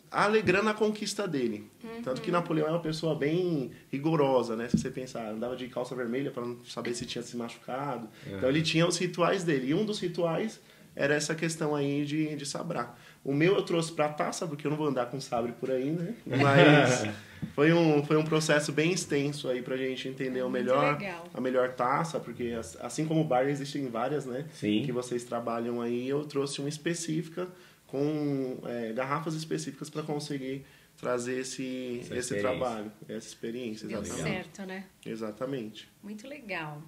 alegrando 0.09 0.69
a 0.69 0.73
conquista 0.73 1.27
dele. 1.27 1.69
Tanto 2.03 2.17
Uhum. 2.19 2.23
que 2.23 2.31
Napoleão 2.31 2.67
é 2.67 2.71
uma 2.71 2.79
pessoa 2.79 3.15
bem 3.15 3.71
rigorosa, 3.91 4.55
né? 4.55 4.69
Se 4.69 4.77
você 4.77 4.89
pensar, 4.89 5.29
andava 5.29 5.55
de 5.55 5.67
calça 5.67 5.95
vermelha 5.95 6.31
para 6.31 6.45
não 6.45 6.63
saber 6.63 6.93
se 6.93 7.05
tinha 7.05 7.21
se 7.21 7.35
machucado. 7.35 8.07
Então 8.25 8.47
ele 8.47 8.61
tinha 8.61 8.87
os 8.87 8.97
rituais 8.97 9.43
dele. 9.43 9.69
E 9.69 9.73
um 9.73 9.83
dos 9.85 9.99
rituais 9.99 10.59
era 10.95 11.13
essa 11.13 11.35
questão 11.35 11.75
aí 11.75 12.05
de, 12.05 12.35
de 12.35 12.45
sabrar. 12.45 12.97
O 13.23 13.33
meu 13.33 13.55
eu 13.55 13.63
trouxe 13.63 13.91
para 13.91 14.09
taça, 14.09 14.47
porque 14.47 14.65
eu 14.65 14.71
não 14.71 14.77
vou 14.77 14.87
andar 14.87 15.07
com 15.07 15.19
sabre 15.19 15.51
por 15.53 15.69
aí, 15.69 15.91
né? 15.91 16.13
Mas 16.25 17.07
foi 17.53 17.73
um, 17.73 18.03
foi 18.05 18.17
um 18.17 18.23
processo 18.23 18.71
bem 18.71 18.91
extenso 18.91 19.47
aí 19.49 19.61
pra 19.61 19.75
gente 19.77 20.07
entender 20.07 20.41
o 20.43 20.49
melhor, 20.49 20.97
legal. 20.99 21.27
a 21.33 21.41
melhor 21.41 21.73
taça, 21.73 22.19
porque 22.19 22.55
as- 22.57 22.75
assim 22.81 23.05
como 23.05 23.21
o 23.21 23.23
bar 23.23 23.47
existem 23.47 23.87
várias, 23.89 24.25
né? 24.25 24.45
Sim. 24.53 24.83
Que 24.83 24.91
vocês 24.91 25.23
trabalham 25.23 25.81
aí, 25.81 26.07
eu 26.07 26.25
trouxe 26.25 26.59
uma 26.59 26.69
específica 26.69 27.47
com 27.85 28.59
é, 28.65 28.91
garrafas 28.93 29.33
específicas 29.33 29.89
para 29.89 30.03
conseguir 30.03 30.65
trazer 30.97 31.39
esse, 31.41 31.99
Essa 32.03 32.15
esse 32.17 32.39
trabalho, 32.39 32.91
essa 33.07 33.27
experiência. 33.27 33.87
Deu 33.87 34.01
exatamente. 34.01 34.33
certo, 34.35 34.65
né? 34.65 34.85
Exatamente. 35.05 35.87
Muito 36.03 36.27
legal. 36.27 36.81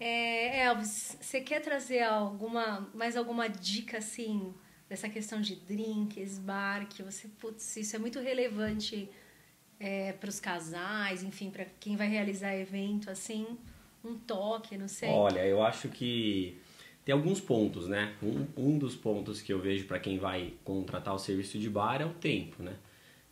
É, 0.00 0.60
Elvis, 0.66 1.16
você 1.20 1.40
quer 1.40 1.60
trazer 1.60 2.02
alguma, 2.04 2.88
mais 2.94 3.16
alguma 3.16 3.48
dica, 3.48 3.98
assim, 3.98 4.54
dessa 4.88 5.08
questão 5.08 5.40
de 5.40 5.56
drinks, 5.56 6.38
bar, 6.38 6.86
que 6.88 7.02
você, 7.02 7.26
putz, 7.40 7.76
isso 7.76 7.96
é 7.96 7.98
muito 7.98 8.20
relevante 8.20 9.10
para 10.20 10.28
os 10.28 10.40
casais, 10.40 11.22
enfim, 11.22 11.50
para 11.50 11.64
quem 11.78 11.96
vai 11.96 12.08
realizar 12.08 12.54
evento, 12.56 13.10
assim, 13.10 13.46
um 14.04 14.16
toque, 14.16 14.76
não 14.76 14.88
sei. 14.88 15.08
Olha, 15.08 15.46
eu 15.46 15.62
acho 15.62 15.88
que 15.88 16.60
tem 17.04 17.12
alguns 17.12 17.40
pontos, 17.40 17.88
né? 17.88 18.14
Um, 18.22 18.46
um 18.56 18.78
dos 18.78 18.94
pontos 18.94 19.40
que 19.40 19.52
eu 19.52 19.60
vejo 19.60 19.86
para 19.86 19.98
quem 19.98 20.18
vai 20.18 20.54
contratar 20.64 21.14
o 21.14 21.18
serviço 21.18 21.58
de 21.58 21.70
bar 21.70 22.02
é 22.02 22.04
o 22.04 22.12
tempo, 22.14 22.62
né? 22.62 22.74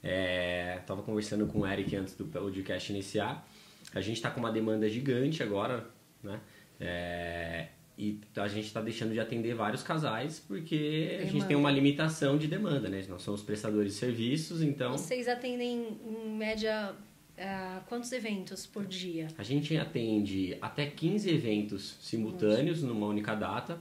É, 0.03 0.81
tava 0.87 1.03
conversando 1.03 1.47
com 1.47 1.61
o 1.61 1.67
Eric 1.67 1.95
antes 1.97 2.15
do 2.15 2.25
podcast 2.27 2.93
iniciar. 2.93 3.47
A 3.93 4.01
gente 4.01 4.17
está 4.17 4.31
com 4.31 4.41
uma 4.41 4.53
demanda 4.53 4.89
gigante 4.89 5.43
agora, 5.43 5.89
né? 6.23 6.41
É, 6.81 7.69
e 7.99 8.21
a 8.37 8.49
gente 8.49 8.67
está 8.67 8.81
deixando 8.81 9.13
de 9.13 9.21
atender 9.21 9.55
vários 9.55 9.83
casais 9.83 10.39
porque 10.39 11.09
a 11.13 11.23
gente 11.23 11.33
Demanda. 11.33 11.47
tem 11.47 11.57
uma 11.57 11.71
limitação 11.71 12.37
de 12.37 12.47
demanda, 12.47 12.89
né? 12.89 13.03
Nós 13.09 13.23
somos 13.23 13.43
prestadores 13.43 13.95
de 13.95 13.99
serviços, 13.99 14.61
então 14.63 14.93
Vocês 14.93 15.27
atendem, 15.27 15.99
em 16.05 16.37
média, 16.37 16.95
ah, 17.39 17.83
quantos 17.89 18.13
eventos 18.13 18.67
por 18.67 18.85
dia? 18.85 19.29
A 19.39 19.43
gente 19.43 19.77
atende 19.79 20.59
até 20.61 20.87
15 20.87 21.31
eventos 21.31 21.97
simultâneos 22.03 22.83
numa 22.83 23.07
única 23.07 23.35
data. 23.35 23.79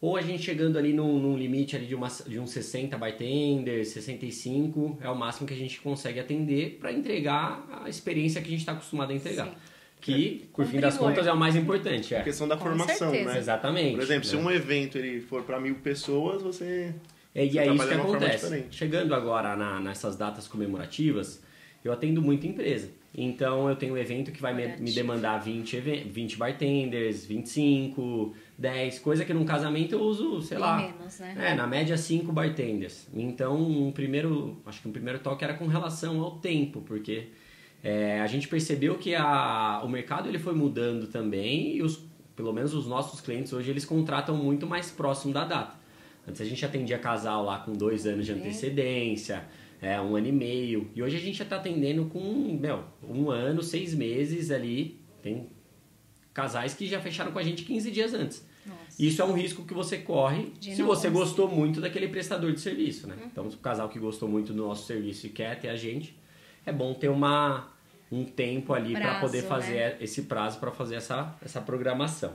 Ou 0.00 0.16
a 0.16 0.22
gente 0.22 0.42
chegando 0.42 0.78
ali 0.78 0.94
num, 0.94 1.18
num 1.18 1.36
limite 1.36 1.76
ali 1.76 1.86
de, 1.86 1.94
uma, 1.94 2.08
de 2.08 2.38
uns 2.38 2.50
60 2.52 2.96
bartenders, 2.96 3.88
65, 3.88 4.98
é 4.98 5.10
o 5.10 5.14
máximo 5.14 5.46
que 5.46 5.52
a 5.52 5.56
gente 5.56 5.78
consegue 5.80 6.18
atender 6.18 6.78
para 6.80 6.90
entregar 6.90 7.82
a 7.84 7.88
experiência 7.88 8.40
que 8.40 8.48
a 8.48 8.50
gente 8.50 8.60
está 8.60 8.72
acostumado 8.72 9.10
a 9.10 9.14
entregar. 9.14 9.48
Sim. 9.48 9.54
Que, 10.00 10.48
por 10.54 10.64
Com 10.64 10.70
fim 10.70 10.80
das 10.80 10.96
contas, 10.96 11.26
é 11.26 11.32
o 11.32 11.36
mais 11.36 11.54
importante. 11.56 12.14
A 12.14 12.18
É. 12.18 12.22
questão 12.22 12.48
da 12.48 12.56
Com 12.56 12.64
formação, 12.64 13.10
certeza. 13.10 13.32
né? 13.32 13.38
Exatamente. 13.38 13.94
Por 13.94 14.02
exemplo, 14.02 14.24
se 14.24 14.36
né? 14.36 14.42
um 14.42 14.50
evento 14.50 14.96
ele 14.98 15.20
for 15.20 15.42
para 15.42 15.60
mil 15.60 15.74
pessoas, 15.76 16.42
você 16.42 16.94
É, 17.34 17.44
e 17.44 17.50
Você 17.50 17.58
é 17.60 17.72
isso 17.72 17.86
que 17.88 17.94
acontece. 17.94 18.64
Chegando 18.72 19.14
agora 19.14 19.54
na- 19.54 19.78
nessas 19.78 20.16
datas 20.16 20.48
comemorativas, 20.48 21.40
eu 21.84 21.92
atendo 21.92 22.20
muito 22.20 22.44
empresa. 22.46 22.90
Então 23.14 23.68
eu 23.68 23.76
tenho 23.76 23.94
um 23.94 23.98
evento 23.98 24.32
que 24.32 24.40
vai 24.40 24.52
me, 24.54 24.76
me 24.78 24.92
demandar 24.92 25.38
20, 25.38 25.76
even- 25.76 26.08
20 26.08 26.36
bartenders, 26.36 27.24
25, 27.26 28.34
10, 28.58 28.98
coisa 28.98 29.24
que 29.24 29.32
num 29.34 29.44
casamento 29.44 29.94
eu 29.94 30.00
uso, 30.00 30.40
sei 30.42 30.56
Bem 30.56 30.66
lá. 30.66 30.76
menos, 30.76 31.18
né? 31.20 31.34
É, 31.38 31.54
na 31.54 31.66
média 31.66 31.96
5 31.96 32.32
bartenders. 32.32 33.06
Então, 33.14 33.56
um 33.60 33.92
primeiro, 33.92 34.60
acho 34.66 34.80
que 34.82 34.88
um 34.88 34.92
primeiro 34.92 35.18
toque 35.20 35.44
era 35.44 35.54
com 35.54 35.66
relação 35.66 36.20
ao 36.20 36.32
tempo, 36.38 36.80
porque 36.82 37.28
é, 37.82 38.20
a 38.20 38.26
gente 38.26 38.48
percebeu 38.48 38.96
que 38.98 39.14
a, 39.14 39.80
o 39.84 39.88
mercado 39.88 40.28
ele 40.28 40.38
foi 40.38 40.54
mudando 40.54 41.06
também 41.06 41.76
e 41.76 41.82
os, 41.82 42.02
pelo 42.36 42.52
menos 42.52 42.74
os 42.74 42.86
nossos 42.86 43.20
clientes 43.20 43.52
hoje 43.52 43.70
eles 43.70 43.84
contratam 43.84 44.36
muito 44.36 44.66
mais 44.66 44.90
próximo 44.90 45.32
da 45.32 45.44
data. 45.44 45.78
Antes 46.28 46.40
a 46.40 46.44
gente 46.44 46.64
atendia 46.64 46.98
casal 46.98 47.44
lá 47.44 47.58
com 47.58 47.72
dois 47.72 48.06
anos 48.06 48.26
de 48.26 48.32
antecedência, 48.32 49.44
é, 49.80 50.00
um 50.00 50.14
ano 50.14 50.26
e 50.26 50.32
meio. 50.32 50.90
E 50.94 51.02
hoje 51.02 51.16
a 51.16 51.20
gente 51.20 51.38
já 51.38 51.44
está 51.44 51.56
atendendo 51.56 52.04
com, 52.06 52.58
meu, 52.60 52.84
um 53.02 53.30
ano, 53.30 53.62
seis 53.62 53.94
meses 53.94 54.50
ali. 54.50 55.00
Tem 55.22 55.48
casais 56.34 56.74
que 56.74 56.86
já 56.86 57.00
fecharam 57.00 57.32
com 57.32 57.38
a 57.38 57.42
gente 57.42 57.64
15 57.64 57.90
dias 57.90 58.12
antes. 58.14 58.46
Nossa. 58.66 59.02
Isso 59.02 59.22
é 59.22 59.24
um 59.24 59.32
risco 59.32 59.64
que 59.64 59.72
você 59.72 59.96
corre 59.98 60.52
De 60.60 60.74
se 60.76 60.82
você 60.82 61.08
conseguir. 61.08 61.14
gostou 61.14 61.48
muito 61.48 61.80
daquele 61.80 62.08
prestador 62.08 62.52
de 62.52 62.60
serviço, 62.60 63.06
né? 63.06 63.16
Então, 63.24 63.46
o 63.48 63.56
casal 63.56 63.88
que 63.88 63.98
gostou 63.98 64.28
muito 64.28 64.52
do 64.52 64.62
nosso 64.62 64.86
serviço 64.86 65.26
e 65.26 65.30
quer 65.30 65.58
ter 65.58 65.68
a 65.68 65.76
gente, 65.76 66.14
é 66.64 66.72
bom 66.72 66.94
ter 66.94 67.08
uma, 67.08 67.68
um 68.10 68.24
tempo 68.24 68.72
ali 68.72 68.92
para 68.92 69.20
poder 69.20 69.42
fazer 69.42 69.74
né? 69.74 69.96
esse 70.00 70.22
prazo 70.22 70.58
para 70.58 70.70
fazer 70.70 70.96
essa, 70.96 71.34
essa 71.42 71.60
programação. 71.60 72.34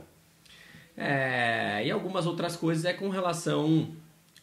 É, 0.96 1.82
e 1.84 1.90
algumas 1.90 2.26
outras 2.26 2.56
coisas 2.56 2.84
é 2.84 2.92
com 2.92 3.08
relação 3.10 3.90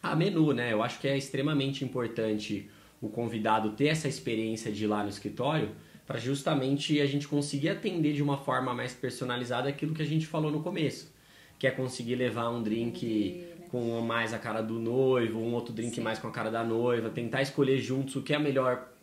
a 0.02 0.14
menu, 0.14 0.52
né? 0.52 0.72
Eu 0.72 0.82
acho 0.82 1.00
que 1.00 1.08
é 1.08 1.16
extremamente 1.16 1.84
importante 1.84 2.70
o 3.00 3.08
convidado 3.08 3.70
ter 3.70 3.88
essa 3.88 4.06
experiência 4.06 4.70
de 4.70 4.84
ir 4.84 4.86
lá 4.86 5.02
no 5.02 5.08
escritório 5.08 5.70
para 6.06 6.18
justamente 6.18 7.00
a 7.00 7.06
gente 7.06 7.26
conseguir 7.26 7.70
atender 7.70 8.12
de 8.12 8.22
uma 8.22 8.36
forma 8.36 8.72
mais 8.74 8.92
personalizada 8.92 9.68
aquilo 9.68 9.94
que 9.94 10.02
a 10.02 10.06
gente 10.06 10.26
falou 10.26 10.50
no 10.50 10.62
começo, 10.62 11.12
que 11.58 11.66
é 11.66 11.70
conseguir 11.70 12.14
levar 12.14 12.50
um 12.50 12.62
drink 12.62 13.44
com 13.70 14.00
mais 14.00 14.32
a 14.32 14.38
cara 14.38 14.62
do 14.62 14.74
noivo, 14.74 15.40
um 15.40 15.52
outro 15.54 15.72
drink 15.72 15.96
Sim. 15.96 16.02
mais 16.02 16.18
com 16.18 16.28
a 16.28 16.30
cara 16.30 16.50
da 16.50 16.62
noiva, 16.62 17.10
tentar 17.10 17.42
escolher 17.42 17.78
juntos 17.78 18.14
o 18.16 18.22
que 18.22 18.32
é 18.32 18.38
melhor 18.38 18.93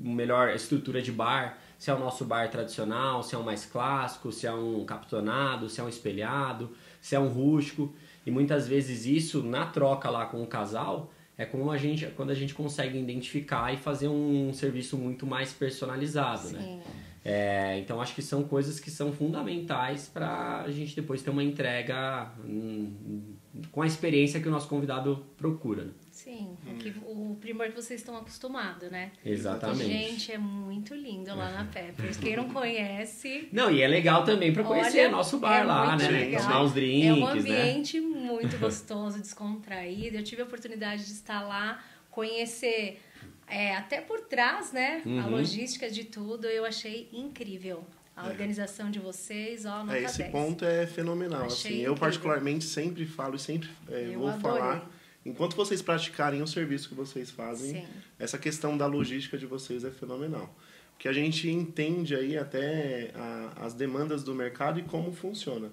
melhor 0.00 0.48
estrutura 0.54 1.02
de 1.02 1.12
bar, 1.12 1.58
se 1.78 1.90
é 1.90 1.94
o 1.94 1.98
nosso 1.98 2.24
bar 2.24 2.48
tradicional, 2.50 3.22
se 3.22 3.34
é 3.34 3.38
um 3.38 3.42
mais 3.42 3.66
clássico, 3.66 4.32
se 4.32 4.46
é 4.46 4.52
um 4.52 4.84
captonado, 4.84 5.68
se 5.68 5.80
é 5.80 5.84
um 5.84 5.88
espelhado, 5.88 6.70
se 7.00 7.14
é 7.14 7.20
um 7.20 7.28
rústico. 7.28 7.94
E 8.24 8.30
muitas 8.30 8.66
vezes 8.66 9.06
isso, 9.06 9.42
na 9.42 9.66
troca 9.66 10.08
lá 10.10 10.26
com 10.26 10.42
o 10.42 10.46
casal, 10.46 11.12
é 11.36 11.44
como 11.44 11.70
a 11.70 11.76
gente, 11.76 12.06
quando 12.16 12.30
a 12.30 12.34
gente 12.34 12.54
consegue 12.54 12.98
identificar 12.98 13.72
e 13.72 13.76
fazer 13.76 14.08
um 14.08 14.52
serviço 14.52 14.96
muito 14.96 15.26
mais 15.26 15.52
personalizado, 15.52 16.50
né? 16.50 16.60
Sim. 16.60 16.80
É, 17.22 17.78
então 17.78 18.00
acho 18.00 18.14
que 18.14 18.22
são 18.22 18.42
coisas 18.42 18.80
que 18.80 18.90
são 18.90 19.12
fundamentais 19.12 20.08
para 20.08 20.62
a 20.62 20.70
gente 20.70 20.96
depois 20.96 21.22
ter 21.22 21.28
uma 21.28 21.44
entrega 21.44 22.30
hum, 22.42 23.34
com 23.70 23.82
a 23.82 23.86
experiência 23.86 24.40
que 24.40 24.48
o 24.48 24.50
nosso 24.50 24.68
convidado 24.68 25.26
procura. 25.36 25.84
né? 25.84 25.90
Sim, 26.24 26.56
o, 26.66 26.74
que, 26.74 26.90
o 27.06 27.36
primor 27.40 27.66
que 27.68 27.74
vocês 27.76 28.00
estão 28.00 28.16
acostumados, 28.16 28.90
né? 28.90 29.10
Exatamente. 29.24 29.84
Gente, 29.86 30.32
é 30.32 30.38
muito 30.38 30.94
lindo 30.94 31.34
lá 31.34 31.50
na 31.50 31.64
Peppers. 31.64 32.16
Quem 32.18 32.36
não 32.36 32.48
conhece, 32.50 33.48
Não, 33.52 33.70
e 33.70 33.80
é 33.80 33.88
legal 33.88 34.22
também 34.24 34.52
para 34.52 34.62
conhecer 34.64 35.00
Olha, 35.00 35.10
nosso 35.10 35.38
bar 35.38 35.60
é 35.60 35.64
lá, 35.64 35.88
muito 35.96 36.02
né? 36.04 36.10
legal. 36.10 36.42
Tomar 36.42 36.62
os 36.62 36.72
drinks, 36.74 37.06
é 37.08 37.12
um 37.14 37.24
né? 37.26 37.32
ambiente 37.40 38.00
muito 38.00 38.56
gostoso, 38.60 39.18
descontraído. 39.20 40.16
Eu 40.16 40.22
tive 40.24 40.42
a 40.42 40.44
oportunidade 40.44 41.04
de 41.06 41.12
estar 41.12 41.40
lá, 41.42 41.82
conhecer 42.10 43.00
é, 43.46 43.74
até 43.76 44.00
por 44.00 44.20
trás, 44.20 44.72
né? 44.72 45.02
A 45.04 45.08
Uhum. 45.08 45.30
logística 45.30 45.90
de 45.90 46.04
tudo. 46.04 46.46
Eu 46.46 46.64
achei 46.64 47.08
incrível. 47.12 47.84
A 48.14 48.26
organização 48.26 48.90
de 48.90 48.98
vocês, 48.98 49.64
ó, 49.64 49.82
nota 49.82 49.96
É, 49.96 50.02
esse 50.02 50.18
10. 50.18 50.30
ponto 50.30 50.64
é 50.66 50.86
fenomenal. 50.86 51.44
Achei 51.46 51.48
Assim, 51.56 51.68
incrível. 51.68 51.92
eu 51.92 51.96
particularmente 51.96 52.64
sempre 52.66 53.06
falo 53.06 53.36
e 53.36 53.38
sempre 53.38 53.70
é, 53.88 54.10
Eu 54.12 54.18
vou 54.20 54.28
adorei. 54.28 54.58
falar. 54.60 54.90
Enquanto 55.24 55.54
vocês 55.54 55.82
praticarem 55.82 56.40
o 56.42 56.46
serviço 56.46 56.88
que 56.88 56.94
vocês 56.94 57.30
fazem, 57.30 57.74
Sim. 57.82 57.86
essa 58.18 58.38
questão 58.38 58.76
da 58.76 58.86
logística 58.86 59.36
de 59.36 59.46
vocês 59.46 59.84
é 59.84 59.90
fenomenal. 59.90 60.54
Porque 60.92 61.08
a 61.08 61.12
gente 61.12 61.48
entende 61.50 62.14
aí 62.14 62.36
até 62.38 63.10
a- 63.14 63.52
as 63.66 63.74
demandas 63.74 64.22
do 64.22 64.34
mercado 64.34 64.78
e 64.78 64.82
como 64.82 65.12
funciona. 65.12 65.70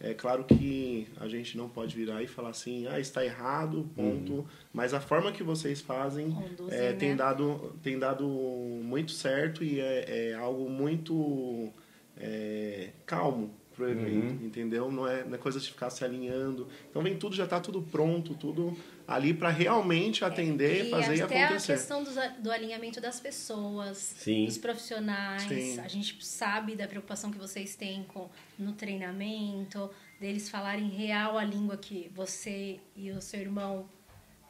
É 0.00 0.14
claro 0.14 0.44
que 0.44 1.08
a 1.18 1.26
gente 1.26 1.56
não 1.56 1.68
pode 1.68 1.96
virar 1.96 2.22
e 2.22 2.28
falar 2.28 2.50
assim, 2.50 2.86
ah, 2.86 3.00
está 3.00 3.24
errado, 3.24 3.90
ponto. 3.96 4.46
Mas 4.72 4.94
a 4.94 5.00
forma 5.00 5.32
que 5.32 5.42
vocês 5.42 5.80
fazem 5.80 6.30
Conduzem, 6.30 6.78
é, 6.78 6.92
tem, 6.92 7.08
né? 7.10 7.14
dado, 7.16 7.76
tem 7.82 7.98
dado 7.98 8.24
muito 8.24 9.10
certo 9.10 9.64
e 9.64 9.80
é, 9.80 10.28
é 10.30 10.34
algo 10.34 10.70
muito 10.70 11.72
é, 12.16 12.90
calmo 13.06 13.52
pro 13.78 13.88
evento, 13.88 14.44
entendeu? 14.44 14.90
Não 14.90 15.06
é, 15.06 15.24
não 15.24 15.34
é 15.36 15.38
coisa 15.38 15.60
de 15.60 15.68
ficar 15.70 15.88
se 15.90 16.04
alinhando. 16.04 16.66
Então 16.90 17.00
vem 17.00 17.16
tudo, 17.16 17.36
já 17.36 17.44
está 17.44 17.60
tudo 17.60 17.80
pronto, 17.80 18.34
tudo 18.34 18.76
ali 19.06 19.32
para 19.32 19.48
realmente 19.50 20.24
atender, 20.24 20.86
E 20.86 20.90
fazer 20.90 21.16
e 21.16 21.22
até 21.22 21.42
a 21.42 21.46
acontecer. 21.46 21.74
questão 21.74 22.02
dos 22.02 22.18
a- 22.18 22.26
do, 22.28 22.50
alinhamento 22.50 23.00
das 23.00 23.20
pessoas, 23.20 23.96
Sim. 23.98 24.44
dos 24.46 24.58
profissionais. 24.58 25.42
Sim. 25.42 25.78
A 25.80 25.86
gente 25.88 26.22
sabe 26.26 26.74
da 26.74 26.86
preocupação 26.88 27.30
que 27.30 27.38
vocês 27.38 27.76
têm 27.76 28.02
com, 28.02 28.28
no 28.58 28.72
treinamento, 28.72 29.88
deles 30.20 30.48
falarem 30.50 30.88
real 30.88 31.38
a 31.38 31.44
língua 31.44 31.76
que 31.76 32.10
você 32.14 32.80
e 32.96 33.10
o 33.12 33.20
seu 33.20 33.40
irmão 33.40 33.88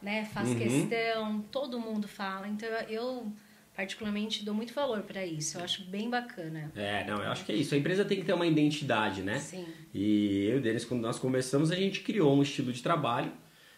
né, 0.01 0.25
faz 0.33 0.49
Uhum. 0.49 0.59
questão, 0.59 1.41
todo 1.53 1.79
mundo 1.79 2.07
fala. 2.09 2.49
Então 2.49 2.69
eu 2.89 3.31
particularmente 3.79 4.45
dou 4.45 4.53
muito 4.53 4.75
valor 4.75 5.03
para 5.03 5.25
isso. 5.25 5.57
Eu 5.57 5.63
acho 5.63 5.85
bem 5.85 6.11
bacana. 6.11 6.73
É, 6.75 7.07
não, 7.07 7.23
eu 7.23 7.31
acho 7.31 7.45
que 7.45 7.53
é 7.53 7.55
isso. 7.55 7.77
A 7.77 7.79
empresa 7.79 8.05
tem 8.05 8.19
que 8.19 8.25
ter 8.25 8.33
uma 8.33 8.45
identidade, 8.45 9.23
né? 9.23 9.39
Sim. 9.39 9.65
E 9.95 10.47
eu 10.47 10.57
e 10.57 10.59
o 10.59 10.61
Denis, 10.61 10.85
quando 10.85 11.01
nós 11.01 11.17
começamos, 11.17 11.71
a 11.71 11.77
gente 11.77 12.01
criou 12.01 12.37
um 12.37 12.43
estilo 12.43 12.73
de 12.73 12.83
trabalho 12.83 13.31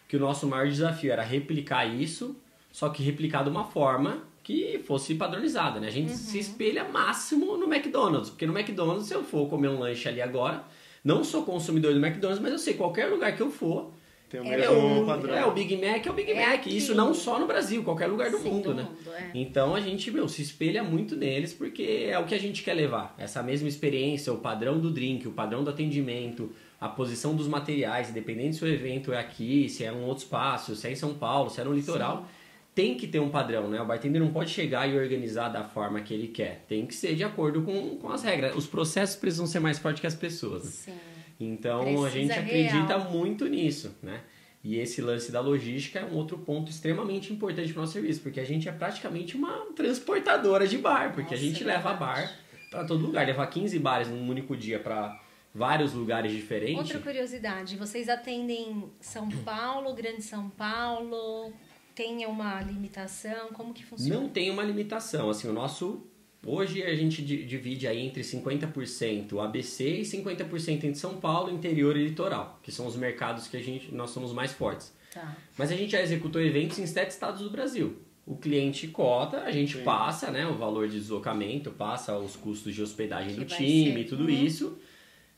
que 0.07 0.17
o 0.17 0.19
nosso 0.19 0.47
maior 0.47 0.67
desafio 0.67 1.11
era 1.11 1.21
replicar 1.21 1.85
isso, 1.85 2.35
só 2.71 2.89
que 2.89 3.03
replicar 3.03 3.43
de 3.43 3.51
uma 3.51 3.63
forma 3.65 4.23
que 4.41 4.79
fosse 4.79 5.13
padronizada, 5.13 5.79
né? 5.79 5.89
A 5.89 5.91
gente 5.91 6.13
se 6.13 6.39
espelha 6.39 6.83
máximo 6.83 7.55
no 7.55 7.71
McDonald's, 7.71 8.31
porque 8.31 8.47
no 8.47 8.57
McDonald's, 8.57 9.05
se 9.05 9.13
eu 9.13 9.23
for 9.23 9.47
comer 9.47 9.67
um 9.67 9.77
lanche 9.77 10.09
ali 10.09 10.19
agora, 10.19 10.63
não 11.03 11.23
sou 11.23 11.45
consumidor 11.45 11.93
do 11.93 12.03
McDonald's, 12.03 12.41
mas 12.41 12.51
eu 12.51 12.57
sei 12.57 12.73
qualquer 12.73 13.05
lugar 13.05 13.35
que 13.35 13.41
eu 13.41 13.51
for, 13.51 13.93
Tem 14.31 14.39
o 14.39 14.45
é, 14.45 14.57
mesmo 14.57 15.01
o, 15.01 15.05
padrão. 15.05 15.35
é 15.35 15.45
o 15.45 15.51
Big 15.51 15.75
Mac, 15.75 16.05
é 16.05 16.09
o 16.09 16.13
Big 16.13 16.31
É 16.31 16.47
Mac. 16.47 16.65
Isso 16.67 16.91
aquilo. 16.93 17.05
não 17.05 17.13
só 17.13 17.37
no 17.37 17.45
Brasil, 17.45 17.83
qualquer 17.83 18.07
lugar 18.07 18.31
do 18.31 18.37
Sim, 18.37 18.49
mundo, 18.49 18.69
do 18.69 18.73
né? 18.75 18.83
mundo, 18.83 19.13
é. 19.13 19.31
Então 19.35 19.75
a 19.75 19.81
gente, 19.81 20.09
meu, 20.09 20.27
se 20.29 20.41
espelha 20.41 20.81
muito 20.83 21.15
neles 21.17 21.53
porque 21.53 22.07
é 22.09 22.17
o 22.17 22.25
que 22.25 22.33
a 22.33 22.39
gente 22.39 22.63
quer 22.63 22.73
levar. 22.73 23.13
Essa 23.17 23.43
mesma 23.43 23.67
experiência, 23.67 24.31
o 24.31 24.37
padrão 24.37 24.79
do 24.79 24.89
drink, 24.89 25.27
o 25.27 25.31
padrão 25.31 25.63
do 25.63 25.69
atendimento, 25.69 26.49
a 26.79 26.87
posição 26.87 27.35
dos 27.35 27.47
materiais, 27.47 28.09
independente 28.09 28.55
se 28.55 28.63
o 28.63 28.67
evento 28.67 29.11
é 29.13 29.19
aqui, 29.19 29.67
se 29.69 29.83
é 29.83 29.91
um 29.91 30.05
outro 30.05 30.23
espaço, 30.23 30.75
se 30.75 30.87
é 30.87 30.91
em 30.91 30.95
São 30.95 31.13
Paulo, 31.13 31.49
se 31.49 31.59
é 31.59 31.63
no 31.63 31.73
litoral, 31.73 32.25
tem 32.73 32.95
que 32.95 33.05
ter 33.05 33.19
um 33.19 33.29
padrão, 33.29 33.69
né? 33.69 33.81
O 33.81 33.85
bartender 33.85 34.21
não 34.21 34.31
pode 34.31 34.49
chegar 34.49 34.87
e 34.89 34.97
organizar 34.97 35.49
da 35.49 35.61
forma 35.63 35.99
que 35.99 36.13
ele 36.13 36.29
quer. 36.29 36.63
Tem 36.69 36.85
que 36.85 36.95
ser 36.95 37.15
de 37.15 37.23
acordo 37.23 37.63
com, 37.63 37.97
com 37.97 38.09
as 38.09 38.23
regras. 38.23 38.55
Os 38.55 38.65
processos 38.65 39.17
precisam 39.17 39.45
ser 39.45 39.59
mais 39.59 39.77
fortes 39.77 39.99
que 39.99 40.07
as 40.07 40.15
pessoas. 40.15 40.63
né? 40.63 40.69
Sim. 40.71 41.10
Então 41.43 41.81
a 41.81 41.83
Precisa 41.83 42.09
gente 42.09 42.31
acredita 42.31 42.97
real. 42.97 43.11
muito 43.11 43.47
nisso, 43.47 43.95
né? 44.01 44.21
E 44.63 44.77
esse 44.77 45.01
lance 45.01 45.31
da 45.31 45.41
logística 45.41 45.99
é 45.99 46.05
um 46.05 46.15
outro 46.15 46.37
ponto 46.37 46.69
extremamente 46.69 47.33
importante 47.33 47.73
para 47.73 47.79
o 47.79 47.81
nosso 47.81 47.93
serviço, 47.93 48.21
porque 48.21 48.39
a 48.39 48.45
gente 48.45 48.69
é 48.69 48.71
praticamente 48.71 49.35
uma 49.35 49.65
transportadora 49.75 50.67
de 50.67 50.77
bar, 50.77 51.13
porque 51.13 51.33
Nossa, 51.33 51.35
a 51.35 51.37
gente 51.37 51.63
é 51.63 51.65
leva 51.65 51.93
bar 51.93 52.31
para 52.69 52.85
todo 52.85 53.03
lugar, 53.03 53.25
levar 53.25 53.47
15 53.47 53.77
bares 53.79 54.07
num 54.07 54.29
único 54.29 54.55
dia 54.55 54.79
para 54.79 55.19
vários 55.53 55.93
lugares 55.93 56.31
diferentes. 56.31 56.77
Outra 56.77 56.99
curiosidade, 56.99 57.75
vocês 57.75 58.07
atendem 58.07 58.85
São 58.99 59.29
Paulo, 59.29 59.93
Grande 59.93 60.21
São 60.21 60.49
Paulo? 60.49 61.51
Tem 61.95 62.25
uma 62.25 62.61
limitação? 62.61 63.49
Como 63.49 63.73
que 63.73 63.83
funciona? 63.83 64.21
Não 64.21 64.29
tem 64.29 64.49
uma 64.49 64.63
limitação, 64.63 65.29
assim, 65.29 65.49
o 65.49 65.53
nosso 65.53 66.05
hoje 66.45 66.81
a 66.83 66.95
gente 66.95 67.21
di- 67.21 67.43
divide 67.45 67.87
aí 67.87 67.99
entre 68.05 68.23
50% 68.23 69.39
ABC 69.43 69.99
e 69.99 70.01
50% 70.01 70.69
entre 70.85 70.95
São 70.95 71.17
Paulo, 71.17 71.51
interior 71.51 71.95
e 71.97 72.03
litoral, 72.07 72.59
que 72.63 72.71
são 72.71 72.87
os 72.87 72.95
mercados 72.95 73.47
que 73.47 73.57
a 73.57 73.61
gente 73.63 73.93
nós 73.93 74.09
somos 74.11 74.33
mais 74.33 74.51
fortes. 74.51 74.93
Tá. 75.13 75.35
Mas 75.57 75.71
a 75.71 75.75
gente 75.75 75.91
já 75.91 76.01
executou 76.01 76.41
eventos 76.41 76.79
em 76.79 76.85
sete 76.87 77.11
estados 77.11 77.41
do 77.41 77.49
Brasil. 77.49 77.97
O 78.25 78.35
cliente 78.37 78.87
cota, 78.87 79.41
a 79.41 79.51
gente 79.51 79.77
Sim. 79.77 79.83
passa 79.83 80.31
né, 80.31 80.45
o 80.47 80.55
valor 80.55 80.87
de 80.87 80.97
deslocamento, 80.99 81.71
passa 81.71 82.17
os 82.17 82.35
custos 82.35 82.73
de 82.73 82.81
hospedagem 82.81 83.33
Que 83.33 83.39
do 83.39 83.45
time 83.45 83.91
ser. 83.93 83.99
e 83.99 84.03
tudo 84.05 84.23
Uhum. 84.23 84.29
isso. 84.29 84.77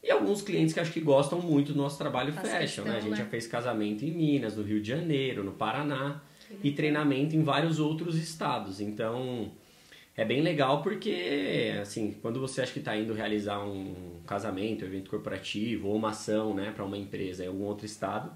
E 0.04 0.12
alguns 0.12 0.42
clientes 0.42 0.74
que 0.74 0.80
acho 0.82 0.92
que 0.92 1.00
gostam 1.00 1.40
muito 1.42 1.72
do 1.72 1.78
nosso 1.78 1.98
trabalho 1.98 2.34
Faz 2.34 2.50
fecham, 2.52 2.84
né? 2.84 2.98
A 2.98 3.00
gente 3.00 3.12
né? 3.12 3.18
já 3.18 3.26
fez 3.26 3.48
casamento 3.48 4.04
em 4.04 4.12
Minas, 4.12 4.58
no 4.58 4.62
Rio 4.64 4.82
de 4.82 4.90
Janeiro, 4.90 5.44
no 5.46 5.54
Paraná 5.54 6.22
e 6.62 6.72
treinamento 6.72 7.36
em 7.38 7.42
vários 7.42 7.80
outros 7.80 8.18
estados. 8.18 8.82
Então, 8.82 9.50
é 10.16 10.24
bem 10.24 10.42
legal 10.42 10.84
porque, 10.84 11.74
assim, 11.82 12.16
quando 12.22 12.40
você 12.40 12.62
acha 12.62 12.72
que 12.72 12.80
está 12.80 12.96
indo 12.96 13.14
realizar 13.14 13.60
um 13.60 14.22
casamento, 14.28 14.86
um 14.86 14.88
evento 14.88 15.10
corporativo 15.10 15.88
ou 15.88 15.96
uma 15.96 16.10
ação, 16.10 16.54
né, 16.54 16.72
para 16.76 16.86
uma 16.86 16.98
empresa 16.98 17.44
em 17.44 17.48
algum 17.48 17.64
outro 17.64 17.86
estado, 17.86 18.32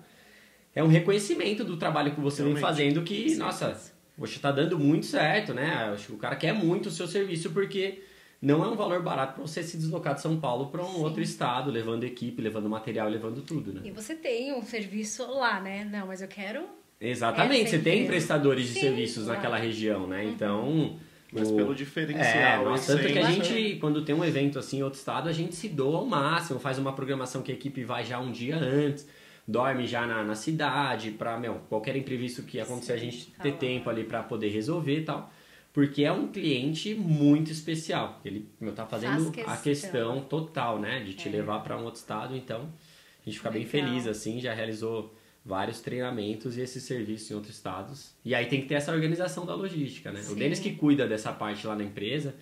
é 0.74 0.84
um 0.84 0.88
reconhecimento 0.88 1.64
do 1.64 1.78
trabalho 1.78 2.14
que 2.14 2.20
você 2.20 2.44
vem 2.44 2.54
Realmente. 2.54 2.62
fazendo 2.62 3.04
que, 3.04 3.34
Com 3.34 3.40
nossa, 3.40 3.80
você 4.18 4.36
está 4.36 4.52
dando 4.52 4.80
muito 4.80 5.06
certo, 5.06 5.54
né? 5.54 5.92
Acho 5.94 6.08
que 6.08 6.14
o 6.14 6.18
cara 6.18 6.36
quer 6.36 6.54
muito 6.54 6.88
o 6.88 6.92
seu 6.92 7.08
serviço 7.08 7.52
porque 7.52 8.04
não 8.42 8.64
é 8.64 8.68
um 8.68 8.76
valor 8.76 9.02
barato 9.04 9.34
para 9.36 9.42
você 9.44 9.62
se 9.62 9.78
deslocar 9.78 10.16
de 10.16 10.22
São 10.22 10.40
Paulo 10.40 10.68
para 10.68 10.84
um 10.84 10.94
Sim. 10.94 11.02
outro 11.02 11.22
estado, 11.22 11.70
levando 11.70 12.04
equipe, 12.04 12.42
levando 12.42 12.68
material, 12.70 13.08
levando 13.08 13.42
tudo, 13.42 13.74
né? 13.74 13.82
E 13.84 13.92
você 13.92 14.16
tem 14.16 14.54
um 14.54 14.64
serviço 14.64 15.26
lá, 15.32 15.60
né? 15.60 15.84
Não, 15.84 16.08
mas 16.08 16.22
eu 16.24 16.28
quero. 16.28 16.64
Exatamente, 17.00 17.70
você 17.70 17.80
tem 17.80 18.08
prestadores 18.08 18.68
de 18.68 18.74
Sim, 18.74 18.82
serviços 18.82 19.26
claro. 19.26 19.38
naquela 19.38 19.58
região, 19.58 20.08
né? 20.08 20.26
Então. 20.26 21.00
Mas 21.32 21.50
o- 21.52 21.56
pelo 21.56 21.72
É, 21.74 21.76
diferencial. 21.76 22.64
nossa, 22.66 22.96
tanto 22.96 23.12
que 23.12 23.20
a 23.20 23.30
gente, 23.32 23.78
quando 23.80 24.04
tem 24.06 24.16
um 24.16 24.24
evento 24.24 24.58
assim 24.58 24.80
em 24.80 24.84
outro 24.84 24.98
estado, 25.00 25.28
a 25.28 25.34
gente 25.34 25.56
se 25.56 25.68
doa 25.68 25.98
ao 25.98 26.06
máximo, 26.06 26.60
faz 26.60 26.78
uma 26.78 26.94
programação 26.94 27.42
que 27.42 27.52
a 27.52 27.56
equipe 27.56 27.84
vai 27.84 28.06
já 28.06 28.20
um 28.20 28.32
dia 28.32 28.56
antes, 28.58 29.08
dorme 29.48 29.86
já 29.86 30.08
na, 30.08 30.24
na 30.24 30.36
cidade, 30.36 31.12
pra, 31.12 31.38
meu, 31.38 31.56
qualquer 31.70 31.96
imprevisto 31.98 32.44
que 32.44 32.60
acontecer, 32.60 32.94
a 32.94 32.98
gente 32.98 33.32
ter 33.42 33.52
tá 33.52 33.58
tempo 33.58 33.90
ali 33.90 34.04
pra 34.06 34.24
poder 34.24 34.50
resolver 34.50 35.00
e 35.00 35.04
tal. 35.04 35.32
Porque 35.74 36.04
é 36.04 36.12
um 36.12 36.28
cliente 36.30 36.96
muito 36.96 37.52
especial. 37.52 38.20
Ele, 38.26 38.48
meu, 38.60 38.74
tá 38.74 38.86
fazendo 38.86 39.32
Faz 39.32 39.60
a 39.60 39.62
questão. 39.62 39.62
questão 39.64 40.22
total, 40.22 40.80
né? 40.80 41.02
De 41.02 41.14
te 41.14 41.28
É. 41.28 41.32
levar 41.32 41.60
pra 41.60 41.78
um 41.78 41.84
outro 41.84 42.00
estado, 42.00 42.36
então 42.36 42.62
a 42.62 43.30
gente 43.30 43.38
fica 43.38 43.52
bem 43.52 43.64
Legal. 43.64 43.86
feliz, 43.88 44.08
assim, 44.08 44.40
já 44.40 44.54
realizou 44.54 45.14
vários 45.48 45.80
treinamentos 45.80 46.58
e 46.58 46.62
esses 46.62 46.84
serviços 46.84 47.32
em 47.32 47.34
outros 47.34 47.56
estados. 47.56 48.12
E 48.26 48.36
aí 48.36 48.46
tem 48.48 48.62
que 48.62 48.68
ter 48.68 48.76
essa 48.76 48.92
organização 48.92 49.46
da 49.46 49.56
logística, 49.56 50.12
né? 50.12 50.22
Sim. 50.22 50.34
O 50.34 50.36
Denis 50.36 50.60
que 50.60 50.74
cuida 50.76 51.08
dessa 51.08 51.32
parte 51.32 51.66
lá 51.66 51.74
na 51.74 51.84
empresa, 51.86 52.36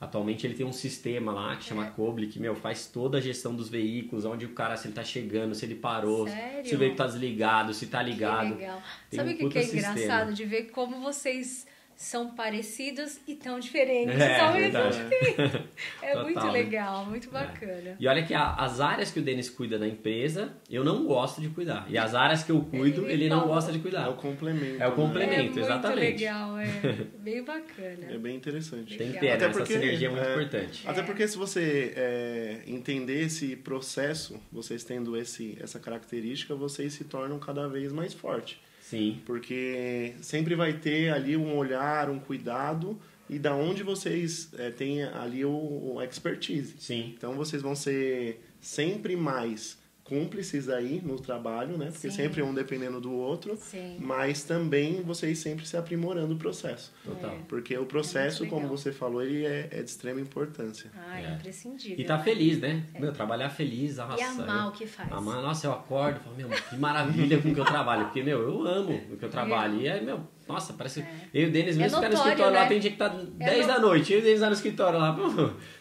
atualmente 0.00 0.44
ele 0.44 0.54
tem 0.54 0.66
um 0.66 0.72
sistema 0.72 1.30
lá 1.32 1.54
que 1.56 1.64
chama 1.64 1.86
É. 1.86 1.90
Coble, 1.90 2.26
que, 2.26 2.40
meu, 2.40 2.56
faz 2.56 2.86
toda 2.88 3.18
a 3.18 3.20
gestão 3.20 3.54
dos 3.54 3.68
veículos, 3.68 4.24
onde 4.24 4.44
o 4.44 4.50
cara, 4.50 4.76
se 4.76 4.88
ele 4.88 4.94
tá 4.94 5.04
chegando, 5.04 5.54
se 5.54 5.64
ele 5.64 5.76
parou, 5.76 6.26
Sério? 6.26 6.68
se 6.68 6.74
o 6.74 6.78
veículo 6.78 6.98
tá 6.98 7.06
desligado, 7.06 7.72
se 7.72 7.86
tá 7.86 8.02
ligado. 8.02 8.54
Que 8.54 8.60
legal. 8.60 8.82
Tem 9.08 9.16
Sabe 9.18 9.30
um 9.30 9.34
o 9.34 9.36
que, 9.38 9.48
que 9.50 9.58
é 9.58 9.62
sistema. 9.62 9.92
engraçado? 9.94 10.34
De 10.34 10.44
ver 10.44 10.64
como 10.72 11.00
vocês 11.00 11.64
são 12.00 12.30
parecidos 12.30 13.18
e 13.26 13.34
tão 13.34 13.58
diferentes 13.58 14.20
É, 14.20 14.38
ao 14.40 14.54
mesmo 14.54 14.78
tempo. 15.10 15.68
É 16.00 16.12
Total, 16.12 16.24
muito 16.24 16.46
né? 16.46 16.52
legal, 16.52 17.04
muito 17.06 17.28
bacana. 17.30 17.96
E 17.98 18.06
olha 18.06 18.22
que 18.24 18.32
a- 18.32 18.54
as 18.54 18.80
áreas 18.80 19.10
que 19.10 19.18
o 19.18 19.22
Denis 19.22 19.50
cuida 19.50 19.78
da 19.78 19.86
empresa, 19.86 20.56
eu 20.70 20.84
não 20.84 21.04
gosto 21.04 21.40
de 21.40 21.48
cuidar. 21.48 21.86
E 21.90 21.98
as 21.98 22.14
áreas 22.14 22.44
que 22.44 22.52
eu 22.52 22.60
cuido, 22.62 23.02
Ele 23.04 23.24
ele, 23.24 23.28
não 23.28 23.48
gosta 23.48 23.72
de 23.72 23.78
É 23.78 23.82
cuidar. 23.82 24.08
o 24.10 24.14
complemento. 24.14 24.80
É 24.80 24.86
o 24.86 24.90
né? 24.90 24.96
complemento. 24.96 25.34
é 25.34 25.42
muito 25.42 25.58
exatamente. 25.58 26.00
legal, 26.00 26.56
é 26.58 26.66
bem 27.18 27.42
bacana. 27.42 28.06
É 28.12 28.16
bem 28.16 28.36
interessante. 28.36 28.96
Tem 28.96 29.12
que 29.12 29.18
ter, 29.18 29.32
Até 29.32 29.46
né? 29.48 29.52
porque, 29.52 29.72
Essa 29.72 29.82
sinergia 29.82 30.06
é 30.06 30.10
muito 30.10 30.24
é, 30.24 30.32
importante. 30.32 30.88
Até 30.88 31.00
É. 31.00 31.02
porque 31.02 31.26
se 31.26 31.36
você 31.36 31.92
é, 31.96 32.62
entender 32.66 33.22
esse 33.24 33.56
processo, 33.56 34.40
vocês 34.52 34.84
tendo 34.84 35.16
esse, 35.16 35.58
essa 35.60 35.80
característica, 35.80 36.54
vocês 36.54 36.92
se 36.92 37.02
tornam 37.04 37.40
cada 37.40 37.66
vez 37.68 37.92
mais 37.92 38.14
fortes. 38.14 38.56
Sim. 38.88 39.20
Porque 39.26 40.14
sempre 40.22 40.54
vai 40.54 40.72
ter 40.72 41.12
ali 41.12 41.36
um 41.36 41.56
olhar, 41.56 42.08
um 42.08 42.18
cuidado, 42.18 42.98
e 43.28 43.38
da 43.38 43.54
onde 43.54 43.82
vocês 43.82 44.48
é, 44.56 44.70
têm 44.70 45.02
ali 45.02 45.44
o, 45.44 45.50
o 45.50 46.02
expertise. 46.02 46.74
Sim. 46.78 47.12
Então 47.16 47.34
vocês 47.34 47.60
vão 47.60 47.74
ser 47.74 48.42
sempre 48.60 49.14
mais 49.14 49.77
cúmplices 50.08 50.68
aí 50.68 51.00
no 51.04 51.18
trabalho, 51.20 51.76
né? 51.76 51.86
Porque 51.92 52.10
Sim. 52.10 52.16
sempre 52.16 52.42
um 52.42 52.54
dependendo 52.54 53.00
do 53.00 53.12
outro, 53.12 53.56
Sim. 53.56 53.96
mas 54.00 54.42
também 54.42 55.02
vocês 55.02 55.38
sempre 55.38 55.66
se 55.66 55.76
aprimorando 55.76 56.34
o 56.34 56.38
processo. 56.38 56.92
Total. 57.04 57.36
Porque 57.48 57.76
o 57.76 57.84
processo, 57.86 58.44
É 58.44 58.46
como 58.46 58.66
você 58.68 58.90
falou, 58.92 59.22
ele 59.22 59.44
é, 59.44 59.68
é 59.70 59.82
de 59.82 59.90
extrema 59.90 60.20
importância. 60.20 60.90
Ah, 60.96 61.20
é, 61.20 61.24
É. 61.26 61.34
imprescindível. 61.34 61.98
E 61.98 62.04
tá 62.04 62.16
né? 62.16 62.24
feliz, 62.24 62.58
né? 62.58 62.84
Meu, 62.98 63.12
trabalhar 63.12 63.50
feliz, 63.50 63.96
nossa. 63.96 64.18
E 64.20 64.22
amar 64.24 64.64
eu- 64.64 64.68
o 64.70 64.72
que 64.72 64.86
faz. 64.86 65.12
Amar, 65.12 65.42
nossa, 65.42 65.66
eu 65.66 65.72
acordo 65.72 66.20
e 66.20 66.24
falo, 66.24 66.36
meu, 66.36 66.48
que 66.48 66.76
maravilha 66.76 67.40
com 67.42 67.50
o 67.50 67.54
que 67.54 67.60
eu 67.60 67.64
trabalho. 67.64 68.04
Porque, 68.06 68.22
meu, 68.22 68.40
eu 68.42 68.66
amo 68.66 68.94
o 69.12 69.16
que 69.16 69.24
eu 69.24 69.30
trabalho. 69.30 69.80
E 69.80 69.88
aí, 69.88 70.04
meu, 70.04 70.20
nossa, 70.48 70.72
parece. 70.72 71.04
Eu 71.32 71.42
e 71.42 71.46
o 71.46 71.52
Denis, 71.52 71.76
É 71.76 71.80
mesmo 71.80 71.98
ficar 71.98 72.08
no 72.08 72.14
escritório 72.16 72.54
lá, 72.54 72.62
né? 72.62 72.68
tem 72.68 72.80
dia 72.80 72.90
que 72.90 72.96
tá 72.96 73.08
10 73.08 73.66
no- 73.66 73.72
da 73.74 73.78
noite. 73.78 74.12
Eu 74.12 74.18
e 74.18 74.22
o 74.22 74.24
Denis 74.24 74.40
lá 74.40 74.46
no 74.48 74.52
escritório 74.54 74.98
lá, 74.98 75.16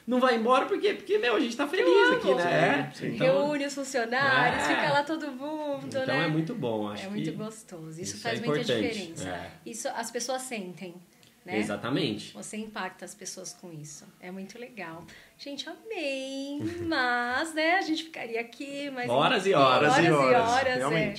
não 0.06 0.20
vai 0.20 0.36
embora 0.36 0.66
porque, 0.66 0.94
porque 0.94 1.18
meu, 1.18 1.36
a 1.36 1.40
gente 1.40 1.56
tá 1.56 1.66
feliz 1.68 2.12
aqui, 2.18 2.34
né? 2.36 2.90
É, 2.92 2.96
sim. 2.96 3.16
então, 3.16 3.28
Reúne 3.48 3.66
os 3.66 3.74
funcionários, 3.76 4.64
É. 4.64 4.76
fica 4.76 4.92
lá 4.94 5.04
todo 5.04 5.32
mundo, 5.32 5.86
então 5.88 6.06
né? 6.06 6.26
é 6.26 6.28
muito 6.28 6.54
bom, 6.54 6.90
acho 6.90 7.06
É 7.06 7.10
muito 7.10 7.32
gostoso. 7.34 7.92
Isso, 7.92 8.16
isso 8.16 8.22
faz 8.22 8.42
é 8.42 8.46
muita 8.46 8.64
diferença. 8.64 9.28
é. 9.30 9.52
Isso 9.66 9.88
as 9.90 10.12
pessoas 10.12 10.42
sentem, 10.44 10.96
né? 11.46 11.58
Exatamente. 11.60 12.34
Você 12.34 12.58
impacta 12.58 13.06
as 13.06 13.16
pessoas 13.16 13.54
com 13.54 13.72
isso. 13.72 14.06
É 14.20 14.30
muito 14.32 14.60
legal. 14.60 15.06
Gente, 15.38 15.66
amei. 15.70 16.60
Mas, 16.86 17.54
né, 17.54 17.76
a 17.78 17.82
gente 17.82 18.04
ficaria 18.04 18.42
aqui 18.42 18.90
mais 18.90 19.10
Horas 19.10 19.46
e 19.46 19.54
horas, 19.54 19.94
horas 19.94 20.06
e 20.06 20.12
horas, 20.12 20.50
horas, 20.52 20.92
é. 20.94 21.16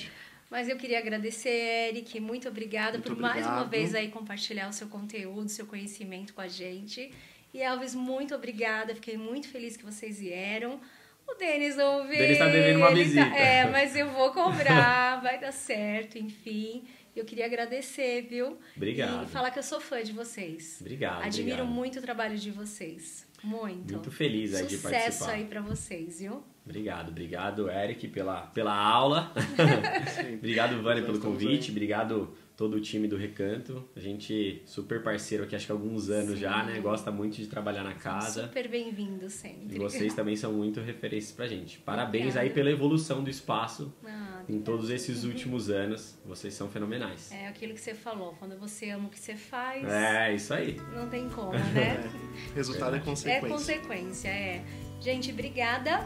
Mas 0.51 0.69
eu 0.69 0.77
queria 0.77 0.99
agradecer, 0.99 1.91
Eric. 1.91 2.19
Muito 2.21 2.49
obrigada 2.49 2.93
Muito 2.99 3.13
por 3.13 3.21
mais 3.21 3.45
uma 3.45 3.63
obrigado. 3.63 3.71
vez 3.71 3.95
aí 3.95 4.09
compartilhar 4.09 4.69
o 4.69 4.73
seu 4.73 4.89
conteúdo, 4.89 5.49
seu 5.49 5.67
conhecimento 5.67 6.33
com 6.33 6.41
a 6.41 6.49
gente. 6.49 7.13
E 7.53 7.61
Elvis, 7.61 7.95
muito 7.95 8.35
obrigada. 8.35 8.95
Fiquei 8.95 9.17
muito 9.17 9.49
feliz 9.49 9.77
que 9.77 9.85
vocês 9.85 10.19
vieram. 10.21 10.81
O 11.27 11.35
Denis 11.35 11.77
não 11.77 12.07
veio. 12.07 12.21
Denis 12.21 12.39
tá 12.39 12.49
devendo 12.49 12.79
uma 12.79 12.91
ele 12.91 13.05
visita. 13.05 13.27
é, 13.37 13.69
mas 13.71 13.95
eu 13.95 14.09
vou 14.11 14.33
cobrar, 14.33 15.21
vai 15.23 15.39
dar 15.39 15.53
certo, 15.53 16.17
enfim. 16.19 16.85
Eu 17.15 17.25
queria 17.25 17.45
agradecer, 17.47 18.23
viu? 18.23 18.59
Obrigado. 18.77 19.25
E 19.25 19.29
falar 19.29 19.51
que 19.51 19.59
eu 19.59 19.63
sou 19.63 19.81
fã 19.81 20.03
de 20.03 20.13
vocês. 20.13 20.79
Obrigado. 20.81 21.25
Admiro 21.25 21.57
obrigado. 21.57 21.75
muito 21.75 21.99
o 21.99 22.03
trabalho 22.03 22.39
de 22.39 22.51
vocês. 22.51 23.27
Muito. 23.43 23.93
Muito 23.95 24.11
feliz 24.11 24.55
aí 24.55 24.67
de 24.67 24.77
Sucesso 24.77 24.93
participar. 24.95 25.31
aí 25.33 25.45
pra 25.45 25.61
vocês, 25.61 26.21
viu? 26.21 26.43
Obrigado, 26.69 27.09
obrigado, 27.09 27.71
Eric, 27.71 28.09
pela, 28.09 28.43
pela 28.43 28.75
aula. 28.77 29.33
obrigado, 30.37 30.83
Vânia, 30.83 31.03
pelo 31.03 31.19
convite. 31.19 31.71
Obrigado 31.71 32.35
todo 32.55 32.75
o 32.77 32.81
time 32.81 33.09
do 33.09 33.17
Recanto. 33.17 33.89
A 33.97 34.01
gente 34.01 34.61
super 34.67 35.03
parceiro 35.03 35.45
aqui, 35.45 35.57
acho 35.57 35.65
que 35.65 35.73
há 35.73 35.75
alguns 35.75 36.11
anos 36.11 36.39
já, 36.39 36.63
né? 36.65 36.79
Gosta 36.81 37.11
muito 37.11 37.37
de 37.39 37.47
trabalhar 37.47 37.85
na 37.85 37.95
casa. 37.95 38.43
Super 38.49 38.69
bem-vindo 38.69 39.31
sempre. 39.31 39.77
E 39.77 39.79
vocês 39.79 40.13
também 40.13 40.37
são 40.37 40.53
muito 40.53 40.81
referências 40.81 41.33
pra 41.33 41.47
gente. 41.47 41.79
Parabéns 41.79 42.35
Obrigada. 42.35 42.47
aí 42.47 42.51
pela 42.51 42.71
evolução 42.71 43.25
do 43.25 43.31
espaço 43.31 43.95
Ah, 44.05 44.43
em 44.47 44.61
todos 44.61 44.91
esses 44.91 45.25
últimos 45.25 45.71
anos. 45.71 46.19
Vocês 46.27 46.53
são 46.53 46.69
fenomenais. 46.69 47.33
É 47.33 47.49
aquilo 47.49 47.73
que 47.73 47.81
você 47.81 47.95
falou. 47.95 48.35
Quando 48.39 48.59
você 48.59 48.91
ama 48.91 49.07
o 49.07 49.11
que 49.11 49.19
você 49.19 49.37
faz, 49.37 49.89
É, 49.89 50.35
isso 50.35 50.53
aí. 50.53 50.77
não 50.95 51.09
tem 51.09 51.31
como, 51.31 51.53
né? 51.53 51.63
É, 51.75 52.11
resultado 52.55 52.95
é 52.97 52.99
É 52.99 53.03
consequência. 53.03 53.49
consequência, 53.49 54.29
é. 54.29 54.65
Gente, 55.01 55.31
obrigada. 55.31 56.05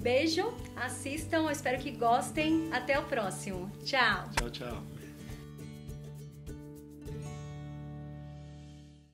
Beijo. 0.00 0.52
Assistam. 0.76 1.50
Espero 1.50 1.78
que 1.78 1.90
gostem. 1.90 2.70
Até 2.72 2.98
o 2.98 3.02
próximo. 3.04 3.70
Tchau. 3.84 4.30
Tchau, 4.36 4.50
tchau. 4.50 4.99